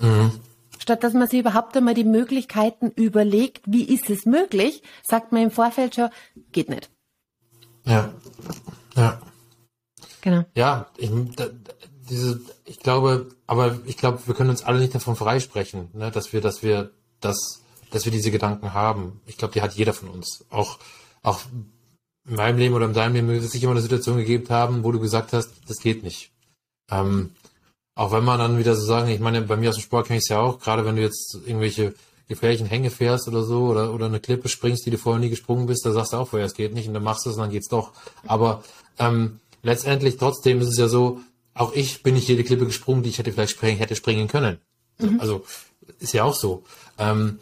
Mhm. 0.00 0.38
Statt 0.78 1.02
dass 1.02 1.14
man 1.14 1.26
sich 1.26 1.40
überhaupt 1.40 1.76
einmal 1.76 1.94
die 1.94 2.04
Möglichkeiten 2.04 2.92
überlegt, 2.92 3.62
wie 3.66 3.92
ist 3.92 4.08
es 4.08 4.24
möglich, 4.24 4.84
sagt 5.02 5.32
man 5.32 5.42
im 5.42 5.50
Vorfeld 5.50 5.96
schon, 5.96 6.10
geht 6.52 6.68
nicht. 6.68 6.88
Ja, 7.88 8.12
ja. 8.96 9.20
Genau. 10.20 10.44
Ja, 10.54 10.86
ich, 10.98 11.10
da, 11.36 11.46
diese, 12.10 12.40
ich 12.64 12.80
glaube, 12.80 13.30
aber 13.46 13.78
ich 13.86 13.96
glaube, 13.96 14.20
wir 14.26 14.34
können 14.34 14.50
uns 14.50 14.62
alle 14.62 14.78
nicht 14.78 14.94
davon 14.94 15.16
freisprechen, 15.16 15.88
ne, 15.94 16.10
dass 16.10 16.32
wir, 16.32 16.40
dass 16.40 16.62
wir, 16.62 16.90
dass, 17.20 17.62
dass 17.90 18.04
wir 18.04 18.12
diese 18.12 18.30
Gedanken 18.30 18.74
haben. 18.74 19.20
Ich 19.26 19.38
glaube, 19.38 19.54
die 19.54 19.62
hat 19.62 19.74
jeder 19.74 19.94
von 19.94 20.08
uns. 20.10 20.44
Auch, 20.50 20.78
auch 21.22 21.40
in 22.28 22.36
meinem 22.36 22.58
Leben 22.58 22.74
oder 22.74 22.86
in 22.86 22.92
deinem 22.92 23.14
Leben 23.14 23.28
wird 23.28 23.42
es 23.42 23.52
sich 23.52 23.62
immer 23.62 23.72
eine 23.72 23.80
Situation 23.80 24.18
gegeben 24.18 24.48
haben, 24.50 24.84
wo 24.84 24.92
du 24.92 25.00
gesagt 25.00 25.32
hast, 25.32 25.50
das 25.66 25.78
geht 25.78 26.02
nicht. 26.02 26.30
Ähm, 26.90 27.30
auch 27.94 28.12
wenn 28.12 28.24
man 28.24 28.38
dann 28.38 28.58
wieder 28.58 28.74
so 28.74 28.84
sagen, 28.84 29.08
ich 29.08 29.20
meine, 29.20 29.40
bei 29.42 29.56
mir 29.56 29.70
aus 29.70 29.76
dem 29.76 29.82
Sport 29.82 30.08
kenne 30.08 30.18
ich 30.18 30.24
es 30.24 30.28
ja 30.28 30.40
auch, 30.40 30.60
gerade 30.60 30.84
wenn 30.84 30.96
du 30.96 31.02
jetzt 31.02 31.38
irgendwelche 31.46 31.94
gefährlichen 32.28 32.66
Hänge 32.66 32.90
fährst 32.90 33.26
oder 33.26 33.42
so 33.42 33.66
oder, 33.66 33.92
oder 33.94 34.06
eine 34.06 34.20
Klippe 34.20 34.48
springst, 34.48 34.84
die 34.86 34.90
du 34.90 34.98
vorher 34.98 35.20
nie 35.20 35.30
gesprungen 35.30 35.66
bist, 35.66 35.84
da 35.84 35.92
sagst 35.92 36.12
du 36.12 36.18
auch 36.18 36.28
vorher, 36.28 36.46
es 36.46 36.54
geht 36.54 36.74
nicht 36.74 36.86
und 36.86 36.94
dann 36.94 37.02
machst 37.02 37.24
du 37.24 37.30
es 37.30 37.36
und 37.36 37.42
dann 37.42 37.50
geht's 37.50 37.68
doch. 37.68 37.92
Aber 38.26 38.62
ähm, 38.98 39.40
letztendlich 39.62 40.18
trotzdem 40.18 40.60
ist 40.60 40.68
es 40.68 40.76
ja 40.76 40.88
so, 40.88 41.20
auch 41.54 41.72
ich 41.72 42.02
bin 42.02 42.14
nicht 42.14 42.28
jede 42.28 42.44
Klippe 42.44 42.66
gesprungen, 42.66 43.02
die 43.02 43.08
ich 43.08 43.18
hätte 43.18 43.32
vielleicht 43.32 43.52
springen, 43.52 43.78
hätte 43.78 43.96
springen 43.96 44.28
können. 44.28 44.58
Mhm. 44.98 45.20
Also 45.20 45.44
ist 45.98 46.12
ja 46.12 46.24
auch 46.24 46.34
so. 46.34 46.64
Ähm, 46.98 47.38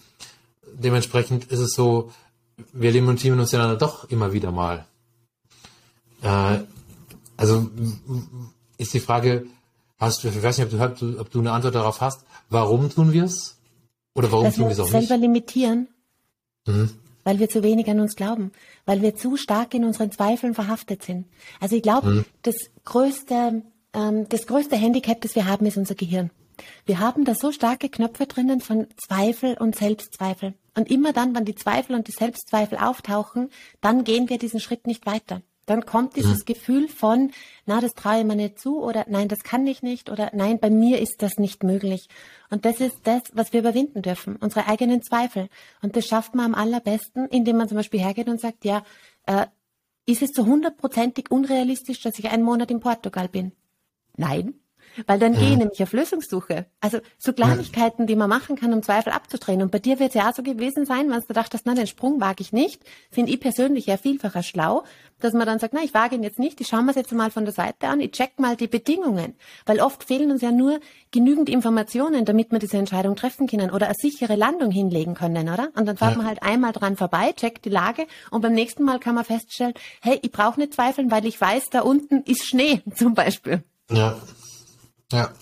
dementsprechend 0.73 1.47
ist 1.47 1.61
es 1.61 1.73
so, 1.73 2.13
wir 2.73 2.93
limitieren 2.93 3.41
uns 3.41 3.53
ja 3.53 3.59
dann 3.59 3.79
doch 3.79 4.09
immer 4.09 4.33
wieder 4.33 4.53
mal. 4.53 4.87
Äh, 6.23 6.61
also 7.37 7.69
ist 8.79 8.95
die 8.95 9.01
Frage, 9.01 9.47
hast 9.99 10.25
du, 10.25 10.29
ich 10.29 10.43
weiß 10.43 10.59
nicht, 10.59 10.73
ob 10.73 10.99
du, 10.99 11.19
ob 11.21 11.31
du 11.31 11.41
eine 11.41 11.53
Antwort 11.53 11.75
darauf 11.75 12.01
hast, 12.01 12.25
warum 12.49 12.91
tun 12.91 13.13
wir 13.13 13.25
es? 13.25 13.57
Oder 14.17 14.33
warum 14.33 14.53
tun 14.53 14.65
wir 14.65 14.71
es 14.71 14.81
auch 14.81 14.87
selber 14.87 14.99
nicht? 14.99 15.09
selber 15.09 15.21
limitieren, 15.21 15.89
mhm. 16.67 16.91
weil 17.23 17.39
wir 17.39 17.49
zu 17.49 17.63
wenig 17.63 17.89
an 17.89 18.01
uns 18.01 18.17
glauben, 18.17 18.51
weil 18.87 19.03
wir 19.03 19.15
zu 19.15 19.37
stark 19.37 19.75
in 19.75 19.85
unseren 19.85 20.11
Zweifeln 20.11 20.55
verhaftet 20.55 21.03
sind. 21.03 21.27
Also 21.61 21.77
ich 21.77 21.83
glaube, 21.83 22.09
mhm. 22.09 22.25
das 22.43 22.57
größte, 22.85 23.63
ähm, 23.93 24.29
das 24.29 24.47
größte 24.47 24.77
Handicap, 24.77 25.21
das 25.21 25.35
wir 25.35 25.47
haben, 25.47 25.67
ist 25.67 25.77
unser 25.77 25.95
Gehirn. 25.95 26.31
Wir 26.87 26.99
haben 26.99 27.27
da 27.27 27.35
so 27.35 27.53
starke 27.53 27.91
Knöpfe 27.91 28.27
drinnen 28.27 28.61
von 28.61 28.87
Zweifel 28.97 29.59
und 29.59 29.77
Selbstzweifel. 29.77 30.55
Und 30.75 30.91
immer 30.91 31.13
dann, 31.13 31.35
wenn 31.35 31.45
die 31.45 31.55
Zweifel 31.55 31.95
und 31.95 32.09
die 32.09 32.13
Selbstzweifel 32.13 32.79
auftauchen, 32.79 33.51
dann 33.83 34.05
gehen 34.05 34.31
wir 34.31 34.39
diesen 34.39 34.61
Schritt 34.61 34.87
nicht 34.87 35.05
weiter. 35.05 35.43
Dann 35.67 35.85
kommt 35.85 36.17
dieses 36.17 36.41
mhm. 36.41 36.45
Gefühl 36.45 36.89
von, 36.89 37.33
na, 37.67 37.81
das 37.81 37.95
traue 37.95 38.21
ich 38.21 38.25
mir 38.25 38.37
nicht 38.37 38.59
zu 38.59 38.83
oder 38.83 39.05
nein, 39.09 39.29
das 39.29 39.41
kann 39.41 39.67
ich 39.67 39.83
nicht 39.83 40.11
oder 40.11 40.31
nein, 40.33 40.61
bei 40.61 40.71
mir 40.71 41.01
ist 41.01 41.23
das 41.23 41.37
nicht 41.39 41.65
möglich. 41.65 42.09
Und 42.51 42.65
das 42.65 42.81
ist 42.81 42.99
das, 43.03 43.23
was 43.33 43.53
wir 43.53 43.61
überwinden 43.61 44.03
dürfen, 44.03 44.37
unsere 44.37 44.69
eigenen 44.69 45.03
Zweifel. 45.03 45.49
Und 45.83 45.97
das 45.97 46.07
schafft 46.07 46.35
man 46.35 46.47
am 46.47 46.55
allerbesten, 46.55 47.27
indem 47.27 47.57
man 47.57 47.69
zum 47.69 47.77
Beispiel 47.77 48.01
hergeht 48.01 48.29
und 48.29 48.41
sagt, 48.41 48.65
ja, 48.65 48.85
äh, 49.27 49.47
ist 50.07 50.23
es 50.23 50.31
zu 50.31 50.47
hundertprozentig 50.47 51.31
unrealistisch, 51.31 52.01
dass 52.01 52.19
ich 52.19 52.31
einen 52.31 52.45
Monat 52.45 52.71
in 52.71 52.81
Portugal 52.81 53.29
bin? 53.29 53.53
Nein. 54.17 54.55
Weil 55.07 55.19
dann 55.19 55.35
ja. 55.35 55.41
gehe 55.41 55.51
ich 55.51 55.57
nämlich 55.57 55.83
auf 55.83 55.93
Lösungssuche. 55.93 56.67
Also 56.81 56.99
so 57.19 57.33
Kleinigkeiten, 57.33 58.07
die 58.07 58.17
man 58.17 58.29
machen 58.29 58.57
kann, 58.57 58.73
um 58.73 58.83
Zweifel 58.83 59.13
abzudrehen. 59.13 59.63
Und 59.63 59.71
bei 59.71 59.79
dir 59.79 59.99
wird 59.99 60.11
es 60.11 60.15
ja 60.15 60.31
auch 60.31 60.35
so 60.35 60.43
gewesen 60.43 60.87
sein, 60.87 61.11
wenn 61.11 61.21
du 61.21 61.33
dachtest, 61.33 61.67
nein, 61.67 61.77
den 61.77 61.87
Sprung 61.87 62.21
wage 62.21 62.43
ich 62.43 62.53
nicht, 62.53 62.83
finde 63.11 63.33
ich 63.33 63.41
persönlich 63.41 63.87
ja 63.87 63.97
vielfacher 63.97 64.43
schlau, 64.43 64.85
dass 65.21 65.33
man 65.33 65.47
dann 65.47 65.59
sagt, 65.59 65.75
na, 65.75 65.83
ich 65.83 65.95
wage 65.95 66.15
ihn 66.15 66.23
jetzt 66.23 66.39
nicht, 66.39 66.61
ich 66.61 66.69
schaue 66.69 66.83
mir 66.83 66.91
es 66.91 66.97
jetzt 66.97 67.13
mal 67.13 67.31
von 67.31 67.45
der 67.45 67.55
Seite 67.55 67.89
an, 67.89 68.01
ich 68.01 68.13
check 68.13 68.39
mal 68.39 68.57
die 68.57 68.67
Bedingungen. 68.67 69.35
Weil 69.65 69.81
oft 69.81 70.05
fehlen 70.05 70.31
uns 70.31 70.43
ja 70.43 70.53
nur 70.53 70.81
genügend 71.11 71.49
Informationen, 71.49 72.25
damit 72.25 72.53
wir 72.53 72.59
diese 72.59 72.77
Entscheidung 72.77 73.17
treffen 73.17 73.47
können 73.47 73.71
oder 73.71 73.87
eine 73.87 73.95
sichere 73.99 74.37
Landung 74.37 74.71
hinlegen 74.71 75.15
können, 75.15 75.49
oder? 75.49 75.71
Und 75.75 75.87
dann 75.87 75.97
fährt 75.97 76.13
ja. 76.13 76.19
man 76.19 76.27
halt 76.27 76.43
einmal 76.43 76.73
dran 76.73 76.97
vorbei, 76.97 77.33
checkt 77.33 77.65
die 77.65 77.71
Lage 77.71 78.07
und 78.31 78.43
beim 78.43 78.53
nächsten 78.53 78.85
Mal 78.85 78.99
kann 78.99 79.15
man 79.15 79.25
feststellen, 79.25 79.75
hey, 80.03 80.19
ich 80.23 80.33
brauche 80.33 80.61
nicht 80.61 80.75
zweifeln, 80.75 81.11
weil 81.11 81.25
ich 81.27 81.41
weiß, 81.41 81.71
da 81.71 81.81
unten 81.81 82.23
ist 82.23 82.47
Schnee 82.47 82.83
zum 82.95 83.15
Beispiel. 83.15 83.63
Ja, 83.91 84.17
ja. 85.13 85.33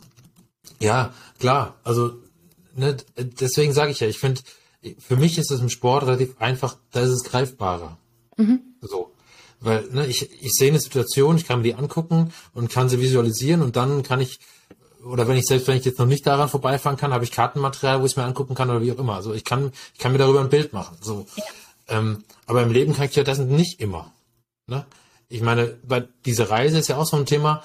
Ja, 0.80 1.14
klar. 1.38 1.76
Also, 1.84 2.12
ne, 2.74 2.96
deswegen 3.16 3.72
sage 3.72 3.92
ich 3.92 4.00
ja, 4.00 4.08
ich 4.08 4.18
finde, 4.18 4.40
für 4.98 5.16
mich 5.16 5.38
ist 5.38 5.50
es 5.50 5.60
im 5.60 5.70
Sport 5.70 6.06
relativ 6.06 6.40
einfach, 6.40 6.76
da 6.90 7.00
ist 7.00 7.10
es 7.10 7.24
greifbarer. 7.24 7.98
Mhm. 8.36 8.60
So. 8.80 9.12
Weil, 9.60 9.88
ne, 9.92 10.06
ich, 10.06 10.30
ich 10.42 10.52
sehe 10.52 10.70
eine 10.70 10.80
Situation, 10.80 11.36
ich 11.36 11.46
kann 11.46 11.58
mir 11.58 11.64
die 11.64 11.74
angucken 11.74 12.32
und 12.52 12.70
kann 12.70 12.88
sie 12.88 13.00
visualisieren 13.00 13.62
und 13.62 13.76
dann 13.76 14.02
kann 14.02 14.20
ich, 14.20 14.40
oder 15.04 15.26
wenn 15.28 15.36
ich 15.36 15.46
selbst, 15.46 15.68
wenn 15.68 15.78
ich 15.78 15.84
jetzt 15.84 15.98
noch 15.98 16.06
nicht 16.06 16.26
daran 16.26 16.48
vorbeifahren 16.48 16.98
kann, 16.98 17.12
habe 17.12 17.24
ich 17.24 17.30
Kartenmaterial, 17.30 18.00
wo 18.00 18.04
ich 18.04 18.12
es 18.12 18.16
mir 18.16 18.24
angucken 18.24 18.54
kann 18.54 18.70
oder 18.70 18.82
wie 18.82 18.92
auch 18.92 18.98
immer. 18.98 19.14
Also 19.14 19.32
ich 19.32 19.44
kann, 19.44 19.72
ich 19.94 19.98
kann 19.98 20.12
mir 20.12 20.18
darüber 20.18 20.40
ein 20.40 20.50
Bild 20.50 20.72
machen. 20.72 20.98
So. 21.00 21.26
Ja. 21.36 21.44
Ähm, 21.86 22.24
aber 22.46 22.62
im 22.62 22.72
Leben 22.72 22.94
kann 22.94 23.06
ich 23.06 23.16
ja 23.16 23.24
das 23.24 23.38
nicht 23.38 23.80
immer. 23.80 24.12
Ne? 24.66 24.86
ich 25.28 25.42
meine, 25.42 25.76
bei 25.82 26.06
diese 26.24 26.50
Reise 26.50 26.78
ist 26.78 26.88
ja 26.88 26.96
auch 26.96 27.06
so 27.06 27.16
ein 27.16 27.26
Thema, 27.26 27.62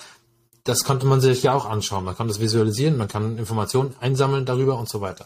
das 0.69 0.83
konnte 0.83 1.05
man 1.05 1.19
sich 1.19 1.43
ja 1.43 1.53
auch 1.53 1.65
anschauen. 1.65 2.05
Man 2.05 2.15
kann 2.15 2.27
das 2.27 2.39
visualisieren, 2.39 2.97
man 2.97 3.07
kann 3.07 3.37
Informationen 3.37 3.95
einsammeln 3.99 4.45
darüber 4.45 4.77
und 4.77 4.87
so 4.87 5.01
weiter. 5.01 5.25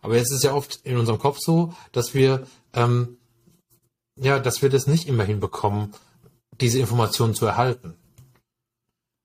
Aber 0.00 0.16
jetzt 0.16 0.32
ist 0.32 0.44
ja 0.44 0.54
oft 0.54 0.80
in 0.84 0.96
unserem 0.96 1.18
Kopf 1.18 1.38
so, 1.40 1.74
dass 1.92 2.14
wir 2.14 2.46
ähm, 2.72 3.18
ja, 4.16 4.38
dass 4.38 4.62
wir 4.62 4.70
das 4.70 4.86
nicht 4.86 5.08
immer 5.08 5.24
hinbekommen, 5.24 5.94
diese 6.60 6.78
Informationen 6.78 7.34
zu 7.34 7.46
erhalten. 7.46 7.94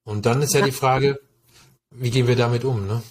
Und 0.03 0.25
dann 0.25 0.41
ist 0.41 0.53
ja 0.53 0.61
die 0.61 0.71
Frage, 0.71 1.19
wie 1.91 2.09
gehen 2.09 2.27
wir 2.27 2.35
damit 2.35 2.63
um, 2.63 2.87
ne? 2.87 3.03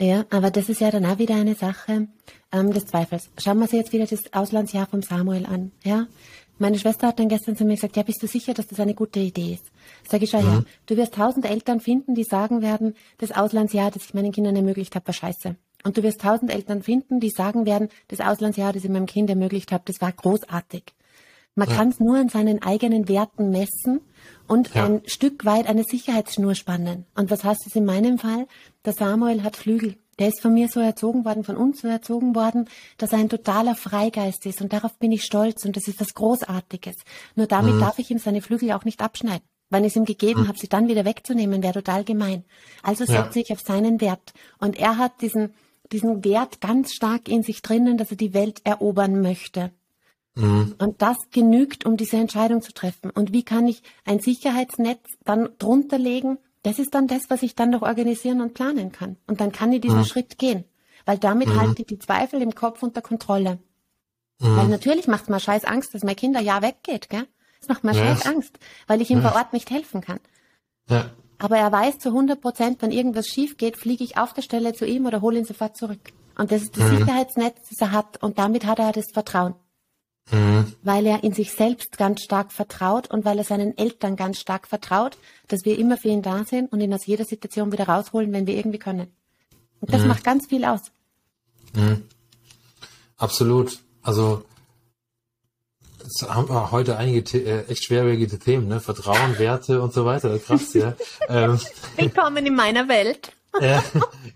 Ja, 0.00 0.24
aber 0.30 0.50
das 0.50 0.68
ist 0.68 0.80
ja 0.80 0.90
dann 0.90 1.06
auch 1.06 1.18
wieder 1.18 1.36
eine 1.36 1.54
Sache 1.54 2.08
ähm, 2.50 2.72
des 2.72 2.86
Zweifels. 2.86 3.30
Schauen 3.38 3.58
wir 3.58 3.64
uns 3.64 3.72
jetzt 3.72 3.92
wieder 3.92 4.06
das 4.06 4.32
Auslandsjahr 4.32 4.88
vom 4.88 5.02
Samuel 5.02 5.46
an. 5.46 5.70
Ja, 5.84 6.08
meine 6.58 6.78
Schwester 6.78 7.08
hat 7.08 7.20
dann 7.20 7.28
gestern 7.28 7.56
zu 7.56 7.64
mir 7.64 7.76
gesagt, 7.76 7.96
ja, 7.96 8.02
bist 8.02 8.22
du 8.22 8.26
sicher, 8.26 8.52
dass 8.52 8.66
das 8.66 8.80
eine 8.80 8.94
gute 8.94 9.20
Idee 9.20 9.54
ist? 9.54 9.71
Sag 10.08 10.22
ich 10.22 10.30
schon, 10.30 10.44
mhm. 10.44 10.52
ja. 10.52 10.64
Du 10.86 10.96
wirst 10.96 11.14
tausend 11.14 11.48
Eltern 11.48 11.80
finden, 11.80 12.14
die 12.14 12.24
sagen 12.24 12.62
werden, 12.62 12.94
das 13.18 13.32
Auslandsjahr, 13.32 13.90
das 13.90 14.04
ich 14.04 14.14
meinen 14.14 14.32
Kindern 14.32 14.56
ermöglicht 14.56 14.94
habe, 14.94 15.06
war 15.06 15.14
scheiße. 15.14 15.56
Und 15.84 15.96
du 15.96 16.02
wirst 16.02 16.20
tausend 16.20 16.52
Eltern 16.52 16.82
finden, 16.82 17.20
die 17.20 17.30
sagen 17.30 17.66
werden, 17.66 17.88
das 18.08 18.20
Auslandsjahr, 18.20 18.72
das 18.72 18.84
ich 18.84 18.90
meinem 18.90 19.06
Kind 19.06 19.28
ermöglicht 19.30 19.72
habe, 19.72 19.82
das 19.86 20.00
war 20.00 20.12
großartig. 20.12 20.84
Man 21.54 21.68
ja. 21.68 21.76
kann 21.76 21.88
es 21.90 22.00
nur 22.00 22.16
an 22.16 22.28
seinen 22.28 22.62
eigenen 22.62 23.08
Werten 23.08 23.50
messen 23.50 24.00
und 24.48 24.74
ja. 24.74 24.86
ein 24.86 25.02
Stück 25.06 25.44
weit 25.44 25.66
eine 25.66 25.84
Sicherheitsschnur 25.84 26.54
spannen. 26.54 27.04
Und 27.14 27.30
was 27.30 27.44
heißt 27.44 27.66
es 27.66 27.76
in 27.76 27.84
meinem 27.84 28.18
Fall? 28.18 28.46
Der 28.84 28.94
Samuel 28.94 29.42
hat 29.42 29.56
Flügel. 29.56 29.96
Der 30.18 30.28
ist 30.28 30.40
von 30.40 30.54
mir 30.54 30.68
so 30.68 30.80
erzogen 30.80 31.24
worden, 31.24 31.42
von 31.42 31.56
uns 31.56 31.80
so 31.80 31.88
erzogen 31.88 32.34
worden, 32.34 32.68
dass 32.96 33.12
er 33.12 33.18
ein 33.18 33.28
totaler 33.28 33.74
Freigeist 33.74 34.46
ist. 34.46 34.60
Und 34.60 34.72
darauf 34.72 34.98
bin 34.98 35.10
ich 35.12 35.24
stolz. 35.24 35.64
Und 35.64 35.76
das 35.76 35.88
ist 35.88 36.00
was 36.00 36.14
Großartiges. 36.14 36.96
Nur 37.34 37.46
damit 37.46 37.74
mhm. 37.74 37.80
darf 37.80 37.98
ich 37.98 38.10
ihm 38.10 38.18
seine 38.18 38.40
Flügel 38.40 38.72
auch 38.72 38.84
nicht 38.84 39.02
abschneiden. 39.02 39.46
Wenn 39.72 39.84
ich 39.84 39.92
es 39.92 39.96
ihm 39.96 40.04
gegeben 40.04 40.42
mhm. 40.42 40.48
habe, 40.48 40.58
sie 40.58 40.68
dann 40.68 40.88
wieder 40.88 41.04
wegzunehmen, 41.04 41.62
wäre 41.62 41.72
total 41.74 42.04
gemein. 42.04 42.44
Also 42.82 43.04
setze 43.04 43.38
ja. 43.38 43.44
ich 43.44 43.52
auf 43.52 43.60
seinen 43.60 44.00
Wert. 44.00 44.34
Und 44.58 44.78
er 44.78 44.98
hat 44.98 45.22
diesen, 45.22 45.54
diesen 45.90 46.24
Wert 46.24 46.60
ganz 46.60 46.92
stark 46.92 47.28
in 47.28 47.42
sich 47.42 47.62
drinnen, 47.62 47.96
dass 47.96 48.10
er 48.10 48.16
die 48.16 48.34
Welt 48.34 48.60
erobern 48.64 49.22
möchte. 49.22 49.70
Mhm. 50.34 50.74
Und 50.78 51.02
das 51.02 51.16
genügt, 51.30 51.86
um 51.86 51.96
diese 51.96 52.16
Entscheidung 52.18 52.62
zu 52.62 52.72
treffen. 52.72 53.10
Und 53.10 53.32
wie 53.32 53.44
kann 53.44 53.66
ich 53.66 53.82
ein 54.04 54.20
Sicherheitsnetz 54.20 55.00
dann 55.24 55.48
drunter 55.58 55.98
legen? 55.98 56.38
Das 56.62 56.78
ist 56.78 56.94
dann 56.94 57.08
das, 57.08 57.22
was 57.28 57.42
ich 57.42 57.54
dann 57.54 57.70
noch 57.70 57.82
organisieren 57.82 58.40
und 58.40 58.54
planen 58.54 58.92
kann. 58.92 59.16
Und 59.26 59.40
dann 59.40 59.52
kann 59.52 59.72
ich 59.72 59.80
diesen 59.80 60.00
mhm. 60.00 60.04
Schritt 60.04 60.38
gehen. 60.38 60.64
Weil 61.06 61.18
damit 61.18 61.48
mhm. 61.48 61.60
halte 61.60 61.82
ich 61.82 61.88
die 61.88 61.98
Zweifel 61.98 62.40
im 62.42 62.54
Kopf 62.54 62.82
unter 62.82 63.02
Kontrolle. 63.02 63.58
Mhm. 64.38 64.56
Weil 64.56 64.68
natürlich 64.68 65.08
macht 65.08 65.24
es 65.24 65.28
mir 65.28 65.40
scheiß 65.40 65.64
Angst, 65.64 65.94
dass 65.94 66.04
mein 66.04 66.16
Kinder 66.16 66.40
ja 66.40 66.62
weggeht, 66.62 67.08
gell? 67.08 67.26
Das 67.62 67.68
macht 67.68 67.84
mir 67.84 67.94
ja. 67.94 68.16
scheiß 68.16 68.26
Angst, 68.26 68.58
weil 68.88 69.00
ich 69.00 69.10
ihm 69.10 69.22
ja. 69.22 69.30
vor 69.30 69.38
Ort 69.38 69.52
nicht 69.52 69.70
helfen 69.70 70.00
kann. 70.00 70.18
Ja. 70.88 71.10
Aber 71.38 71.56
er 71.56 71.70
weiß 71.70 71.98
zu 71.98 72.08
100 72.08 72.40
Prozent, 72.40 72.82
wenn 72.82 72.90
irgendwas 72.90 73.26
schief 73.26 73.56
geht, 73.56 73.76
fliege 73.76 74.02
ich 74.02 74.18
auf 74.18 74.32
der 74.32 74.42
Stelle 74.42 74.74
zu 74.74 74.84
ihm 74.84 75.06
oder 75.06 75.20
hole 75.20 75.38
ihn 75.38 75.44
sofort 75.44 75.76
zurück. 75.76 76.12
Und 76.36 76.50
das 76.50 76.62
ist 76.62 76.76
das 76.76 76.90
mhm. 76.90 76.98
Sicherheitsnetz, 76.98 77.68
das 77.70 77.80
er 77.80 77.92
hat. 77.92 78.22
Und 78.22 78.38
damit 78.38 78.66
hat 78.66 78.78
er 78.78 78.90
das 78.90 79.12
Vertrauen. 79.12 79.54
Mhm. 80.30 80.72
Weil 80.82 81.06
er 81.06 81.22
in 81.22 81.32
sich 81.32 81.52
selbst 81.52 81.98
ganz 81.98 82.22
stark 82.22 82.52
vertraut 82.52 83.10
und 83.10 83.24
weil 83.24 83.38
er 83.38 83.44
seinen 83.44 83.76
Eltern 83.76 84.16
ganz 84.16 84.38
stark 84.38 84.66
vertraut, 84.66 85.18
dass 85.48 85.64
wir 85.64 85.78
immer 85.78 85.96
für 85.96 86.08
ihn 86.08 86.22
da 86.22 86.44
sind 86.44 86.72
und 86.72 86.80
ihn 86.80 86.92
aus 86.94 87.06
jeder 87.06 87.24
Situation 87.24 87.70
wieder 87.70 87.88
rausholen, 87.88 88.32
wenn 88.32 88.46
wir 88.46 88.56
irgendwie 88.56 88.78
können. 88.78 89.08
Und 89.80 89.92
das 89.92 90.02
mhm. 90.02 90.08
macht 90.08 90.24
ganz 90.24 90.46
viel 90.48 90.64
aus. 90.64 90.80
Mhm. 91.74 92.02
Absolut. 93.16 93.80
Also 94.02 94.44
Jetzt 96.02 96.28
haben 96.28 96.48
wir 96.48 96.72
heute 96.72 96.96
einige 96.96 97.38
äh, 97.38 97.66
echt 97.68 97.84
schwerwiegende 97.84 98.38
Themen, 98.38 98.66
ne? 98.66 98.80
Vertrauen, 98.80 99.38
Werte 99.38 99.80
und 99.80 99.92
so 99.92 100.04
weiter. 100.04 100.36
Krass, 100.40 100.74
ja. 100.74 100.94
ähm, 101.28 101.60
Willkommen 101.96 102.44
in 102.44 102.56
meiner 102.56 102.88
Welt. 102.88 103.32
ja, 103.60 103.84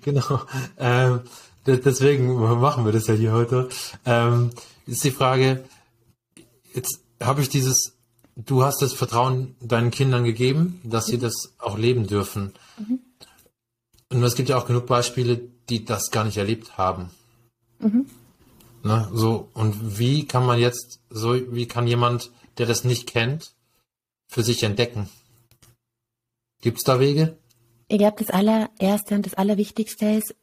genau. 0.02 0.42
Ähm, 0.79 1.20
deswegen 1.66 2.35
machen 2.61 2.85
wir 2.85 2.92
das 2.92 3.09
ja 3.09 3.14
hier 3.14 3.33
heute. 3.33 3.68
Ähm, 4.05 4.50
ist 4.87 5.02
die 5.02 5.11
Frage, 5.11 5.64
jetzt 6.72 7.00
habe 7.20 7.40
ich 7.40 7.48
dieses, 7.48 7.96
du 8.37 8.62
hast 8.62 8.81
das 8.81 8.92
Vertrauen 8.92 9.57
deinen 9.61 9.90
Kindern 9.90 10.22
gegeben, 10.22 10.81
dass 10.85 11.07
sie 11.07 11.18
das 11.18 11.55
auch 11.59 11.76
leben 11.76 12.07
dürfen. 12.07 12.52
Mhm. 12.79 13.00
Und 14.12 14.22
es 14.22 14.37
gibt 14.37 14.50
ja 14.50 14.57
auch 14.57 14.66
genug 14.66 14.87
Beispiele, 14.87 15.40
die 15.68 15.85
das 15.85 16.12
gar 16.12 16.22
nicht 16.24 16.37
erlebt 16.37 16.79
haben. 16.79 17.11
Mhm. 17.81 18.07
Ne, 18.83 19.09
so, 19.12 19.49
und 19.55 19.99
wie 19.99 20.27
kann 20.27 20.47
man 20.47 20.59
jetzt, 20.59 21.01
so, 21.11 21.35
wie 21.53 21.67
kann 21.67 21.87
jemand, 21.87 22.31
der 22.59 22.67
das 22.67 22.85
nicht 22.85 23.09
kennt, 23.09 23.55
für 24.29 24.43
sich 24.43 24.62
entdecken? 24.62 25.09
Gibt 26.61 26.79
es 26.79 26.85
da 26.85 27.01
Wege? 27.01 27.37
Ich 27.89 27.99
glaube, 27.99 28.17
das 28.19 28.31
allererste 28.31 29.15
und 29.15 29.27
das 29.27 29.35
allerwichtigste 29.35 30.07
ist, 30.07 30.35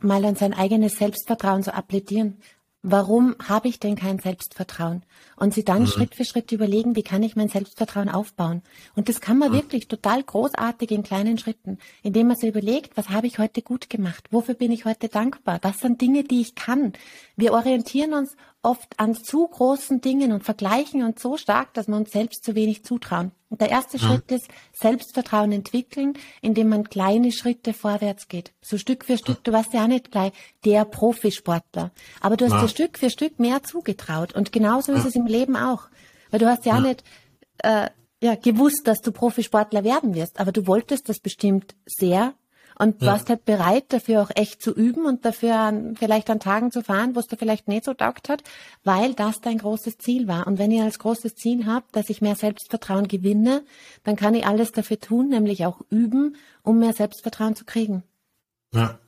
mal 0.00 0.24
an 0.24 0.36
sein 0.36 0.54
eigenes 0.54 0.94
Selbstvertrauen 0.94 1.62
zu 1.62 1.74
applaudieren 1.74 2.38
warum 2.82 3.36
habe 3.46 3.68
ich 3.68 3.78
denn 3.78 3.96
kein 3.96 4.18
Selbstvertrauen? 4.18 5.02
Und 5.36 5.54
sie 5.54 5.64
dann 5.64 5.82
mhm. 5.82 5.86
Schritt 5.86 6.14
für 6.14 6.24
Schritt 6.24 6.52
überlegen, 6.52 6.96
wie 6.96 7.02
kann 7.02 7.22
ich 7.22 7.36
mein 7.36 7.48
Selbstvertrauen 7.48 8.08
aufbauen? 8.08 8.62
Und 8.94 9.08
das 9.08 9.20
kann 9.20 9.38
man 9.38 9.50
mhm. 9.50 9.56
wirklich 9.56 9.88
total 9.88 10.22
großartig 10.22 10.90
in 10.90 11.02
kleinen 11.02 11.38
Schritten, 11.38 11.78
indem 12.02 12.28
man 12.28 12.36
sich 12.36 12.48
überlegt, 12.48 12.96
was 12.96 13.10
habe 13.10 13.26
ich 13.26 13.38
heute 13.38 13.62
gut 13.62 13.90
gemacht? 13.90 14.28
Wofür 14.30 14.54
bin 14.54 14.72
ich 14.72 14.84
heute 14.84 15.08
dankbar? 15.08 15.58
Was 15.62 15.80
sind 15.80 16.00
Dinge, 16.00 16.24
die 16.24 16.40
ich 16.40 16.54
kann? 16.54 16.92
Wir 17.36 17.52
orientieren 17.52 18.14
uns 18.14 18.36
oft 18.62 18.98
an 18.98 19.14
zu 19.14 19.46
großen 19.46 20.00
Dingen 20.00 20.32
und 20.32 20.44
vergleichen 20.44 21.02
uns 21.02 21.22
so 21.22 21.36
stark, 21.36 21.72
dass 21.74 21.88
wir 21.88 21.96
uns 21.96 22.10
selbst 22.10 22.44
zu 22.44 22.54
wenig 22.54 22.84
zutrauen. 22.84 23.32
Und 23.48 23.60
der 23.60 23.70
erste 23.70 23.96
ja. 23.96 24.06
Schritt 24.06 24.30
ist 24.30 24.48
Selbstvertrauen 24.72 25.52
entwickeln, 25.52 26.14
indem 26.40 26.68
man 26.68 26.84
kleine 26.84 27.32
Schritte 27.32 27.72
vorwärts 27.72 28.28
geht. 28.28 28.52
So 28.60 28.78
Stück 28.78 29.04
für 29.04 29.16
Stück. 29.16 29.42
Du 29.44 29.52
warst 29.52 29.72
ja 29.72 29.88
nicht 29.88 30.10
gleich 30.10 30.32
der 30.64 30.84
Profisportler, 30.84 31.90
aber 32.20 32.36
du 32.36 32.44
hast 32.44 32.52
ja. 32.52 32.60
dir 32.62 32.68
Stück 32.68 32.98
für 32.98 33.10
Stück 33.10 33.38
mehr 33.38 33.62
zugetraut. 33.62 34.34
Und 34.34 34.52
genauso 34.52 34.92
ja. 34.92 34.98
ist 34.98 35.06
es 35.06 35.16
im 35.16 35.26
Leben 35.26 35.56
auch. 35.56 35.88
Weil 36.30 36.40
du 36.40 36.46
hast 36.46 36.64
ja, 36.64 36.76
ja. 36.76 36.80
nicht 36.80 37.02
äh, 37.58 37.88
ja, 38.22 38.34
gewusst, 38.34 38.82
dass 38.84 39.00
du 39.00 39.12
Profisportler 39.12 39.84
werden 39.84 40.14
wirst, 40.14 40.38
aber 40.38 40.52
du 40.52 40.66
wolltest 40.66 41.08
das 41.08 41.18
bestimmt 41.18 41.74
sehr 41.86 42.34
und 42.80 43.02
ja. 43.02 43.08
warst 43.08 43.28
halt 43.28 43.44
bereit, 43.44 43.84
dafür 43.88 44.22
auch 44.22 44.30
echt 44.34 44.62
zu 44.62 44.74
üben 44.74 45.04
und 45.04 45.26
dafür 45.26 45.54
an, 45.54 45.96
vielleicht 45.96 46.30
an 46.30 46.40
Tagen 46.40 46.72
zu 46.72 46.82
fahren, 46.82 47.14
wo 47.14 47.20
es 47.20 47.26
dir 47.26 47.36
vielleicht 47.36 47.68
nicht 47.68 47.84
so 47.84 47.92
taugt 47.92 48.30
hat, 48.30 48.42
weil 48.84 49.12
das 49.12 49.42
dein 49.42 49.58
großes 49.58 49.98
Ziel 49.98 50.26
war. 50.28 50.46
Und 50.46 50.58
wenn 50.58 50.70
ihr 50.70 50.84
als 50.84 50.98
großes 50.98 51.34
Ziel 51.34 51.66
habt, 51.66 51.94
dass 51.94 52.08
ich 52.08 52.22
mehr 52.22 52.36
Selbstvertrauen 52.36 53.06
gewinne, 53.06 53.64
dann 54.04 54.16
kann 54.16 54.34
ich 54.34 54.46
alles 54.46 54.72
dafür 54.72 54.98
tun, 54.98 55.28
nämlich 55.28 55.66
auch 55.66 55.82
üben, 55.90 56.36
um 56.62 56.78
mehr 56.78 56.94
Selbstvertrauen 56.94 57.54
zu 57.54 57.66
kriegen. 57.66 58.02
Ja, 58.72 58.98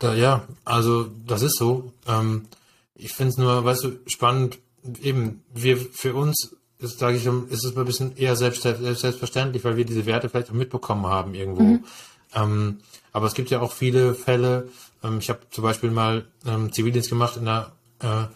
da, 0.00 0.14
ja, 0.14 0.42
also 0.64 1.06
das 1.26 1.42
ist 1.42 1.58
so. 1.58 1.92
Ähm, 2.08 2.46
ich 2.96 3.12
finde 3.12 3.30
es 3.30 3.38
nur, 3.38 3.64
weißt 3.64 3.84
du, 3.84 4.00
spannend, 4.06 4.58
eben, 5.00 5.44
wir 5.54 5.76
für 5.76 6.16
uns 6.16 6.56
ist, 6.80 6.98
sage 6.98 7.18
ich, 7.18 7.24
ist 7.24 7.64
es 7.64 7.76
ein 7.76 7.84
bisschen 7.84 8.16
eher 8.16 8.34
selbst, 8.34 8.62
selbstverständlich, 8.62 9.62
weil 9.62 9.76
wir 9.76 9.84
diese 9.84 10.06
Werte 10.06 10.28
vielleicht 10.28 10.50
auch 10.50 10.54
mitbekommen 10.54 11.06
haben 11.06 11.34
irgendwo. 11.34 11.62
Mhm. 11.62 11.84
Ähm, 12.34 12.80
aber 13.16 13.28
es 13.28 13.32
gibt 13.32 13.48
ja 13.48 13.62
auch 13.62 13.72
viele 13.72 14.14
Fälle. 14.14 14.68
Ähm, 15.02 15.20
ich 15.20 15.30
habe 15.30 15.40
zum 15.50 15.64
Beispiel 15.64 15.90
mal 15.90 16.26
ähm, 16.44 16.70
Zivildienst 16.70 17.08
gemacht 17.08 17.38
in 17.38 17.48
einer 17.48 17.72
äh, 18.00 18.26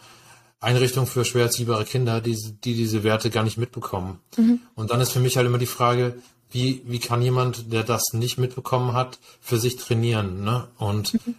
Einrichtung 0.59 1.07
für 1.07 1.27
schwer 1.27 1.45
erziehbare 1.45 1.85
Kinder, 1.85 2.23
die, 2.23 2.35
die 2.65 2.75
diese 2.75 3.05
Werte 3.05 3.29
gar 3.29 3.45
nicht 3.45 3.59
mitbekommen. 3.59 4.21
Mhm. 4.39 4.61
Und 4.75 4.91
dann 4.91 5.03
ist 5.03 5.13
für 5.13 5.21
mich 5.21 5.37
halt 5.37 5.47
immer 5.47 5.59
die 5.59 5.67
Frage, 5.67 6.15
wie, 6.51 6.81
wie 6.87 6.99
kann 6.99 7.21
jemand, 7.21 7.71
der 7.75 7.83
das 7.83 8.15
nicht 8.15 8.39
mitbekommen 8.39 8.95
hat, 8.95 9.19
für 9.43 9.59
sich 9.59 9.77
trainieren, 9.77 10.45
ne? 10.45 10.69
Und 10.79 11.13
mhm. 11.13 11.35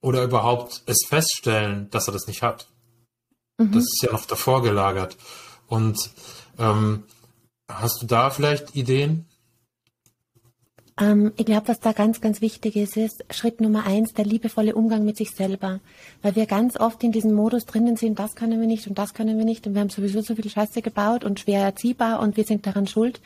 oder 0.00 0.22
überhaupt 0.22 0.82
es 0.86 1.06
feststellen, 1.08 1.90
dass 1.90 2.06
er 2.06 2.12
das 2.12 2.28
nicht 2.28 2.42
hat. 2.42 2.68
Mhm. 3.58 3.72
Das 3.72 3.82
ist 3.82 4.00
ja 4.00 4.12
noch 4.12 4.26
davor 4.26 4.62
gelagert. 4.62 5.16
Und 5.66 6.10
ähm, 6.56 7.02
hast 7.68 8.00
du 8.00 8.06
da 8.06 8.30
vielleicht 8.30 8.76
Ideen? 8.76 9.26
Ähm, 11.00 11.32
ich 11.36 11.44
glaube, 11.44 11.68
was 11.68 11.80
da 11.80 11.92
ganz, 11.92 12.20
ganz 12.20 12.40
wichtig 12.40 12.76
ist, 12.76 12.96
ist 12.96 13.24
Schritt 13.30 13.60
Nummer 13.60 13.86
eins, 13.86 14.14
der 14.14 14.24
liebevolle 14.24 14.74
Umgang 14.74 15.04
mit 15.04 15.16
sich 15.16 15.30
selber. 15.30 15.80
Weil 16.22 16.36
wir 16.36 16.46
ganz 16.46 16.78
oft 16.78 17.02
in 17.04 17.12
diesem 17.12 17.34
Modus 17.34 17.66
drinnen 17.66 17.96
sind, 17.96 18.18
das 18.18 18.34
können 18.34 18.60
wir 18.60 18.66
nicht 18.66 18.86
und 18.86 18.98
das 18.98 19.12
können 19.12 19.38
wir 19.38 19.44
nicht 19.44 19.66
und 19.66 19.74
wir 19.74 19.82
haben 19.82 19.90
sowieso 19.90 20.20
so 20.22 20.34
viel 20.34 20.48
Scheiße 20.48 20.82
gebaut 20.82 21.24
und 21.24 21.40
schwer 21.40 21.62
erziehbar 21.62 22.20
und 22.20 22.36
wir 22.36 22.44
sind 22.44 22.66
daran 22.66 22.86
schuld 22.86 23.20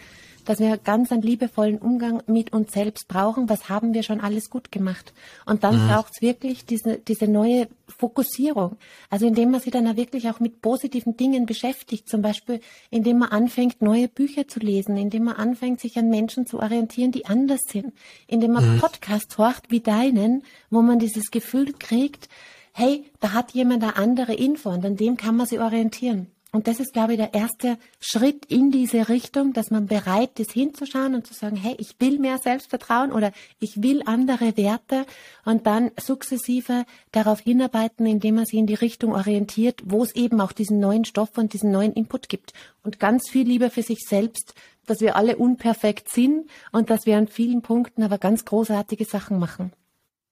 dass 0.51 0.59
wir 0.59 0.79
ganz 0.79 1.13
einen 1.13 1.23
liebevollen 1.23 1.79
Umgang 1.79 2.25
mit 2.27 2.53
uns 2.53 2.73
selbst 2.73 3.07
brauchen. 3.07 3.49
Was 3.49 3.69
haben 3.69 3.95
wir 3.95 4.03
schon 4.03 4.21
alles 4.21 4.51
gut 4.51 4.73
gemacht? 4.73 5.13
Und 5.47 5.63
dann 5.63 5.85
mhm. 5.85 5.89
braucht 5.89 6.15
es 6.15 6.23
wirklich 6.23 6.67
diese, 6.67 6.99
diese 6.99 7.29
neue 7.29 7.69
Fokussierung. 7.87 8.77
Also 9.11 9.29
indem 9.29 9.53
man 9.53 9.61
sich 9.61 9.71
dann 9.71 9.87
auch 9.87 9.95
wirklich 9.95 10.29
auch 10.29 10.41
mit 10.41 10.61
positiven 10.61 11.17
Dingen 11.17 11.47
beschäftigt. 11.47 12.09
Zum 12.09 12.21
Beispiel, 12.21 12.61
indem 12.91 13.19
man 13.19 13.29
anfängt, 13.29 13.81
neue 13.81 14.09
Bücher 14.09 14.49
zu 14.49 14.59
lesen, 14.59 14.97
indem 14.97 15.23
man 15.23 15.37
anfängt, 15.37 15.79
sich 15.79 15.97
an 15.97 16.11
Menschen 16.11 16.47
zu 16.47 16.59
orientieren, 16.59 17.13
die 17.13 17.27
anders 17.27 17.61
sind, 17.69 17.93
indem 18.27 18.51
man 18.51 18.75
mhm. 18.75 18.81
Podcasts 18.81 19.39
horcht 19.39 19.71
wie 19.71 19.81
deinen, 19.81 20.43
wo 20.69 20.83
man 20.83 20.99
dieses 20.99 21.31
Gefühl 21.31 21.75
kriegt, 21.79 22.29
hey, 22.73 23.05
da 23.21 23.35
hat 23.35 23.53
jemand 23.53 23.85
eine 23.85 23.95
andere 23.95 24.35
Info 24.35 24.71
und 24.71 24.85
an 24.85 24.97
dem 24.97 25.17
kann 25.17 25.37
man 25.37 25.47
sich 25.47 25.61
orientieren. 25.61 26.27
Und 26.53 26.67
das 26.67 26.81
ist, 26.81 26.93
glaube 26.93 27.13
ich, 27.13 27.19
der 27.19 27.33
erste 27.33 27.79
Schritt 28.01 28.45
in 28.47 28.73
diese 28.73 29.09
Richtung, 29.09 29.53
dass 29.53 29.71
man 29.71 29.87
bereit 29.87 30.41
ist, 30.41 30.51
hinzuschauen 30.51 31.15
und 31.15 31.27
zu 31.27 31.33
sagen, 31.33 31.57
hey, 31.57 31.77
ich 31.79 31.95
will 32.01 32.19
mehr 32.19 32.39
Selbstvertrauen 32.39 33.13
oder 33.13 33.33
ich 33.61 33.83
will 33.83 34.03
andere 34.05 34.57
Werte 34.57 35.07
und 35.45 35.67
dann 35.67 35.93
sukzessive 35.99 36.87
darauf 37.13 37.41
hinarbeiten, 37.41 38.05
indem 38.05 38.37
man 38.37 38.47
sich 38.47 38.59
in 38.59 38.67
die 38.67 38.75
Richtung 38.75 39.15
orientiert, 39.15 39.81
wo 39.85 40.03
es 40.03 40.15
eben 40.15 40.41
auch 40.41 40.53
diesen 40.53 40.81
neuen 40.81 41.05
Stoff 41.05 41.39
und 41.39 41.53
diesen 41.53 41.71
neuen 41.71 41.93
Input 41.93 42.29
gibt. 42.29 42.53
Und 42.83 42.99
ganz 42.99 43.31
viel 43.31 43.47
Liebe 43.47 43.71
für 43.71 43.83
sich 43.83 44.01
selbst, 44.09 44.55
dass 44.87 45.01
wir 45.01 45.15
alle 45.15 45.37
unperfekt 45.37 46.11
sind 46.11 46.51
und 46.73 46.91
dass 46.91 47.07
wir 47.07 47.17
an 47.17 47.29
vielen 47.29 47.63
Punkten 47.63 48.03
aber 48.03 48.19
ganz 48.19 48.45
großartige 48.45 49.05
Sachen 49.05 49.39
machen. 49.39 49.73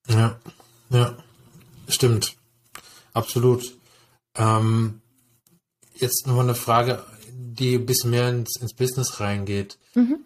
Ja, 0.09 0.41
ja, 0.91 1.16
stimmt. 1.87 2.37
Absolut. 3.12 3.77
Ähm 4.35 5.01
jetzt 6.01 6.27
nur 6.27 6.41
eine 6.41 6.55
Frage, 6.55 7.03
die 7.33 7.77
ein 7.77 7.87
bisschen 7.87 8.11
mehr 8.11 8.29
ins, 8.29 8.61
ins 8.61 8.75
Business 8.75 9.21
reingeht. 9.21 9.79
Mhm. 9.95 10.25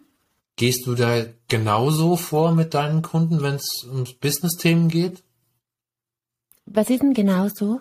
Gehst 0.56 0.86
du 0.86 0.94
da 0.94 1.24
genauso 1.48 2.16
vor 2.16 2.52
mit 2.52 2.74
deinen 2.74 3.02
Kunden, 3.02 3.42
wenn 3.42 3.54
es 3.54 3.86
ums 3.90 4.12
Business-Themen 4.12 4.88
geht? 4.88 5.22
Was 6.66 6.90
ist 6.90 7.02
denn 7.02 7.14
genauso? 7.14 7.80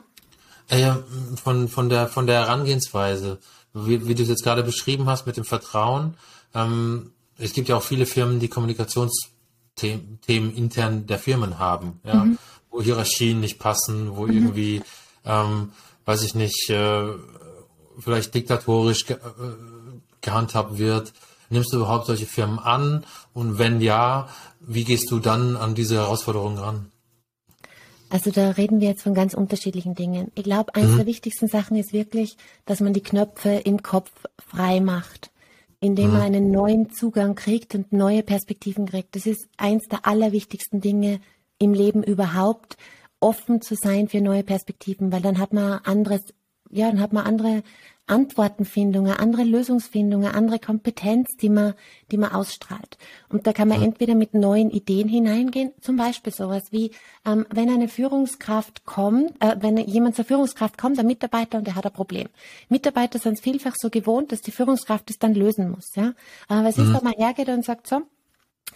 Äh, 0.68 0.94
von, 1.36 1.68
von, 1.68 1.90
der, 1.90 2.08
von 2.08 2.28
der 2.28 2.42
Herangehensweise, 2.42 3.40
wie, 3.74 4.08
wie 4.08 4.16
du 4.16 4.24
es 4.24 4.30
jetzt 4.30 4.44
gerade 4.44 4.64
beschrieben 4.64 5.08
hast 5.08 5.28
mit 5.28 5.38
dem 5.38 5.44
Vertrauen. 5.44 6.16
Ähm, 6.56 7.12
es 7.38 7.54
gibt 7.54 7.68
ja 7.68 7.76
auch 7.76 7.84
viele 7.84 8.06
Firmen, 8.06 8.40
die 8.40 8.48
Kommunikationsthemen 8.48 10.56
intern 10.56 11.08
der 11.08 11.20
Firmen 11.20 11.60
haben, 11.60 12.00
ja, 12.06 12.24
mhm. 12.24 12.38
wo 12.70 12.82
Hierarchien 12.82 13.42
nicht 13.42 13.60
passen, 13.60 14.16
wo 14.16 14.28
mhm. 14.28 14.34
irgendwie, 14.34 14.82
ähm, 15.26 15.74
weiß 16.06 16.24
ich 16.24 16.36
nicht, 16.36 16.70
äh, 16.70 17.16
vielleicht 18.00 18.34
diktatorisch 18.34 19.06
ge 19.06 19.18
äh, 19.18 19.20
gehandhabt 20.22 20.78
wird. 20.78 21.14
Nimmst 21.50 21.74
du 21.74 21.78
überhaupt 21.78 22.06
solche 22.06 22.26
Firmen 22.26 22.60
an? 22.60 23.04
Und 23.34 23.60
wenn 23.60 23.82
ja, 23.82 24.30
wie 24.60 24.84
gehst 24.84 25.12
du 25.12 25.20
dann 25.20 25.58
an 25.58 25.76
diese 25.76 25.96
Herausforderungen 25.96 26.58
ran? 26.58 26.92
Also 28.10 28.30
da 28.30 28.52
reden 28.52 28.82
wir 28.82 28.90
jetzt 28.90 29.04
von 29.04 29.14
ganz 29.14 29.34
unterschiedlichen 29.34 29.96
Dingen. 29.96 30.32
Ich 30.36 30.44
glaube, 30.44 30.76
eines 30.76 30.92
mhm. 30.92 30.98
der 30.98 31.06
wichtigsten 31.06 31.48
Sachen 31.48 31.78
ist 31.78 31.94
wirklich, 31.94 32.36
dass 32.66 32.82
man 32.82 32.94
die 32.94 33.04
Knöpfe 33.04 33.50
im 33.50 33.82
Kopf 33.84 34.12
frei 34.38 34.82
macht, 34.82 35.32
indem 35.80 36.08
mhm. 36.08 36.14
man 36.14 36.22
einen 36.22 36.52
neuen 36.52 36.92
Zugang 36.92 37.36
kriegt 37.36 37.74
und 37.74 37.94
neue 37.94 38.22
Perspektiven 38.22 38.86
kriegt. 38.86 39.16
Das 39.16 39.26
ist 39.26 39.48
eins 39.58 39.88
der 39.90 40.06
allerwichtigsten 40.06 40.82
Dinge 40.82 41.22
im 41.58 41.74
Leben 41.74 42.04
überhaupt, 42.04 42.76
offen 43.22 43.62
zu 43.62 43.76
sein 43.76 44.10
für 44.10 44.20
neue 44.20 44.44
Perspektiven, 44.44 45.12
weil 45.12 45.22
dann 45.22 45.38
hat 45.38 45.54
man 45.54 45.80
anderes 45.84 46.22
ja, 46.72 46.90
dann 46.90 47.00
hat 47.00 47.14
man 47.14 47.26
andere 47.26 47.64
Antwortenfindungen, 48.08 49.14
andere 49.14 49.44
Lösungsfindungen, 49.44 50.34
andere 50.34 50.60
Kompetenz, 50.60 51.30
die 51.40 51.50
man, 51.50 51.74
die 52.12 52.18
man 52.18 52.34
ausstrahlt. 52.34 52.98
Und 53.30 53.48
da 53.48 53.54
kann 53.54 53.70
man 53.70 53.80
ja. 53.80 53.88
entweder 53.88 54.16
mit 54.16 54.34
neuen 54.34 54.70
Ideen 54.70 55.08
hineingehen, 55.08 55.72
zum 55.80 55.96
Beispiel 55.96 56.34
sowas 56.34 56.64
wie, 56.72 56.92
ähm, 57.26 57.46
wenn 57.50 57.70
eine 57.70 57.88
Führungskraft 57.88 58.86
kommt, 58.86 59.32
äh, 59.40 59.56
wenn 59.60 59.78
jemand 59.78 60.16
zur 60.16 60.26
Führungskraft 60.26 60.78
kommt, 60.78 61.00
ein 61.00 61.08
Mitarbeiter 61.08 61.58
und 61.58 61.68
der 61.68 61.76
hat 61.76 61.86
ein 61.86 61.94
Problem. 61.94 62.28
Mitarbeiter 62.68 63.18
sind 63.18 63.36
es 63.36 63.42
vielfach 63.42 63.76
so 63.78 63.90
gewohnt, 63.90 64.32
dass 64.32 64.42
die 64.42 64.52
Führungskraft 64.52 65.10
es 65.10 65.18
dann 65.18 65.34
lösen 65.34 65.72
muss. 65.72 65.96
Ja? 65.96 66.14
Aber 66.50 66.66
was 66.66 66.78
mhm. 66.78 66.84
ist, 66.84 66.94
wenn 66.94 67.04
man 67.04 67.14
hergeht 67.14 67.48
und 67.48 67.64
sagt, 67.64 67.88
so, 67.88 68.02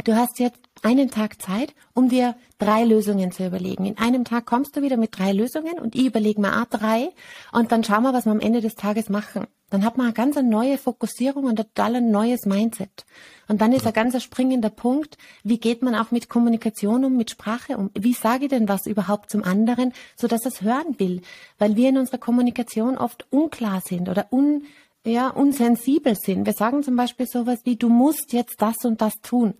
Du 0.03 0.15
hast 0.15 0.39
jetzt 0.39 0.59
einen 0.83 1.09
Tag 1.09 1.41
Zeit, 1.41 1.73
um 1.93 2.09
dir 2.09 2.35
drei 2.59 2.83
Lösungen 2.83 3.31
zu 3.31 3.45
überlegen. 3.45 3.85
In 3.85 3.97
einem 3.97 4.23
Tag 4.23 4.45
kommst 4.45 4.75
du 4.75 4.81
wieder 4.81 4.97
mit 4.97 5.17
drei 5.17 5.31
Lösungen 5.31 5.79
und 5.79 5.95
ich 5.95 6.05
überlege 6.05 6.39
mir 6.39 6.61
auch 6.61 6.65
drei 6.65 7.09
und 7.51 7.71
dann 7.71 7.83
schauen 7.83 8.03
wir, 8.03 8.13
was 8.13 8.25
wir 8.25 8.31
am 8.31 8.39
Ende 8.39 8.61
des 8.61 8.75
Tages 8.75 9.09
machen. 9.09 9.47
Dann 9.71 9.83
hat 9.83 9.97
man 9.97 10.05
eine 10.05 10.13
ganz 10.13 10.35
neue 10.35 10.77
Fokussierung 10.77 11.45
und 11.45 11.59
ein 11.59 11.65
total 11.65 11.99
neues 12.01 12.45
Mindset. 12.45 13.05
Und 13.47 13.61
dann 13.61 13.73
ist 13.73 13.87
ein 13.87 13.93
ganz 13.93 14.21
springender 14.21 14.69
Punkt, 14.69 15.17
wie 15.43 15.57
geht 15.57 15.81
man 15.81 15.95
auch 15.95 16.11
mit 16.11 16.29
Kommunikation 16.29 17.03
um, 17.03 17.17
mit 17.17 17.31
Sprache 17.31 17.77
um? 17.77 17.89
Wie 17.95 18.13
sage 18.13 18.45
ich 18.45 18.49
denn 18.51 18.69
was 18.69 18.85
überhaupt 18.85 19.31
zum 19.31 19.43
anderen, 19.43 19.91
so 20.15 20.27
dass 20.27 20.45
es 20.45 20.61
hören 20.61 20.99
will? 20.99 21.21
Weil 21.57 21.75
wir 21.75 21.89
in 21.89 21.97
unserer 21.97 22.19
Kommunikation 22.19 22.97
oft 22.97 23.25
unklar 23.31 23.81
sind 23.81 24.07
oder 24.07 24.27
un, 24.31 24.65
ja, 25.03 25.29
unsensibel 25.29 26.15
sind. 26.15 26.45
Wir 26.45 26.53
sagen 26.53 26.83
zum 26.83 26.95
Beispiel 26.95 27.27
sowas 27.27 27.59
wie, 27.63 27.75
du 27.75 27.89
musst 27.89 28.33
jetzt 28.33 28.61
das 28.61 28.85
und 28.85 29.01
das 29.01 29.15
tun. 29.21 29.55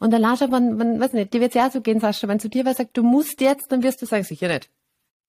Und 0.00 0.12
dann 0.12 0.22
Lascha, 0.22 0.50
wenn, 0.50 0.78
wenn, 0.78 0.98
weiß 0.98 1.12
nicht, 1.12 1.32
dir 1.32 1.40
wird's 1.40 1.54
ja 1.54 1.68
auch 1.68 1.72
so 1.72 1.82
gehen, 1.82 2.00
Sascha, 2.00 2.26
wenn 2.26 2.40
zu 2.40 2.48
dir 2.48 2.64
wer 2.64 2.74
sagt, 2.74 2.96
du 2.96 3.02
musst 3.02 3.40
jetzt, 3.40 3.70
dann 3.70 3.82
wirst 3.82 4.02
du 4.02 4.06
sagen, 4.06 4.24
sicher 4.24 4.48
nicht. 4.48 4.68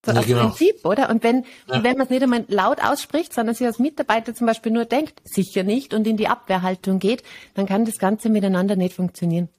So 0.03 0.13
ja, 0.13 0.21
genau. 0.21 0.47
Prinzip, 0.47 0.83
oder? 0.83 1.09
Und 1.09 1.23
wenn, 1.23 1.43
ja. 1.69 1.83
wenn 1.83 1.97
man 1.97 2.07
es 2.07 2.09
nicht 2.09 2.23
einmal 2.23 2.45
laut 2.47 2.83
ausspricht, 2.83 3.33
sondern 3.33 3.53
sich 3.53 3.67
als 3.67 3.77
Mitarbeiter 3.77 4.33
zum 4.33 4.47
Beispiel 4.47 4.71
nur 4.71 4.85
denkt, 4.85 5.21
sicher 5.23 5.61
nicht, 5.61 5.93
und 5.93 6.07
in 6.07 6.17
die 6.17 6.27
Abwehrhaltung 6.27 6.97
geht, 6.97 7.21
dann 7.53 7.67
kann 7.67 7.85
das 7.85 7.99
Ganze 7.99 8.29
miteinander 8.29 8.75
nicht 8.75 8.95
funktionieren. 8.95 9.49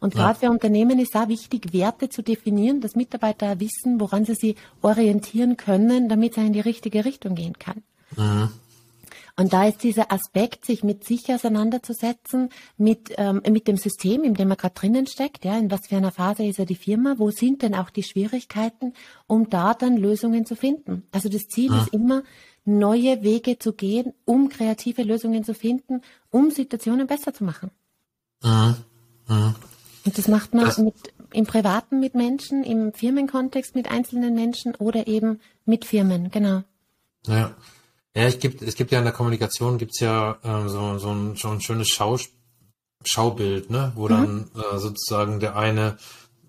Und 0.00 0.14
gerade 0.14 0.40
ja. 0.40 0.48
für 0.48 0.50
Unternehmen 0.50 0.98
ist 0.98 1.14
auch 1.14 1.28
wichtig, 1.28 1.72
Werte 1.72 2.08
zu 2.08 2.22
definieren, 2.22 2.80
dass 2.80 2.96
Mitarbeiter 2.96 3.60
wissen, 3.60 4.00
woran 4.00 4.24
sie 4.24 4.34
sich 4.34 4.56
orientieren 4.80 5.56
können, 5.56 6.08
damit 6.08 6.36
es 6.36 6.42
in 6.42 6.52
die 6.52 6.60
richtige 6.60 7.04
Richtung 7.04 7.36
gehen 7.36 7.56
kann. 7.58 7.84
Mhm. 8.16 8.48
Und 9.36 9.52
da 9.52 9.66
ist 9.66 9.82
dieser 9.82 10.12
Aspekt, 10.12 10.66
sich 10.66 10.84
mit 10.84 11.04
sich 11.04 11.32
auseinanderzusetzen, 11.32 12.50
mit, 12.76 13.14
ähm, 13.16 13.40
mit 13.48 13.66
dem 13.66 13.76
System, 13.76 14.24
in 14.24 14.34
dem 14.34 14.48
man 14.48 14.58
gerade 14.58 14.74
drinnen 14.74 15.06
steckt, 15.06 15.44
ja, 15.44 15.58
in 15.58 15.70
was 15.70 15.86
für 15.86 15.96
einer 15.96 16.12
Phase 16.12 16.44
ist 16.44 16.58
ja 16.58 16.64
die 16.64 16.74
Firma, 16.74 17.14
wo 17.18 17.30
sind 17.30 17.62
denn 17.62 17.74
auch 17.74 17.90
die 17.90 18.02
Schwierigkeiten, 18.02 18.92
um 19.26 19.48
da 19.48 19.74
dann 19.74 19.96
Lösungen 19.96 20.44
zu 20.44 20.54
finden. 20.54 21.04
Also 21.12 21.28
das 21.28 21.48
Ziel 21.48 21.70
ja. 21.70 21.82
ist 21.82 21.94
immer, 21.94 22.22
neue 22.64 23.22
Wege 23.22 23.58
zu 23.58 23.72
gehen, 23.72 24.12
um 24.24 24.48
kreative 24.48 25.02
Lösungen 25.02 25.44
zu 25.44 25.54
finden, 25.54 26.02
um 26.30 26.50
Situationen 26.50 27.06
besser 27.06 27.34
zu 27.34 27.44
machen. 27.44 27.70
Ja. 28.42 28.76
Ja. 29.28 29.54
Und 30.04 30.18
das 30.18 30.28
macht 30.28 30.52
man 30.54 30.66
das 30.66 30.78
mit, 30.78 30.94
im 31.32 31.46
Privaten 31.46 32.00
mit 32.00 32.14
Menschen, 32.14 32.64
im 32.64 32.92
Firmenkontext 32.92 33.74
mit 33.74 33.90
einzelnen 33.90 34.34
Menschen 34.34 34.74
oder 34.74 35.06
eben 35.06 35.40
mit 35.64 35.84
Firmen, 35.84 36.30
genau. 36.30 36.62
Ja, 37.26 37.54
ja, 38.14 38.24
es 38.24 38.38
gibt, 38.38 38.62
es 38.62 38.74
gibt 38.74 38.92
ja 38.92 38.98
in 38.98 39.04
der 39.04 39.12
Kommunikation 39.12 39.78
gibt's 39.78 40.00
ja 40.00 40.38
äh, 40.42 40.68
so, 40.68 40.98
so, 40.98 41.12
ein, 41.12 41.36
so 41.36 41.48
ein 41.48 41.60
schönes 41.60 41.88
Schau, 41.88 42.18
Schaubild, 43.04 43.70
ne? 43.70 43.92
wo 43.94 44.04
mhm. 44.04 44.08
dann 44.08 44.50
äh, 44.54 44.78
sozusagen 44.78 45.40
der 45.40 45.56
eine 45.56 45.96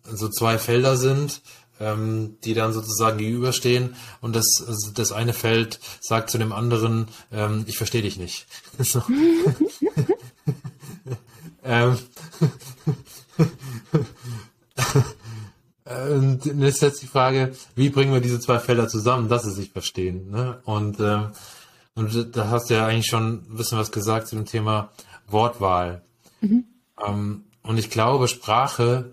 so 0.03 0.27
zwei 0.29 0.57
Felder 0.57 0.97
sind, 0.97 1.41
ähm, 1.79 2.37
die 2.43 2.53
dann 2.53 2.73
sozusagen 2.73 3.17
gegenüberstehen 3.17 3.95
und 4.21 4.35
das, 4.35 4.47
also 4.67 4.91
das 4.91 5.11
eine 5.11 5.33
Feld 5.33 5.79
sagt 6.01 6.29
zu 6.29 6.37
dem 6.37 6.51
anderen, 6.51 7.07
ähm, 7.31 7.63
ich 7.67 7.77
verstehe 7.77 8.01
dich 8.01 8.17
nicht. 8.17 8.45
ähm, 11.63 11.97
und 16.45 16.61
jetzt 16.61 16.79
setzt 16.79 17.01
die 17.01 17.07
Frage, 17.07 17.55
wie 17.75 17.89
bringen 17.89 18.13
wir 18.13 18.21
diese 18.21 18.39
zwei 18.39 18.59
Felder 18.59 18.87
zusammen, 18.87 19.29
dass 19.29 19.43
sie 19.43 19.51
sich 19.51 19.71
verstehen. 19.71 20.31
Ne? 20.31 20.59
Und, 20.65 20.99
äh, 20.99 21.27
und 21.95 22.35
da 22.35 22.49
hast 22.49 22.69
du 22.69 22.75
ja 22.75 22.87
eigentlich 22.87 23.07
schon 23.07 23.45
ein 23.49 23.57
bisschen 23.57 23.77
was 23.77 23.91
gesagt 23.91 24.27
zu 24.27 24.35
dem 24.35 24.45
Thema 24.45 24.91
Wortwahl. 25.27 26.03
Mhm. 26.41 26.65
Ähm, 27.05 27.45
und 27.61 27.77
ich 27.77 27.89
glaube, 27.89 28.27
Sprache 28.27 29.11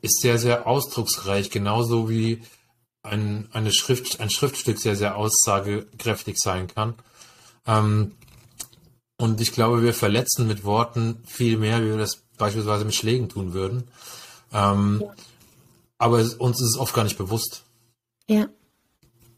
ist 0.00 0.20
sehr, 0.20 0.38
sehr 0.38 0.66
ausdrucksreich, 0.66 1.50
genauso 1.50 2.08
wie 2.08 2.42
ein, 3.02 3.48
eine 3.52 3.72
Schrift, 3.72 4.20
ein 4.20 4.30
Schriftstück 4.30 4.78
sehr, 4.78 4.96
sehr 4.96 5.16
aussagekräftig 5.16 6.36
sein 6.38 6.68
kann. 6.68 6.94
Ähm, 7.66 8.12
und 9.16 9.40
ich 9.40 9.52
glaube, 9.52 9.82
wir 9.82 9.92
verletzen 9.92 10.46
mit 10.46 10.64
Worten 10.64 11.22
viel 11.26 11.58
mehr, 11.58 11.82
wie 11.82 11.90
wir 11.90 11.98
das 11.98 12.22
beispielsweise 12.38 12.84
mit 12.84 12.94
Schlägen 12.94 13.28
tun 13.28 13.52
würden. 13.52 13.84
Ähm, 14.52 15.02
ja. 15.02 15.12
Aber 16.00 16.16
uns 16.38 16.60
ist 16.62 16.68
es 16.68 16.78
oft 16.78 16.94
gar 16.94 17.04
nicht 17.04 17.18
bewusst. 17.18 17.64
Ja. 18.26 18.48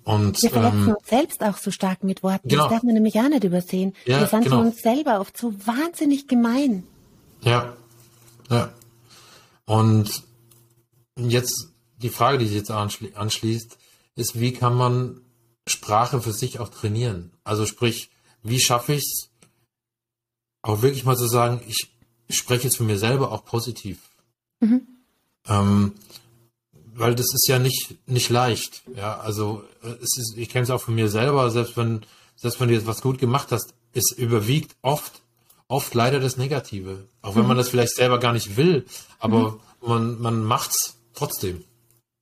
Und, 0.04 0.40
wir 0.42 0.50
verletzen 0.50 0.84
ähm, 0.84 0.94
uns 0.94 1.08
selbst 1.08 1.42
auch 1.42 1.56
so 1.56 1.72
stark 1.72 2.04
mit 2.04 2.22
Worten. 2.22 2.48
Genau. 2.48 2.64
Das 2.64 2.72
darf 2.72 2.82
man 2.84 2.94
nämlich 2.94 3.16
auch 3.16 3.28
nicht 3.28 3.42
übersehen. 3.42 3.94
Ja, 4.04 4.20
wir 4.20 4.28
sind 4.28 4.44
genau. 4.44 4.60
uns 4.60 4.80
selber 4.80 5.20
oft 5.20 5.36
so 5.36 5.52
wahnsinnig 5.66 6.28
gemein. 6.28 6.84
Ja. 7.40 7.76
Ja. 8.48 8.72
Und 9.64 10.22
jetzt 11.16 11.72
die 11.96 12.10
Frage, 12.10 12.38
die 12.38 12.46
sich 12.46 12.56
jetzt 12.56 12.70
anschli 12.70 13.12
anschließt, 13.14 13.76
ist, 14.14 14.38
wie 14.38 14.52
kann 14.52 14.74
man 14.76 15.20
Sprache 15.66 16.20
für 16.20 16.32
sich 16.32 16.60
auch 16.60 16.68
trainieren? 16.68 17.32
Also 17.42 17.66
sprich, 17.66 18.10
wie 18.44 18.60
schaffe 18.60 18.94
ich 18.94 19.02
es, 19.02 19.30
auch 20.62 20.82
wirklich 20.82 21.04
mal 21.04 21.16
zu 21.16 21.26
sagen, 21.26 21.60
ich 21.66 21.90
spreche 22.30 22.64
jetzt 22.64 22.76
für 22.76 22.84
mir 22.84 22.98
selber 22.98 23.32
auch 23.32 23.44
positiv. 23.44 23.98
Mhm. 24.60 24.86
Ähm, 25.48 25.92
weil 26.94 27.14
das 27.14 27.26
ist 27.34 27.46
ja 27.48 27.58
nicht, 27.58 27.96
nicht 28.06 28.30
leicht. 28.30 28.82
Ja, 28.96 29.18
also 29.18 29.64
es 29.82 30.16
ist, 30.18 30.34
ich 30.36 30.48
kenne 30.48 30.64
es 30.64 30.70
auch 30.70 30.80
von 30.80 30.94
mir 30.94 31.08
selber, 31.08 31.50
selbst 31.50 31.76
wenn, 31.76 32.02
selbst 32.36 32.60
wenn 32.60 32.68
du 32.68 32.74
jetzt 32.74 32.86
was 32.86 33.02
gut 33.02 33.18
gemacht 33.18 33.48
hast, 33.50 33.74
es 33.94 34.12
überwiegt 34.12 34.76
oft, 34.82 35.22
oft 35.68 35.94
leider 35.94 36.20
das 36.20 36.36
Negative. 36.36 37.06
Auch 37.22 37.34
wenn 37.34 37.42
mhm. 37.42 37.48
man 37.48 37.56
das 37.56 37.68
vielleicht 37.68 37.94
selber 37.94 38.18
gar 38.18 38.32
nicht 38.32 38.56
will, 38.56 38.84
aber 39.18 39.52
mhm. 39.52 39.88
man, 39.88 40.20
man 40.20 40.44
macht's 40.44 40.96
trotzdem. 41.14 41.64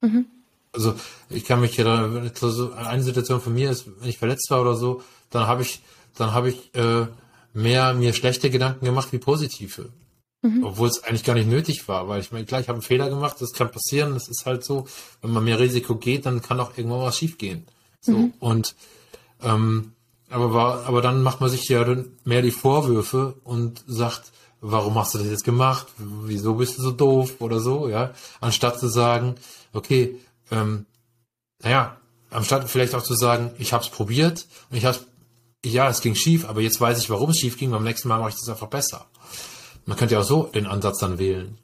Mhm. 0.01 0.27
Also 0.73 0.95
ich 1.29 1.45
kann 1.45 1.61
mich 1.61 1.77
ja, 1.77 2.09
so 2.35 2.73
eine 2.73 3.03
Situation 3.03 3.41
von 3.41 3.55
mir 3.55 3.71
ist, 3.71 3.87
wenn 4.01 4.09
ich 4.09 4.18
verletzt 4.18 4.51
war 4.51 4.61
oder 4.61 4.77
so, 4.77 5.03
dann 5.31 5.47
habe 5.47 5.62
ich 5.62 5.83
dann 6.16 6.33
habe 6.33 6.51
ich 6.51 6.75
äh, 6.75 7.07
mehr 7.53 7.95
mir 7.95 8.12
schlechte 8.12 8.51
Gedanken 8.51 8.85
gemacht 8.85 9.12
wie 9.12 9.18
positive. 9.18 9.91
Mhm. 10.43 10.64
Obwohl 10.64 10.88
es 10.88 11.05
eigentlich 11.05 11.24
gar 11.24 11.34
nicht 11.34 11.49
nötig 11.49 11.86
war, 11.86 12.09
weil 12.09 12.20
ich 12.20 12.32
meine, 12.32 12.47
klar, 12.47 12.61
ich 12.61 12.68
habe 12.68 12.76
einen 12.76 12.82
Fehler 12.82 13.11
gemacht, 13.11 13.36
das 13.41 13.53
kann 13.53 13.70
passieren, 13.70 14.14
das 14.14 14.28
ist 14.28 14.47
halt 14.47 14.64
so, 14.64 14.86
wenn 15.20 15.32
man 15.32 15.45
mehr 15.45 15.61
Risiko 15.61 15.97
geht, 15.97 16.24
dann 16.24 16.41
kann 16.41 16.61
auch 16.61 16.76
irgendwann 16.78 17.03
was 17.03 17.18
schiefgehen. 17.18 17.66
So, 18.01 18.12
mhm. 18.12 18.32
und 18.38 18.74
ähm, 19.43 19.93
aber 20.30 20.55
war, 20.55 20.86
aber 20.86 21.03
dann 21.03 21.22
macht 21.22 21.41
man 21.41 21.51
sich 21.51 21.68
ja 21.68 21.84
dann 21.84 22.12
mehr 22.24 22.41
die 22.41 22.53
Vorwürfe 22.53 23.34
und 23.45 23.84
sagt, 23.86 24.32
warum 24.61 24.95
hast 24.95 25.14
du 25.14 25.18
das 25.18 25.26
jetzt 25.26 25.45
gemacht? 25.45 25.88
Wieso 25.99 26.55
bist 26.55 26.78
du 26.78 26.82
so 26.82 26.91
doof 26.93 27.34
oder 27.41 27.61
so, 27.61 27.88
ja? 27.88 28.14
Anstatt 28.41 28.78
zu 28.78 28.88
sagen, 28.88 29.34
okay, 29.72 30.18
ähm, 30.51 30.86
naja, 31.62 31.97
anstatt 32.30 32.70
vielleicht 32.70 32.95
auch 32.95 33.03
zu 33.03 33.14
sagen, 33.14 33.51
ich 33.59 33.72
habe 33.72 33.84
es 33.84 33.91
probiert 33.91 34.47
und 34.70 34.76
ich 34.76 34.84
habe 34.84 34.99
ja, 35.64 35.91
es 35.91 36.01
ging 36.01 36.14
schief, 36.14 36.49
aber 36.49 36.62
jetzt 36.62 36.80
weiß 36.80 36.99
ich, 36.99 37.11
warum 37.11 37.30
es 37.30 37.38
schief 37.38 37.59
ging. 37.59 37.70
Beim 37.70 37.84
nächsten 37.84 38.09
Mal 38.09 38.18
mache 38.18 38.30
ich 38.30 38.36
das 38.36 38.49
einfach 38.49 38.68
besser. 38.68 39.07
Man 39.87 39.97
könnte 39.97 40.14
ja 40.14 40.20
auch 40.20 40.24
so 40.24 40.45
den 40.45 40.66
Ansatz 40.66 40.99
dann 40.99 41.18
wählen. 41.18 41.59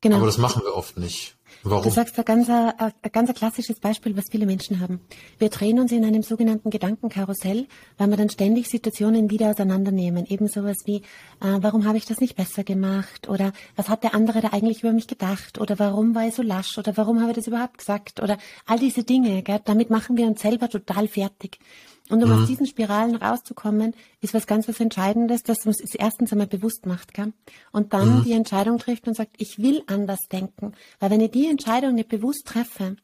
Genau. 0.00 0.16
Aber 0.16 0.26
das 0.26 0.38
machen 0.38 0.62
wir 0.64 0.74
oft 0.74 0.98
nicht. 0.98 1.36
Warum? 1.64 1.84
Du 1.84 1.90
sagst 1.90 2.18
ein 2.18 2.24
ganz, 2.24 2.48
ein 2.48 2.92
ganz 3.12 3.32
klassisches 3.34 3.78
Beispiel, 3.78 4.16
was 4.16 4.24
viele 4.30 4.46
Menschen 4.46 4.80
haben. 4.80 5.00
Wir 5.38 5.48
drehen 5.48 5.78
uns 5.78 5.92
in 5.92 6.04
einem 6.04 6.24
sogenannten 6.24 6.70
Gedankenkarussell, 6.70 7.68
weil 7.98 8.08
wir 8.08 8.16
dann 8.16 8.30
ständig 8.30 8.68
Situationen 8.68 9.30
wieder 9.30 9.50
auseinandernehmen. 9.50 10.26
Eben 10.26 10.48
sowas 10.48 10.78
wie, 10.86 10.96
äh, 10.96 11.58
warum 11.60 11.86
habe 11.86 11.98
ich 11.98 12.04
das 12.04 12.20
nicht 12.20 12.34
besser 12.34 12.64
gemacht? 12.64 13.28
Oder 13.28 13.52
was 13.76 13.88
hat 13.88 14.02
der 14.02 14.14
andere 14.14 14.40
da 14.40 14.48
eigentlich 14.48 14.82
über 14.82 14.92
mich 14.92 15.06
gedacht? 15.06 15.60
Oder 15.60 15.78
warum 15.78 16.16
war 16.16 16.26
ich 16.26 16.34
so 16.34 16.42
lasch? 16.42 16.78
Oder 16.78 16.96
warum 16.96 17.20
habe 17.20 17.30
ich 17.30 17.36
das 17.36 17.46
überhaupt 17.46 17.78
gesagt? 17.78 18.20
Oder 18.20 18.38
all 18.66 18.80
diese 18.80 19.04
Dinge. 19.04 19.42
Gell? 19.44 19.60
Damit 19.64 19.88
machen 19.88 20.16
wir 20.16 20.26
uns 20.26 20.42
selber 20.42 20.68
total 20.68 21.06
fertig. 21.06 21.60
Und 22.10 22.22
um 22.22 22.30
mhm. 22.30 22.42
aus 22.42 22.48
diesen 22.48 22.66
Spiralen 22.66 23.16
rauszukommen, 23.16 23.94
ist 24.20 24.34
was 24.34 24.46
ganz 24.46 24.68
was 24.68 24.80
Entscheidendes, 24.80 25.42
dass 25.42 25.64
man 25.64 25.74
es 25.74 25.94
erstens 25.94 26.32
einmal 26.32 26.48
bewusst 26.48 26.84
macht, 26.86 27.14
gell? 27.14 27.32
und 27.70 27.92
dann 27.92 28.18
mhm. 28.18 28.24
die 28.24 28.32
Entscheidung 28.32 28.78
trifft 28.78 29.06
und 29.06 29.14
sagt, 29.14 29.36
ich 29.38 29.58
will 29.58 29.82
anders 29.86 30.20
denken. 30.30 30.72
Weil 30.98 31.10
wenn 31.10 31.20
ich 31.20 31.30
die 31.30 31.48
Entscheidung 31.48 31.94
nicht 31.94 32.08
bewusst 32.08 32.46
treffe, 32.46 32.96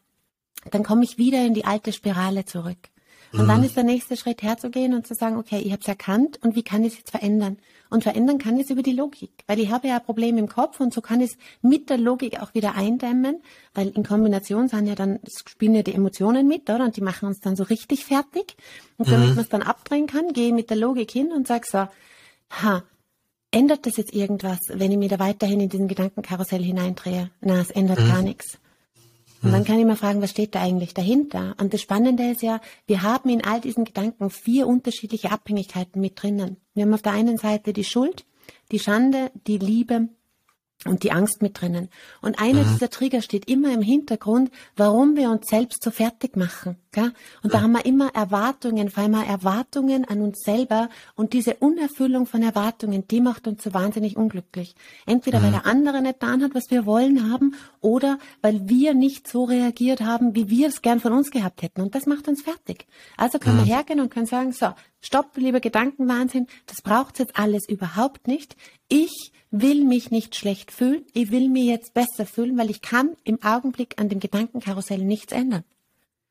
dann 0.71 0.83
komme 0.83 1.05
ich 1.05 1.19
wieder 1.19 1.45
in 1.45 1.55
die 1.55 1.65
alte 1.65 1.93
Spirale 1.93 2.45
zurück. 2.45 2.91
Und 3.33 3.43
mhm. 3.43 3.49
dann 3.49 3.65
ist 3.65 3.77
der 3.77 3.85
nächste 3.85 4.17
Schritt 4.17 4.43
herzugehen 4.43 4.95
und 4.95 5.07
zu 5.07 5.15
sagen, 5.15 5.37
okay, 5.37 5.59
ich 5.59 5.73
habe 5.73 5.83
es 5.83 5.89
erkannt 5.89 6.39
und 6.43 6.57
wie 6.57 6.63
kann 6.63 6.83
ich 6.83 6.93
es 6.93 6.99
jetzt 6.99 7.11
verändern? 7.11 7.59
Und 7.91 8.03
verändern 8.03 8.39
kann 8.39 8.57
ich 8.57 8.65
es 8.65 8.71
über 8.71 8.83
die 8.83 8.93
Logik, 8.93 9.31
weil 9.47 9.59
ich 9.59 9.71
habe 9.71 9.89
ja 9.89 9.97
ein 9.97 10.05
Problem 10.05 10.37
im 10.39 10.49
Kopf 10.49 10.81
und 10.81 10.93
so 10.93 11.01
kann 11.01 11.21
ich 11.21 11.31
es 11.31 11.39
mit 11.63 11.91
der 11.91 11.99
Logik 11.99 12.41
auch 12.41 12.55
wieder 12.55 12.75
eindämmen, 12.75 13.43
weil 13.75 13.89
in 13.89 14.05
Kombination 14.05 14.69
sind 14.69 14.87
ja 14.87 14.95
dann, 14.95 15.21
spielen 15.47 15.75
ja 15.75 15.83
die 15.83 15.95
Emotionen 15.95 16.49
mit, 16.49 16.69
oder? 16.71 16.85
Und 16.85 16.97
die 16.97 17.01
machen 17.01 17.29
uns 17.29 17.41
dann 17.41 17.57
so 17.57 17.65
richtig 17.65 18.05
fertig. 18.05 18.57
Und 18.99 19.11
damit 19.11 19.31
mhm. 19.31 19.35
man 19.37 19.45
es 19.45 19.51
dann 19.51 19.63
abdrehen 19.63 20.07
kann, 20.07 20.33
gehe 20.33 20.49
ich 20.49 20.55
mit 20.55 20.71
der 20.71 20.77
Logik 20.77 21.11
hin 21.11 21.33
und 21.33 21.47
sage 21.47 21.67
so, 21.71 21.89
ha, 22.51 22.83
ändert 23.51 23.87
das 23.87 23.97
jetzt 23.97 24.13
irgendwas, 24.13 24.61
wenn 24.69 24.93
ich 24.93 24.99
mir 24.99 25.09
da 25.09 25.19
weiterhin 25.19 25.61
in 25.61 25.69
diesen 25.69 25.89
Gedankenkarussell 25.89 26.63
hineindrehe? 26.63 27.31
Na, 27.41 27.61
es 27.61 27.71
ändert 27.71 28.01
mhm. 28.01 28.09
gar 28.09 28.23
nichts. 28.23 28.59
Und 29.43 29.53
dann 29.53 29.65
kann 29.65 29.79
ich 29.79 29.87
mal 29.87 29.97
fragen, 29.97 30.21
was 30.21 30.31
steht 30.31 30.55
da 30.55 30.61
eigentlich 30.61 30.95
dahinter? 30.95 31.55
Und 31.61 31.73
das 31.73 31.81
Spannende 31.81 32.31
ist 32.31 32.43
ja, 32.43 32.61
wir 32.87 33.03
haben 33.03 33.29
in 33.29 33.45
all 33.45 33.61
diesen 33.61 33.85
Gedanken 33.85 34.31
vier 34.31 34.67
unterschiedliche 34.67 35.31
Abhängigkeiten 35.31 36.01
mit 36.01 36.21
drinnen. 36.21 36.57
Wir 36.75 36.85
haben 36.85 36.95
auf 36.95 37.03
der 37.03 37.13
einen 37.13 37.39
Seite 37.39 37.73
die 37.73 37.85
Schuld, 37.85 38.25
die 38.73 38.81
Schande, 38.81 39.31
die 39.47 39.59
Liebe 39.59 40.09
und 40.85 41.03
die 41.03 41.11
Angst 41.11 41.43
mit 41.43 41.61
drinnen. 41.61 41.89
Und 42.23 42.39
einer 42.41 42.63
mhm. 42.63 42.73
dieser 42.73 42.89
Trigger 42.89 43.21
steht 43.21 43.49
immer 43.49 43.73
im 43.73 43.83
Hintergrund, 43.83 44.51
warum 44.77 45.17
wir 45.17 45.31
uns 45.31 45.49
selbst 45.49 45.83
so 45.83 45.91
fertig 45.91 46.37
machen. 46.37 46.77
Gell? 46.93 47.13
Und 47.43 47.53
da 47.53 47.63
haben 47.63 47.73
wir 47.73 47.85
immer 47.85 48.15
Erwartungen, 48.15 48.89
vor 48.89 49.03
allem 49.03 49.15
Erwartungen 49.15 50.05
an 50.05 50.21
uns 50.21 50.41
selber. 50.45 50.89
Und 51.17 51.33
diese 51.33 51.55
Unerfüllung 51.55 52.27
von 52.27 52.43
Erwartungen, 52.43 53.09
die 53.09 53.21
macht 53.21 53.49
uns 53.49 53.65
so 53.65 53.75
wahnsinnig 53.75 54.17
unglücklich. 54.17 54.77
Entweder 55.05 55.41
mhm. 55.41 55.45
weil 55.45 55.51
der 55.51 55.67
andere 55.67 56.01
nicht 56.01 56.21
getan 56.21 56.45
hat, 56.45 56.55
was 56.55 56.71
wir 56.71 56.87
wollen 56.87 57.31
haben, 57.31 57.57
oder 57.81 58.19
weil 58.41 58.69
wir 58.69 58.95
nicht 58.95 59.29
so 59.29 59.45
reagiert 59.45 60.01
haben, 60.01 60.35
wie 60.35 60.49
wir 60.49 60.69
es 60.69 60.81
gern 60.81 61.01
von 61.01 61.13
uns 61.13 61.31
gehabt 61.31 61.63
hätten. 61.63 61.81
Und 61.81 61.95
das 61.97 62.07
macht 62.07 62.29
uns 62.29 62.43
fertig. 62.43 62.87
Also 63.17 63.39
können 63.39 63.57
mhm. 63.57 63.67
wir 63.67 63.75
hergehen 63.77 64.01
und 64.01 64.11
können 64.11 64.27
sagen, 64.27 64.53
so, 64.53 64.69
stopp, 65.01 65.37
lieber 65.37 65.61
Gedankenwahnsinn, 65.61 66.47
das 66.67 66.83
braucht 66.83 67.19
jetzt 67.19 67.39
alles 67.39 67.69
überhaupt 67.69 68.27
nicht. 68.27 68.57
Ich 68.89 69.33
will 69.51 69.85
mich 69.85 70.11
nicht 70.11 70.35
schlecht 70.37 70.73
fühlen, 70.73 71.05
ich 71.13 71.31
will 71.31 71.49
mir 71.49 71.65
jetzt 71.65 71.95
besser 71.95 72.27
fühlen, 72.27 72.59
weil 72.59 72.71
ich 72.71 72.83
kann 72.83 73.17
im 73.25 73.43
Augenblick 73.43 73.99
an 73.99 74.09
dem 74.09 74.21
Gedankenkarussell 74.21 74.99
nichts 74.99 75.33
ändern. 75.33 75.65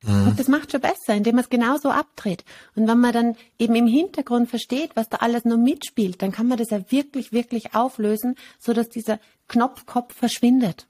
Mhm. 0.02 0.28
Und 0.28 0.38
das 0.40 0.48
macht 0.48 0.70
schon 0.70 0.80
besser, 0.80 1.14
indem 1.14 1.36
man 1.36 1.44
es 1.44 1.50
genauso 1.50 1.90
abdreht. 1.90 2.44
Und 2.76 2.86
wenn 2.86 2.98
man 2.98 3.12
dann 3.12 3.36
eben 3.58 3.74
im 3.74 3.86
Hintergrund 3.86 4.48
versteht, 4.48 4.90
was 4.94 5.08
da 5.08 5.18
alles 5.18 5.44
nur 5.44 5.58
mitspielt, 5.58 6.22
dann 6.22 6.32
kann 6.32 6.46
man 6.46 6.58
das 6.58 6.70
ja 6.70 6.90
wirklich, 6.90 7.32
wirklich 7.32 7.74
auflösen, 7.74 8.36
so 8.58 8.72
dass 8.72 8.88
dieser 8.88 9.18
Knopfkopf 9.48 10.14
verschwindet. 10.14 10.87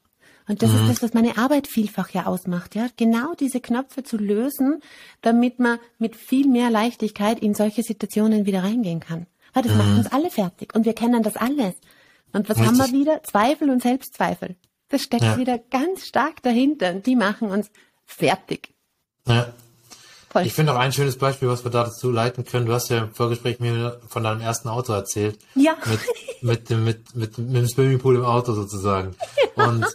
Und 0.48 0.62
das 0.62 0.70
mhm. 0.70 0.80
ist 0.80 0.88
das, 0.88 1.02
was 1.02 1.14
meine 1.14 1.36
Arbeit 1.36 1.66
vielfach 1.66 2.10
ja 2.10 2.26
ausmacht, 2.26 2.74
ja. 2.74 2.88
Genau 2.96 3.34
diese 3.38 3.60
Knöpfe 3.60 4.02
zu 4.02 4.16
lösen, 4.16 4.82
damit 5.20 5.58
man 5.58 5.78
mit 5.98 6.16
viel 6.16 6.48
mehr 6.48 6.70
Leichtigkeit 6.70 7.38
in 7.38 7.54
solche 7.54 7.82
Situationen 7.82 8.46
wieder 8.46 8.64
reingehen 8.64 9.00
kann. 9.00 9.26
Weil 9.52 9.62
das 9.62 9.72
mhm. 9.72 9.78
macht 9.78 9.98
uns 9.98 10.12
alle 10.12 10.30
fertig. 10.30 10.74
Und 10.74 10.86
wir 10.86 10.94
kennen 10.94 11.22
das 11.22 11.36
alles. 11.36 11.74
Und 12.32 12.48
was 12.48 12.58
Richtig. 12.58 12.66
haben 12.66 12.92
wir 12.92 12.98
wieder? 12.98 13.22
Zweifel 13.22 13.70
und 13.70 13.82
Selbstzweifel. 13.82 14.56
Das 14.88 15.02
steckt 15.02 15.22
ja. 15.22 15.36
wieder 15.36 15.58
ganz 15.58 16.06
stark 16.06 16.42
dahinter 16.42 16.92
und 16.92 17.06
die 17.06 17.16
machen 17.16 17.50
uns 17.50 17.70
fertig. 18.06 18.74
Ja. 19.26 19.52
Voll. 20.30 20.46
Ich 20.46 20.52
finde 20.52 20.72
auch 20.74 20.78
ein 20.78 20.92
schönes 20.92 21.16
Beispiel, 21.16 21.48
was 21.48 21.64
wir 21.64 21.70
dazu 21.70 22.10
leiten 22.10 22.44
können. 22.44 22.66
Du 22.66 22.72
hast 22.72 22.90
ja 22.90 22.98
im 22.98 23.14
Vorgespräch 23.14 23.60
mir 23.60 24.00
von 24.08 24.22
deinem 24.22 24.42
ersten 24.42 24.68
Auto 24.68 24.92
erzählt. 24.92 25.38
Ja. 25.54 25.74
Mit, 25.86 26.00
mit, 26.42 26.70
dem, 26.70 26.84
mit, 26.84 27.14
mit, 27.14 27.38
mit 27.38 27.56
dem 27.56 27.68
Swimmingpool 27.68 28.16
im 28.16 28.24
Auto 28.24 28.52
sozusagen. 28.52 29.14
Ja. 29.56 29.64
Und 29.68 29.86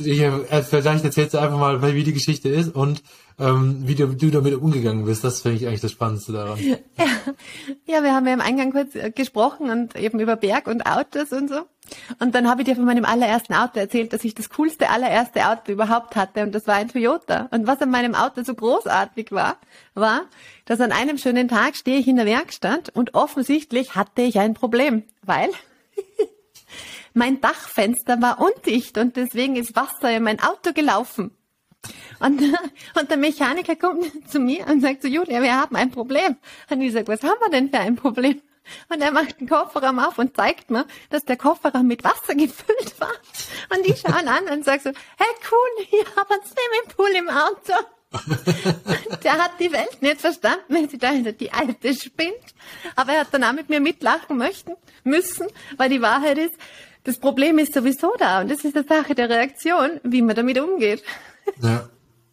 ich, 0.00 0.20
äh, 0.20 0.62
vielleicht 0.62 1.04
erzählst 1.04 1.34
du 1.34 1.38
einfach 1.38 1.58
mal, 1.58 1.94
wie 1.94 2.04
die 2.04 2.12
Geschichte 2.12 2.48
ist 2.48 2.74
und 2.74 3.02
ähm, 3.38 3.82
wie 3.86 3.94
du, 3.94 4.06
du 4.08 4.30
damit 4.30 4.54
umgegangen 4.54 5.04
bist. 5.04 5.24
Das 5.24 5.42
finde 5.42 5.58
ich 5.58 5.66
eigentlich 5.66 5.80
das 5.80 5.92
Spannendste 5.92 6.32
daran. 6.32 6.58
Ja. 6.58 6.76
ja, 7.86 8.02
wir 8.02 8.14
haben 8.14 8.26
ja 8.26 8.34
im 8.34 8.40
Eingang 8.40 8.72
kurz 8.72 8.94
äh, 8.94 9.10
gesprochen 9.10 9.70
und 9.70 9.96
eben 9.96 10.20
über 10.20 10.36
Berg 10.36 10.66
und 10.66 10.86
Autos 10.86 11.32
und 11.32 11.48
so. 11.48 11.62
Und 12.18 12.34
dann 12.34 12.48
habe 12.48 12.62
ich 12.62 12.68
dir 12.68 12.76
von 12.76 12.84
meinem 12.84 13.04
allerersten 13.04 13.54
Auto 13.54 13.78
erzählt, 13.78 14.12
dass 14.12 14.24
ich 14.24 14.34
das 14.34 14.50
coolste 14.50 14.88
allererste 14.88 15.46
Auto 15.46 15.72
überhaupt 15.72 16.16
hatte 16.16 16.42
und 16.42 16.54
das 16.54 16.66
war 16.66 16.76
ein 16.76 16.88
Toyota. 16.88 17.48
Und 17.50 17.66
was 17.66 17.82
an 17.82 17.90
meinem 17.90 18.14
Auto 18.14 18.42
so 18.42 18.54
großartig 18.54 19.32
war, 19.32 19.58
war, 19.94 20.22
dass 20.64 20.80
an 20.80 20.92
einem 20.92 21.18
schönen 21.18 21.48
Tag 21.48 21.76
stehe 21.76 21.98
ich 21.98 22.08
in 22.08 22.16
der 22.16 22.26
Werkstatt 22.26 22.90
und 22.94 23.14
offensichtlich 23.14 23.94
hatte 23.94 24.22
ich 24.22 24.38
ein 24.38 24.54
Problem, 24.54 25.02
weil 25.22 25.50
mein 27.14 27.40
Dachfenster 27.40 28.20
war 28.20 28.40
undicht 28.40 28.98
und 28.98 29.16
deswegen 29.16 29.56
ist 29.56 29.74
Wasser 29.74 30.14
in 30.14 30.24
mein 30.24 30.40
Auto 30.40 30.72
gelaufen. 30.72 31.30
Und, 32.20 32.40
und 33.00 33.10
der 33.10 33.16
Mechaniker 33.16 33.76
kommt 33.76 34.30
zu 34.30 34.38
mir 34.38 34.66
und 34.66 34.80
sagt 34.80 35.02
so, 35.02 35.08
Julia, 35.08 35.42
wir 35.42 35.54
haben 35.54 35.76
ein 35.76 35.90
Problem. 35.90 36.36
Und 36.70 36.80
ich 36.80 36.92
sage, 36.92 37.08
was 37.08 37.22
haben 37.22 37.40
wir 37.40 37.50
denn 37.50 37.70
für 37.70 37.78
ein 37.78 37.96
Problem? 37.96 38.40
Und 38.88 39.02
er 39.02 39.12
macht 39.12 39.40
den 39.40 39.48
Kofferraum 39.48 39.98
auf 39.98 40.18
und 40.18 40.34
zeigt 40.36 40.70
mir, 40.70 40.86
dass 41.10 41.24
der 41.24 41.36
Kofferraum 41.36 41.86
mit 41.86 42.02
Wasser 42.02 42.34
gefüllt 42.34 42.98
war. 42.98 43.12
Und 43.76 43.86
ich 43.86 44.00
schaue 44.00 44.22
ihn 44.22 44.28
an 44.28 44.48
und 44.48 44.64
sage 44.64 44.82
so, 44.82 44.90
hey 44.90 45.50
cool, 45.50 45.86
ich 45.90 46.16
habe 46.16 46.34
einen 46.34 46.42
Swimmingpool 46.44 47.10
im 47.10 47.28
Auto. 47.28 47.72
der 49.24 49.32
hat 49.32 49.58
die 49.58 49.72
Welt 49.72 50.00
nicht 50.00 50.20
verstanden, 50.20 50.62
wenn 50.68 50.88
sie 50.88 50.98
dachte, 50.98 51.32
die 51.32 51.52
alte 51.52 51.94
spinnt. 51.94 52.54
Aber 52.94 53.12
er 53.12 53.20
hat 53.20 53.34
dann 53.34 53.44
auch 53.44 53.52
mit 53.52 53.68
mir 53.68 53.80
mitlachen 53.80 54.38
möchten, 54.38 54.74
müssen, 55.02 55.48
weil 55.76 55.90
die 55.90 56.00
Wahrheit 56.00 56.38
ist, 56.38 56.54
das 57.04 57.18
Problem 57.18 57.58
ist 57.58 57.74
sowieso 57.74 58.12
da 58.18 58.40
und 58.40 58.50
das 58.50 58.64
ist 58.64 58.76
eine 58.76 58.86
Sache 58.86 59.14
der 59.14 59.28
Reaktion, 59.28 60.00
wie 60.02 60.22
man 60.22 60.34
damit 60.34 60.58
umgeht. 60.58 61.02
Ja, 61.62 61.88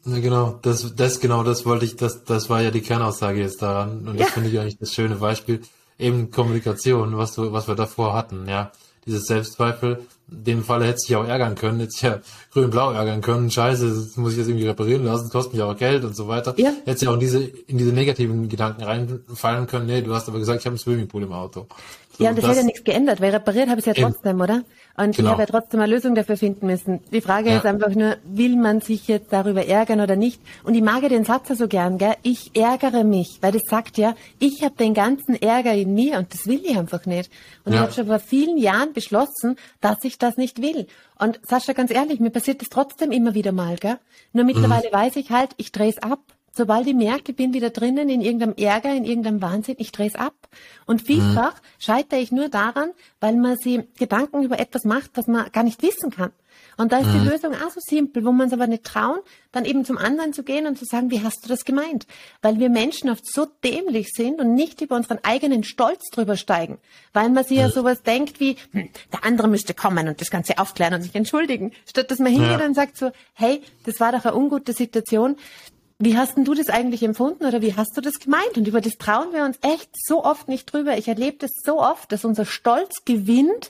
ja 0.05 0.19
genau. 0.19 0.59
Das, 0.61 0.95
das 0.95 1.19
genau, 1.19 1.43
das 1.43 1.65
wollte 1.65 1.85
ich, 1.85 1.97
das, 1.97 2.23
das 2.23 2.49
war 2.49 2.61
ja 2.61 2.71
die 2.71 2.81
Kernaussage 2.81 3.41
jetzt 3.41 3.61
daran 3.61 4.07
und 4.07 4.19
das 4.19 4.27
ja. 4.27 4.33
finde 4.33 4.49
ich 4.49 4.59
eigentlich 4.59 4.77
das 4.77 4.93
schöne 4.93 5.17
Beispiel. 5.17 5.61
Eben 5.99 6.31
Kommunikation, 6.31 7.17
was 7.17 7.35
du, 7.35 7.51
was 7.51 7.67
wir 7.67 7.75
davor 7.75 8.13
hatten, 8.13 8.47
ja. 8.47 8.71
Dieses 9.05 9.25
Selbstzweifel, 9.25 10.05
in 10.31 10.43
dem 10.43 10.63
Falle 10.63 10.85
hätte 10.85 10.99
sich 10.99 11.15
auch 11.15 11.27
ärgern 11.27 11.55
können, 11.55 11.79
hätte 11.79 11.91
sich 11.91 12.01
ja 12.01 12.19
grün-blau 12.53 12.91
ärgern 12.91 13.21
können, 13.21 13.51
scheiße, 13.51 13.87
das 13.87 14.17
muss 14.17 14.33
ich 14.33 14.39
jetzt 14.39 14.47
irgendwie 14.47 14.67
reparieren 14.67 15.05
lassen, 15.05 15.29
kostet 15.29 15.53
mich 15.53 15.61
auch 15.61 15.75
Geld 15.75 16.03
und 16.03 16.15
so 16.15 16.27
weiter. 16.27 16.53
Ja. 16.57 16.71
Hätte 16.85 16.99
sich 16.99 17.07
auch 17.07 17.13
in 17.15 17.19
diese, 17.19 17.43
in 17.43 17.77
diese 17.77 17.91
negativen 17.91 18.49
Gedanken 18.49 18.83
reinfallen 18.83 19.67
können, 19.67 19.87
nee, 19.87 20.01
du 20.01 20.13
hast 20.13 20.27
aber 20.27 20.39
gesagt, 20.39 20.59
ich 20.59 20.65
habe 20.65 20.73
einen 20.73 20.79
Swimmingpool 20.79 21.23
im 21.23 21.33
Auto. 21.33 21.67
So, 22.17 22.23
ja, 22.23 22.29
und 22.31 22.37
das, 22.37 22.43
das 22.43 22.51
hätte 22.51 22.59
ja 22.61 22.65
nichts 22.65 22.83
geändert, 22.83 23.21
weil 23.21 23.31
repariert 23.31 23.69
habe 23.69 23.79
ich 23.79 23.87
es 23.87 23.97
ja 23.97 24.07
trotzdem, 24.07 24.31
eben. 24.31 24.41
oder? 24.41 24.63
Und 24.97 25.15
genau. 25.15 25.29
ich 25.29 25.31
habe 25.31 25.41
ja 25.43 25.45
trotzdem 25.47 25.79
eine 25.79 25.91
Lösung 25.93 26.15
dafür 26.15 26.35
finden 26.35 26.67
müssen. 26.67 26.99
Die 27.11 27.21
Frage 27.21 27.49
ja. 27.49 27.57
ist 27.57 27.65
einfach 27.65 27.95
nur, 27.95 28.17
will 28.25 28.57
man 28.57 28.81
sich 28.81 29.07
jetzt 29.07 29.31
darüber 29.31 29.65
ärgern 29.65 30.01
oder 30.01 30.17
nicht? 30.17 30.41
Und 30.63 30.75
ich 30.75 30.81
mag 30.81 31.01
ja 31.03 31.09
den 31.09 31.23
Satz 31.23 31.49
ja 31.49 31.55
so 31.55 31.67
gern, 31.67 31.97
gell? 31.97 32.15
Ich 32.23 32.51
ärgere 32.55 33.03
mich, 33.05 33.37
weil 33.41 33.53
das 33.53 33.63
sagt 33.67 33.97
ja, 33.97 34.15
ich 34.39 34.63
habe 34.63 34.75
den 34.75 34.93
ganzen 34.93 35.41
Ärger 35.41 35.73
in 35.73 35.93
mir 35.93 36.17
und 36.17 36.33
das 36.33 36.45
will 36.45 36.61
ich 36.63 36.77
einfach 36.77 37.05
nicht. 37.05 37.31
Und 37.63 37.71
ja. 37.71 37.79
ich 37.79 37.83
habe 37.83 37.93
schon 37.93 38.07
vor 38.07 38.19
vielen 38.19 38.57
Jahren 38.57 38.91
beschlossen, 38.91 39.55
dass 39.79 40.03
ich 40.03 40.17
das 40.21 40.37
nicht 40.37 40.61
will. 40.61 40.87
Und 41.19 41.39
Sascha, 41.43 41.73
ganz 41.73 41.91
ehrlich, 41.91 42.19
mir 42.19 42.29
passiert 42.29 42.61
das 42.61 42.69
trotzdem 42.69 43.11
immer 43.11 43.33
wieder 43.33 43.51
mal, 43.51 43.75
gell? 43.77 43.99
Nur 44.33 44.45
mittlerweile 44.45 44.89
mhm. 44.89 44.93
weiß 44.93 45.15
ich 45.17 45.31
halt, 45.31 45.51
ich 45.57 45.71
drehe 45.71 45.89
es 45.89 45.97
ab 45.97 46.19
Sobald 46.53 46.85
ich 46.85 46.93
merke, 46.93 47.31
ich 47.31 47.37
bin 47.37 47.53
wieder 47.53 47.69
drinnen 47.69 48.09
in 48.09 48.19
irgendeinem 48.19 48.55
Ärger, 48.57 48.93
in 48.93 49.05
irgendeinem 49.05 49.41
Wahnsinn, 49.41 49.75
ich 49.77 49.93
drehe 49.93 50.07
es 50.07 50.15
ab. 50.15 50.33
Und 50.85 51.01
vielfach 51.01 51.53
mhm. 51.53 51.65
scheitere 51.79 52.19
ich 52.19 52.31
nur 52.31 52.49
daran, 52.49 52.91
weil 53.21 53.37
man 53.37 53.55
sich 53.57 53.81
Gedanken 53.97 54.43
über 54.43 54.59
etwas 54.59 54.83
macht, 54.83 55.11
was 55.13 55.27
man 55.27 55.49
gar 55.53 55.63
nicht 55.63 55.81
wissen 55.81 56.11
kann. 56.11 56.31
Und 56.77 56.91
da 56.91 56.99
ist 56.99 57.07
mhm. 57.07 57.23
die 57.23 57.29
Lösung 57.29 57.53
auch 57.53 57.69
so 57.71 57.79
simpel, 57.79 58.25
wo 58.25 58.31
man 58.31 58.47
es 58.47 58.53
aber 58.53 58.67
nicht 58.67 58.83
trauen, 58.83 59.19
dann 59.51 59.65
eben 59.65 59.85
zum 59.85 59.97
anderen 59.97 60.33
zu 60.33 60.43
gehen 60.43 60.67
und 60.67 60.77
zu 60.77 60.85
sagen, 60.85 61.11
wie 61.11 61.23
hast 61.23 61.43
du 61.43 61.49
das 61.49 61.65
gemeint? 61.65 62.07
Weil 62.41 62.59
wir 62.59 62.69
Menschen 62.69 63.09
oft 63.09 63.25
so 63.25 63.45
dämlich 63.63 64.09
sind 64.13 64.39
und 64.39 64.55
nicht 64.55 64.81
über 64.81 64.95
unseren 64.95 65.19
eigenen 65.23 65.63
Stolz 65.63 66.09
drüber 66.11 66.37
steigen. 66.37 66.79
Weil 67.13 67.29
man 67.29 67.43
sich 67.43 67.57
ja, 67.57 67.67
ja 67.67 67.71
sowas 67.71 68.03
denkt 68.03 68.39
wie, 68.39 68.55
hm, 68.71 68.89
der 69.11 69.25
andere 69.25 69.47
müsste 69.47 69.73
kommen 69.73 70.07
und 70.07 70.21
das 70.21 70.29
Ganze 70.29 70.57
aufklären 70.57 70.93
und 70.93 71.01
sich 71.01 71.15
entschuldigen. 71.15 71.71
Statt 71.85 72.09
dass 72.11 72.19
man 72.19 72.31
hingeht 72.31 72.59
ja. 72.59 72.65
und 72.65 72.73
sagt 72.73 72.97
so, 72.97 73.11
hey, 73.33 73.61
das 73.85 73.99
war 73.99 74.11
doch 74.11 74.25
eine 74.25 74.35
ungute 74.35 74.73
Situation. 74.73 75.37
Wie 76.03 76.17
hast 76.17 76.35
denn 76.35 76.45
du 76.45 76.55
das 76.55 76.69
eigentlich 76.69 77.03
empfunden 77.03 77.45
oder 77.45 77.61
wie 77.61 77.75
hast 77.75 77.95
du 77.95 78.01
das 78.01 78.19
gemeint? 78.19 78.57
Und 78.57 78.67
über 78.67 78.81
das 78.81 78.97
trauen 78.97 79.33
wir 79.33 79.45
uns 79.45 79.59
echt 79.61 79.91
so 80.03 80.23
oft 80.23 80.47
nicht 80.47 80.65
drüber. 80.73 80.97
Ich 80.97 81.07
erlebe 81.07 81.37
das 81.37 81.51
so 81.63 81.79
oft, 81.79 82.11
dass 82.11 82.25
unser 82.25 82.45
Stolz 82.45 83.05
gewinnt, 83.05 83.69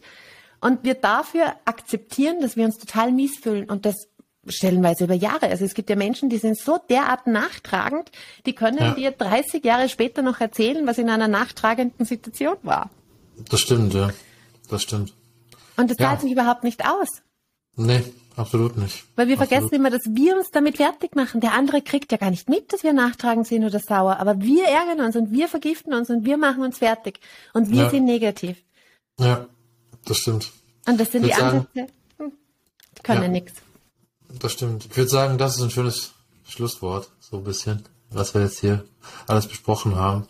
und 0.61 0.83
wir 0.83 0.93
dafür 0.93 1.55
akzeptieren, 1.65 2.39
dass 2.41 2.55
wir 2.55 2.65
uns 2.65 2.77
total 2.77 3.11
mies 3.11 3.37
fühlen 3.37 3.69
und 3.69 3.85
das 3.85 4.07
stellenweise 4.47 5.03
über 5.03 5.13
Jahre. 5.13 5.47
Also 5.47 5.65
es 5.65 5.73
gibt 5.73 5.89
ja 5.89 5.95
Menschen, 5.95 6.29
die 6.29 6.37
sind 6.37 6.57
so 6.57 6.79
derart 6.89 7.27
nachtragend, 7.27 8.11
die 8.45 8.53
können 8.53 8.77
ja. 8.77 8.93
dir 8.93 9.11
30 9.11 9.63
Jahre 9.63 9.89
später 9.89 10.21
noch 10.21 10.39
erzählen, 10.39 10.87
was 10.87 10.97
in 10.97 11.09
einer 11.09 11.27
nachtragenden 11.27 12.05
Situation 12.05 12.55
war. 12.63 12.89
Das 13.49 13.59
stimmt, 13.59 13.93
ja. 13.93 14.11
Das 14.69 14.83
stimmt. 14.83 15.13
Und 15.77 15.89
das 15.89 15.97
ja. 15.99 16.07
zahlt 16.07 16.21
sich 16.21 16.31
überhaupt 16.31 16.63
nicht 16.63 16.85
aus. 16.85 17.21
Nee, 17.75 18.03
absolut 18.35 18.77
nicht. 18.77 19.03
Weil 19.15 19.27
wir 19.27 19.39
absolut. 19.39 19.49
vergessen 19.49 19.75
immer, 19.75 19.89
dass 19.89 20.03
wir 20.09 20.37
uns 20.37 20.51
damit 20.51 20.77
fertig 20.77 21.15
machen. 21.15 21.41
Der 21.41 21.53
andere 21.53 21.81
kriegt 21.81 22.11
ja 22.11 22.17
gar 22.17 22.29
nicht 22.29 22.49
mit, 22.49 22.73
dass 22.73 22.83
wir 22.83 22.93
nachtragend 22.93 23.47
sind 23.47 23.63
oder 23.63 23.79
sauer. 23.79 24.17
Aber 24.19 24.41
wir 24.41 24.65
ärgern 24.65 25.05
uns 25.05 25.15
und 25.15 25.31
wir 25.31 25.47
vergiften 25.47 25.93
uns 25.93 26.09
und 26.09 26.25
wir 26.25 26.37
machen 26.37 26.63
uns 26.63 26.79
fertig. 26.79 27.19
Und 27.53 27.69
wir 27.69 27.83
ja. 27.83 27.89
sind 27.89 28.05
negativ. 28.05 28.57
Ja, 29.19 29.47
das 30.05 30.17
stimmt. 30.17 30.51
Und 30.87 30.99
das 30.99 31.11
sind 31.11 31.23
die 31.23 31.29
sagen, 31.29 31.67
Ansätze, 31.75 31.93
hm, 32.17 32.31
die 32.97 33.03
können 33.03 33.23
ja, 33.23 33.27
nichts. 33.27 33.53
Das 34.39 34.53
stimmt. 34.53 34.85
Ich 34.85 34.97
würde 34.97 35.09
sagen, 35.09 35.37
das 35.37 35.57
ist 35.57 35.61
ein 35.61 35.71
schönes 35.71 36.13
Schlusswort, 36.47 37.09
so 37.19 37.37
ein 37.37 37.43
bisschen, 37.43 37.83
was 38.09 38.33
wir 38.33 38.41
jetzt 38.41 38.59
hier 38.59 38.85
alles 39.27 39.47
besprochen 39.47 39.95
haben. 39.95 40.27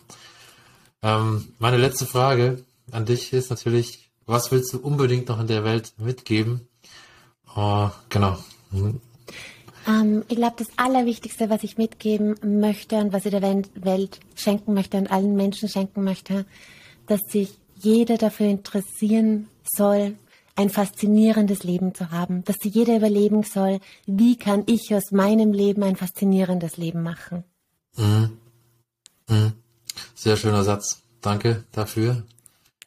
Ähm, 1.02 1.54
meine 1.58 1.78
letzte 1.78 2.06
Frage 2.06 2.64
an 2.90 3.06
dich 3.06 3.32
ist 3.32 3.50
natürlich, 3.50 4.10
was 4.26 4.52
willst 4.52 4.72
du 4.72 4.78
unbedingt 4.78 5.28
noch 5.28 5.40
in 5.40 5.46
der 5.46 5.64
Welt 5.64 5.92
mitgeben? 5.98 6.68
Oh, 7.56 7.90
genau. 8.08 8.38
Hm. 8.70 9.00
Ähm, 9.86 10.24
ich 10.28 10.36
glaube, 10.36 10.54
das 10.58 10.68
Allerwichtigste, 10.76 11.50
was 11.50 11.64
ich 11.64 11.76
mitgeben 11.76 12.36
möchte 12.60 12.96
und 12.96 13.12
was 13.12 13.24
ich 13.24 13.32
der 13.32 13.42
Welt 13.42 14.20
schenken 14.36 14.74
möchte 14.74 14.96
und 14.96 15.10
allen 15.10 15.34
Menschen 15.34 15.68
schenken 15.68 16.04
möchte, 16.04 16.46
dass 17.06 17.20
sich 17.28 17.58
jeder 17.82 18.16
dafür 18.18 18.46
interessieren 18.46 19.48
soll, 19.64 20.16
ein 20.54 20.70
faszinierendes 20.70 21.64
Leben 21.64 21.94
zu 21.94 22.10
haben, 22.10 22.44
dass 22.44 22.56
jeder 22.62 22.96
überleben 22.96 23.42
soll, 23.42 23.80
wie 24.06 24.36
kann 24.36 24.64
ich 24.66 24.94
aus 24.94 25.10
meinem 25.10 25.52
Leben 25.52 25.82
ein 25.82 25.96
faszinierendes 25.96 26.76
Leben 26.76 27.02
machen. 27.02 27.44
Mhm. 27.96 28.38
Mhm. 29.28 29.52
Sehr 30.14 30.36
schöner 30.36 30.64
Satz. 30.64 31.02
Danke 31.20 31.64
dafür. 31.72 32.14
Danke. 32.14 32.26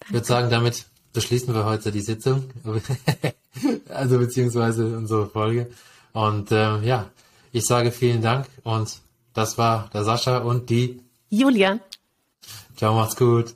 Ich 0.06 0.14
würde 0.14 0.28
sagen, 0.28 0.50
damit 0.50 0.86
beschließen 1.14 1.54
wir 1.54 1.66
heute 1.66 1.91
die 1.91 2.02
Sitzung, 2.02 2.50
also 3.89 4.20
beziehungsweise 4.20 4.98
unsere 4.98 5.28
Folge. 5.28 5.72
Und 6.14 6.52
ähm, 6.52 6.84
ja, 6.84 7.10
ich 7.52 7.66
sage 7.66 7.91
vielen 7.91 8.22
Dank 8.22 8.48
und 8.64 9.00
das 9.34 9.58
war 9.58 9.89
der 9.93 10.04
Sascha 10.04 10.39
und 10.39 10.70
die 10.70 11.02
Julia. 11.30 11.80
Ciao, 12.76 12.93
macht's 12.93 13.16
gut. 13.16 13.56